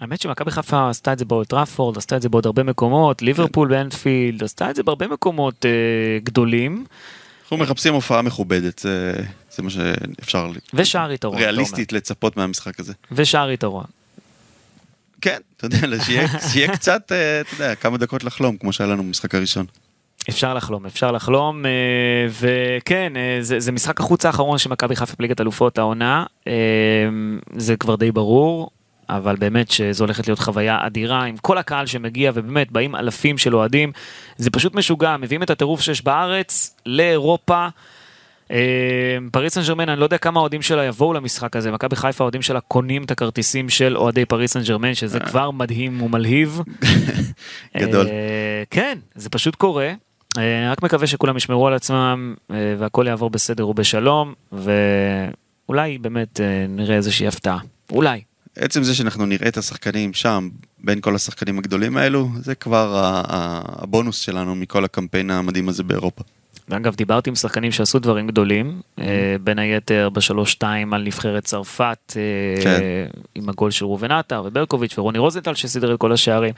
האמת 0.00 0.20
שמכבי 0.20 0.50
חיפה 0.50 0.90
עשתה 0.90 1.12
את 1.12 1.18
זה 1.18 1.24
באולטראפורד, 1.24 1.98
עשתה 1.98 2.16
את 2.16 2.22
זה 2.22 2.28
בעוד 2.28 2.46
הרבה 2.46 2.62
מקומות, 2.62 3.22
ליברפול 3.22 3.68
באנפילד, 3.68 4.44
עשתה 4.44 4.70
את 4.70 4.76
זה 4.76 4.82
בהרבה 4.82 5.08
מקומות 5.08 5.66
אה, 5.66 5.70
גדולים, 6.22 6.84
אנחנו 7.44 7.56
מחפשים 7.56 7.94
הופעה 7.94 8.22
מכובדת, 8.22 8.78
זה, 8.78 9.12
זה 9.50 9.62
מה 9.62 9.70
שאפשר 9.70 10.50
ושער 10.74 11.12
יתרון. 11.12 11.38
ריאליסטית 11.38 11.92
לצפות 11.92 12.36
מהמשחק 12.36 12.80
הזה. 12.80 12.92
ושער 13.12 13.50
יתרון. 13.50 13.84
כן, 15.20 15.38
אתה 15.56 15.66
יודע, 15.66 16.04
שיהיה, 16.04 16.28
שיהיה 16.52 16.76
קצת, 16.76 17.12
אה, 17.12 17.40
אתה 17.40 17.54
יודע, 17.54 17.74
כמה 17.74 17.98
דקות 17.98 18.24
לחלום, 18.24 18.56
כמו 18.56 18.72
שהיה 18.72 18.90
לנו 18.90 19.02
במשחק 19.02 19.34
הראשון. 19.34 19.66
אפשר 20.28 20.54
לחלום, 20.54 20.86
אפשר 20.86 21.12
לחלום, 21.12 21.66
אה, 21.66 21.70
וכן, 22.40 23.12
אה, 23.16 23.38
זה, 23.40 23.60
זה 23.60 23.72
משחק 23.72 24.00
החוץ 24.00 24.26
האחרון 24.26 24.58
של 24.58 24.70
מכבי 24.70 24.96
חיפה 24.96 25.14
בליגת 25.18 25.40
אלופות 25.40 25.78
העונה, 25.78 26.24
זה 27.56 27.76
כבר 27.76 27.96
די 27.96 28.12
ברור, 28.12 28.70
אבל 29.08 29.36
באמת 29.36 29.70
שזו 29.70 30.04
הולכת 30.04 30.28
להיות 30.28 30.38
חוויה 30.38 30.78
אדירה 30.86 31.24
עם 31.24 31.36
כל 31.36 31.58
הקהל 31.58 31.86
שמגיע, 31.86 32.30
ובאמת 32.34 32.72
באים 32.72 32.96
אלפים 32.96 33.38
של 33.38 33.56
אוהדים, 33.56 33.92
זה 34.36 34.50
פשוט 34.50 34.74
משוגע, 34.74 35.16
מביאים 35.16 35.42
את 35.42 35.50
הטירוף 35.50 35.80
שיש 35.80 36.04
בארץ 36.04 36.76
לאירופה. 36.86 37.68
אה, 38.50 39.16
פריס 39.32 39.54
סן 39.54 39.62
ג'רמן, 39.66 39.88
אני 39.88 40.00
לא 40.00 40.04
יודע 40.04 40.18
כמה 40.18 40.40
אוהדים 40.40 40.62
שלה 40.62 40.84
יבואו 40.84 41.12
למשחק 41.12 41.56
הזה, 41.56 41.70
מכבי 41.70 41.96
חיפה 41.96 42.24
האוהדים 42.24 42.42
שלה 42.42 42.60
קונים 42.60 43.02
את 43.02 43.10
הכרטיסים 43.10 43.68
של 43.68 43.96
אוהדי 43.96 44.24
פריס 44.24 44.52
סן 44.52 44.62
ג'רמן, 44.62 44.94
שזה 44.94 45.20
כבר 45.20 45.50
מדהים 45.50 46.02
ומלהיב. 46.02 46.60
גדול. 47.78 48.06
אה, 48.06 48.62
כן, 48.70 48.98
זה 49.14 49.30
פשוט 49.30 49.54
קורה. 49.54 49.92
אה, 50.38 50.70
רק 50.72 50.82
מקווה 50.82 51.06
שכולם 51.06 51.36
ישמרו 51.36 51.66
על 51.66 51.74
עצמם 51.74 52.34
אה, 52.50 52.74
והכל 52.78 53.04
יעבור 53.08 53.30
בסדר 53.30 53.68
ובשלום, 53.68 54.34
ואולי 54.52 55.98
באמת 55.98 56.40
אה, 56.40 56.66
נראה 56.68 56.96
איזושהי 56.96 57.26
הפתעה. 57.26 57.58
אולי. 57.92 58.22
עצם 58.56 58.82
זה 58.82 58.94
שאנחנו 58.94 59.26
נראה 59.26 59.48
את 59.48 59.56
השחקנים 59.56 60.14
שם, 60.14 60.48
בין 60.78 61.00
כל 61.00 61.14
השחקנים 61.14 61.58
הגדולים 61.58 61.96
האלו, 61.96 62.28
זה 62.40 62.54
כבר 62.54 62.92
הבונוס 63.28 64.20
שלנו 64.20 64.54
מכל 64.54 64.84
הקמפיין 64.84 65.30
המדהים 65.30 65.68
הזה 65.68 65.82
באירופה. 65.82 66.24
ואגב, 66.68 66.94
דיברתי 66.94 67.30
עם 67.30 67.36
שחקנים 67.36 67.72
שעשו 67.72 67.98
דברים 67.98 68.26
גדולים, 68.26 68.80
אה, 68.98 69.36
בין 69.40 69.58
היתר 69.58 70.08
בשלוש-שתיים 70.12 70.94
על 70.94 71.02
נבחרת 71.02 71.44
צרפת, 71.44 72.16
אה, 72.16 72.62
כן. 72.62 72.80
עם 73.34 73.48
הגול 73.48 73.70
של 73.70 73.84
ראובן 73.84 74.10
עטר 74.10 74.42
וברקוביץ' 74.44 74.98
ורוני 74.98 75.18
רוזנטל 75.18 75.54
שסידר 75.54 75.94
את 75.94 76.00
כל 76.00 76.12
השערים. 76.12 76.54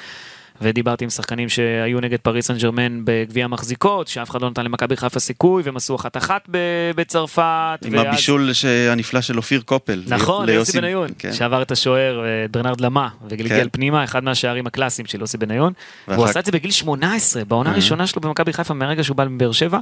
ודיברתי 0.61 1.05
עם 1.05 1.11
שחקנים 1.11 1.49
שהיו 1.49 2.01
נגד 2.01 2.19
פריס 2.19 2.47
סן 2.47 2.57
ג'רמן 2.59 3.01
בגביע 3.05 3.45
המחזיקות, 3.45 4.09
שאף 4.09 4.31
אחד 4.31 4.43
לא 4.43 4.51
נתן 4.51 4.65
למכבי 4.65 4.97
חיפה 4.97 5.21
סיכוי, 5.21 5.63
והם 5.63 5.77
עשו 5.77 5.95
אחת-אחת 5.97 6.49
בצרפת. 6.97 7.43
עם 7.85 7.93
ואז- 7.95 8.07
הבישול 8.07 8.51
הנפלא 8.91 9.21
של 9.21 9.37
אופיר 9.37 9.61
קופל. 9.65 10.03
נכון, 10.09 10.47
ליוסי- 10.47 10.53
יוסי 10.55 10.81
בניון, 10.81 11.09
כן. 11.19 11.33
שעבר 11.33 11.63
את 11.63 11.71
השוער 11.71 12.25
אה, 12.25 12.47
ברנרד 12.51 12.81
למה, 12.81 13.09
וגלגל 13.31 13.49
כן. 13.63 13.69
פנימה, 13.73 14.05
אחד 14.05 14.25
מהשערים 14.25 14.67
הקלאסיים 14.67 15.07
של 15.07 15.21
יוסי 15.21 15.39
בניון. 15.39 15.73
ואחר- 16.09 16.19
והוא 16.21 16.31
עשה 16.31 16.41
את 16.41 16.45
זה 16.45 16.53
בגיל 16.53 16.71
18, 16.71 17.45
בעונה 17.45 17.69
אה. 17.71 17.75
הראשונה 17.75 18.07
שלו 18.07 18.23
במכבי 18.23 18.53
חיפה, 18.53 18.75
מהרגע 18.75 19.05
שהוא 19.05 19.17
בא 19.17 19.25
מבאר 19.25 19.53
שבע. 19.53 19.79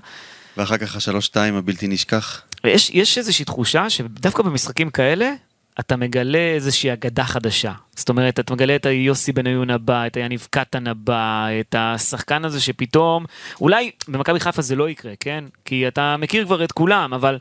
ואחר 0.56 0.76
כך 0.76 0.96
השלוש-שתיים 0.96 1.54
הבלתי 1.54 1.88
נשכח. 1.88 2.42
ויש 2.64 2.90
יש 2.90 3.18
איזושהי 3.18 3.44
תחושה 3.44 3.90
שדווקא 3.90 4.42
במשחקים 4.42 4.90
כאלה, 4.90 5.30
אתה 5.80 5.96
מגלה 5.96 6.52
איזושהי 6.54 6.92
אגדה 6.92 7.24
חדשה. 7.24 7.72
זאת 7.96 8.08
אומרת, 8.08 8.40
אתה 8.40 8.54
מגלה 8.54 8.76
את 8.76 8.86
היוסי 8.86 9.32
בניון 9.32 9.70
הבא, 9.70 10.06
את 10.06 10.16
היניב 10.16 10.46
קטן 10.50 10.86
הבא, 10.86 11.46
את 11.60 11.74
השחקן 11.78 12.44
הזה 12.44 12.60
שפתאום, 12.60 13.24
אולי 13.60 13.90
במכבי 14.08 14.40
חיפה 14.40 14.62
זה 14.62 14.76
לא 14.76 14.88
יקרה, 14.88 15.12
כן? 15.20 15.44
כי 15.64 15.88
אתה 15.88 16.16
מכיר 16.16 16.44
כבר 16.44 16.64
את 16.64 16.72
כולם, 16.72 17.14
אבל 17.14 17.38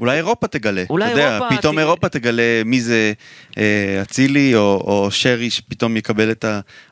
אולי 0.00 0.16
אירופה 0.16 0.46
תגלה. 0.46 0.84
אולי 0.90 1.04
אתה 1.12 1.20
יודע, 1.20 1.40
פתאום 1.50 1.76
ת- 1.76 1.78
אירופה 1.78 2.08
תגלה 2.08 2.42
מי 2.64 2.80
זה 2.80 3.12
אה, 3.58 3.98
אצילי 4.02 4.54
או, 4.54 4.60
או 4.86 5.10
שרי 5.10 5.50
שפתאום 5.50 5.96
יקבל 5.96 6.30
את 6.30 6.44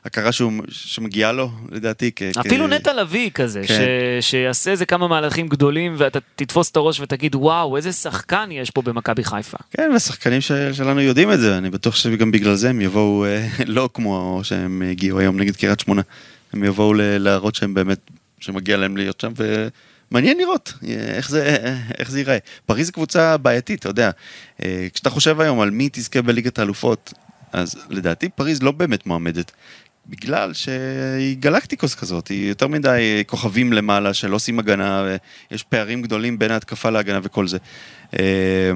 ההכרה 0.03 0.31
שהוא, 0.31 0.51
שמגיעה 0.69 1.31
לו, 1.31 1.49
לדעתי. 1.71 2.11
כ- 2.15 2.21
אפילו 2.39 2.65
כ- 2.65 2.69
נטע 2.69 2.93
לביא 2.93 3.29
כזה, 3.29 3.61
כן. 3.67 3.83
ש... 4.21 4.25
שיעשה 4.29 4.71
איזה 4.71 4.85
כמה 4.85 5.07
מהלכים 5.07 5.47
גדולים 5.47 5.95
ואתה 5.97 6.19
תתפוס 6.35 6.71
את 6.71 6.75
הראש 6.77 6.99
ותגיד 6.99 7.35
וואו 7.35 7.77
איזה 7.77 7.91
שחקן 7.91 8.49
יש 8.51 8.71
פה 8.71 8.81
במכבי 8.81 9.23
חיפה. 9.23 9.57
כן, 9.71 9.89
והשחקנים 9.93 10.41
ש- 10.41 10.51
שלנו 10.73 11.01
יודעים 11.01 11.31
את 11.31 11.39
זה, 11.39 11.57
אני 11.57 11.69
בטוח 11.69 11.95
שגם 11.95 12.31
בגלל 12.31 12.55
זה 12.55 12.69
הם 12.69 12.81
יבואו 12.81 13.25
אה, 13.25 13.47
לא 13.65 13.89
כמו 13.93 14.39
שהם 14.43 14.81
הגיעו 14.91 15.19
היום 15.19 15.39
נגד 15.39 15.55
קריית 15.55 15.79
שמונה. 15.79 16.01
הם 16.53 16.63
יבואו 16.63 16.93
ל- 16.93 17.01
להראות 17.17 17.55
שהם 17.55 17.73
באמת, 17.73 17.99
שמגיע 18.39 18.77
להם 18.77 18.97
להיות 18.97 19.21
שם, 19.21 19.31
ומעניין 20.11 20.37
לראות 20.37 20.73
אה, 20.87 20.93
איך 20.93 21.29
זה, 21.29 21.57
איך 21.97 22.11
זה 22.11 22.19
ייראה. 22.19 22.37
פריז 22.65 22.89
קבוצה 22.89 23.37
בעייתית, 23.37 23.79
אתה 23.79 23.89
יודע. 23.89 24.11
אה, 24.63 24.87
כשאתה 24.93 25.09
חושב 25.09 25.41
היום 25.41 25.59
על 25.59 25.69
מי 25.69 25.89
תזכה 25.91 26.21
בליגת 26.21 26.59
האלופות, 26.59 27.13
אז 27.53 27.75
לדעתי 27.89 28.29
פריז 28.29 28.63
לא 28.63 28.71
באמת 28.71 29.05
מועמדת. 29.05 29.51
בגלל 30.09 30.53
שהיא 30.53 31.37
גלקטיקוס 31.39 31.95
כזאת, 31.95 32.27
היא 32.27 32.49
יותר 32.49 32.67
מדי 32.67 33.23
כוכבים 33.27 33.73
למעלה 33.73 34.13
שלא 34.13 34.35
עושים 34.35 34.59
הגנה, 34.59 35.17
ויש 35.51 35.63
פערים 35.63 36.01
גדולים 36.01 36.39
בין 36.39 36.51
ההתקפה 36.51 36.89
להגנה 36.89 37.19
וכל 37.23 37.47
זה. 37.47 37.57
אה, 38.19 38.71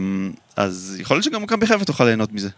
אז 0.56 0.98
יכול 1.00 1.16
להיות 1.16 1.24
שגם 1.24 1.44
מכבי 1.44 1.68
חיפה 1.68 1.86
תוכל 1.86 2.04
ליהנות 2.04 2.34
מזה. 2.34 2.50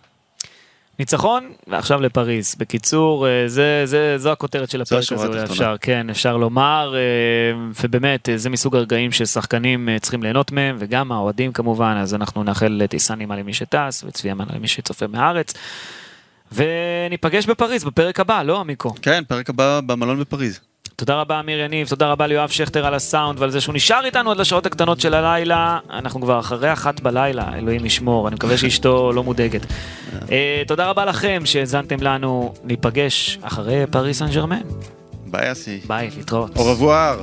ניצחון 1.00 1.52
ועכשיו 1.68 2.02
לפריז. 2.02 2.56
בקיצור, 2.60 3.28
אה, 3.28 3.48
זה, 3.48 3.82
זה, 3.86 4.18
זו 4.18 4.32
הכותרת 4.32 4.70
של 4.70 4.82
הפרק 4.82 5.12
הזה, 5.12 5.28
אולי. 5.28 5.44
אפשר, 5.44 5.76
כן, 5.82 6.10
אפשר 6.10 6.38
לומר, 6.38 6.96
אה, 6.96 7.02
ובאמת, 7.84 8.30
אה, 8.30 8.38
זה 8.38 8.50
מסוג 8.50 8.76
הרגעים 8.76 9.12
ששחקנים 9.12 9.90
צריכים 10.02 10.24
ליהנות 10.24 10.52
מהם, 10.52 10.76
וגם 10.80 11.12
האוהדים 11.12 11.52
כמובן, 11.52 11.98
אז 11.98 12.14
אנחנו 12.14 12.44
נאחל 12.44 12.82
טיסה 12.90 13.16
נעימה 13.16 13.36
למי 13.36 13.54
שטס, 13.54 14.04
וצבי 14.08 14.32
אמן 14.32 14.46
למי 14.54 14.68
שצופה 14.68 15.08
מהארץ. 15.08 15.54
וניפגש 16.52 17.46
בפריז 17.46 17.84
בפרק 17.84 18.20
הבא, 18.20 18.44
לא 18.44 18.60
עמיקו? 18.60 18.94
כן, 19.02 19.24
פרק 19.28 19.50
הבא 19.50 19.80
במלון 19.86 20.20
בפריז. 20.20 20.60
תודה 20.96 21.22
רבה 21.22 21.40
אמיר 21.40 21.60
יניב, 21.60 21.88
תודה 21.88 22.08
רבה 22.12 22.28
ליואב 22.28 22.50
שכטר 22.50 22.86
על 22.86 22.94
הסאונד 22.94 23.40
ועל 23.40 23.50
זה 23.52 23.62
שהוא 23.62 23.76
נשאר 23.76 24.06
איתנו 24.06 24.32
עד 24.32 24.38
לשעות 24.38 24.66
הקטנות 24.66 25.00
של 25.00 25.14
הלילה. 25.14 25.80
אנחנו 25.90 26.22
כבר 26.22 26.40
אחרי 26.40 26.74
אחת 26.74 27.00
בלילה, 27.00 27.44
אלוהים 27.58 27.86
ישמור, 27.86 28.28
אני 28.28 28.36
מקווה 28.36 28.58
שאשתו 28.58 29.12
לא 29.14 29.24
מודאגת. 29.24 29.62
אה, 30.32 30.64
תודה 30.68 30.90
רבה 30.90 31.06
לכם 31.06 31.42
שהאזנתם 31.46 32.02
לנו, 32.02 32.54
ניפגש 32.64 33.40
אחרי 33.42 33.84
פריס 33.92 34.20
סן 34.20 34.32
ג'רמן. 34.32 34.62
ביי 35.26 35.52
אסי. 35.52 35.80
ביי, 35.88 36.10
להתראות. 36.18 36.58
אור 36.58 36.72
רבואר. 36.72 37.22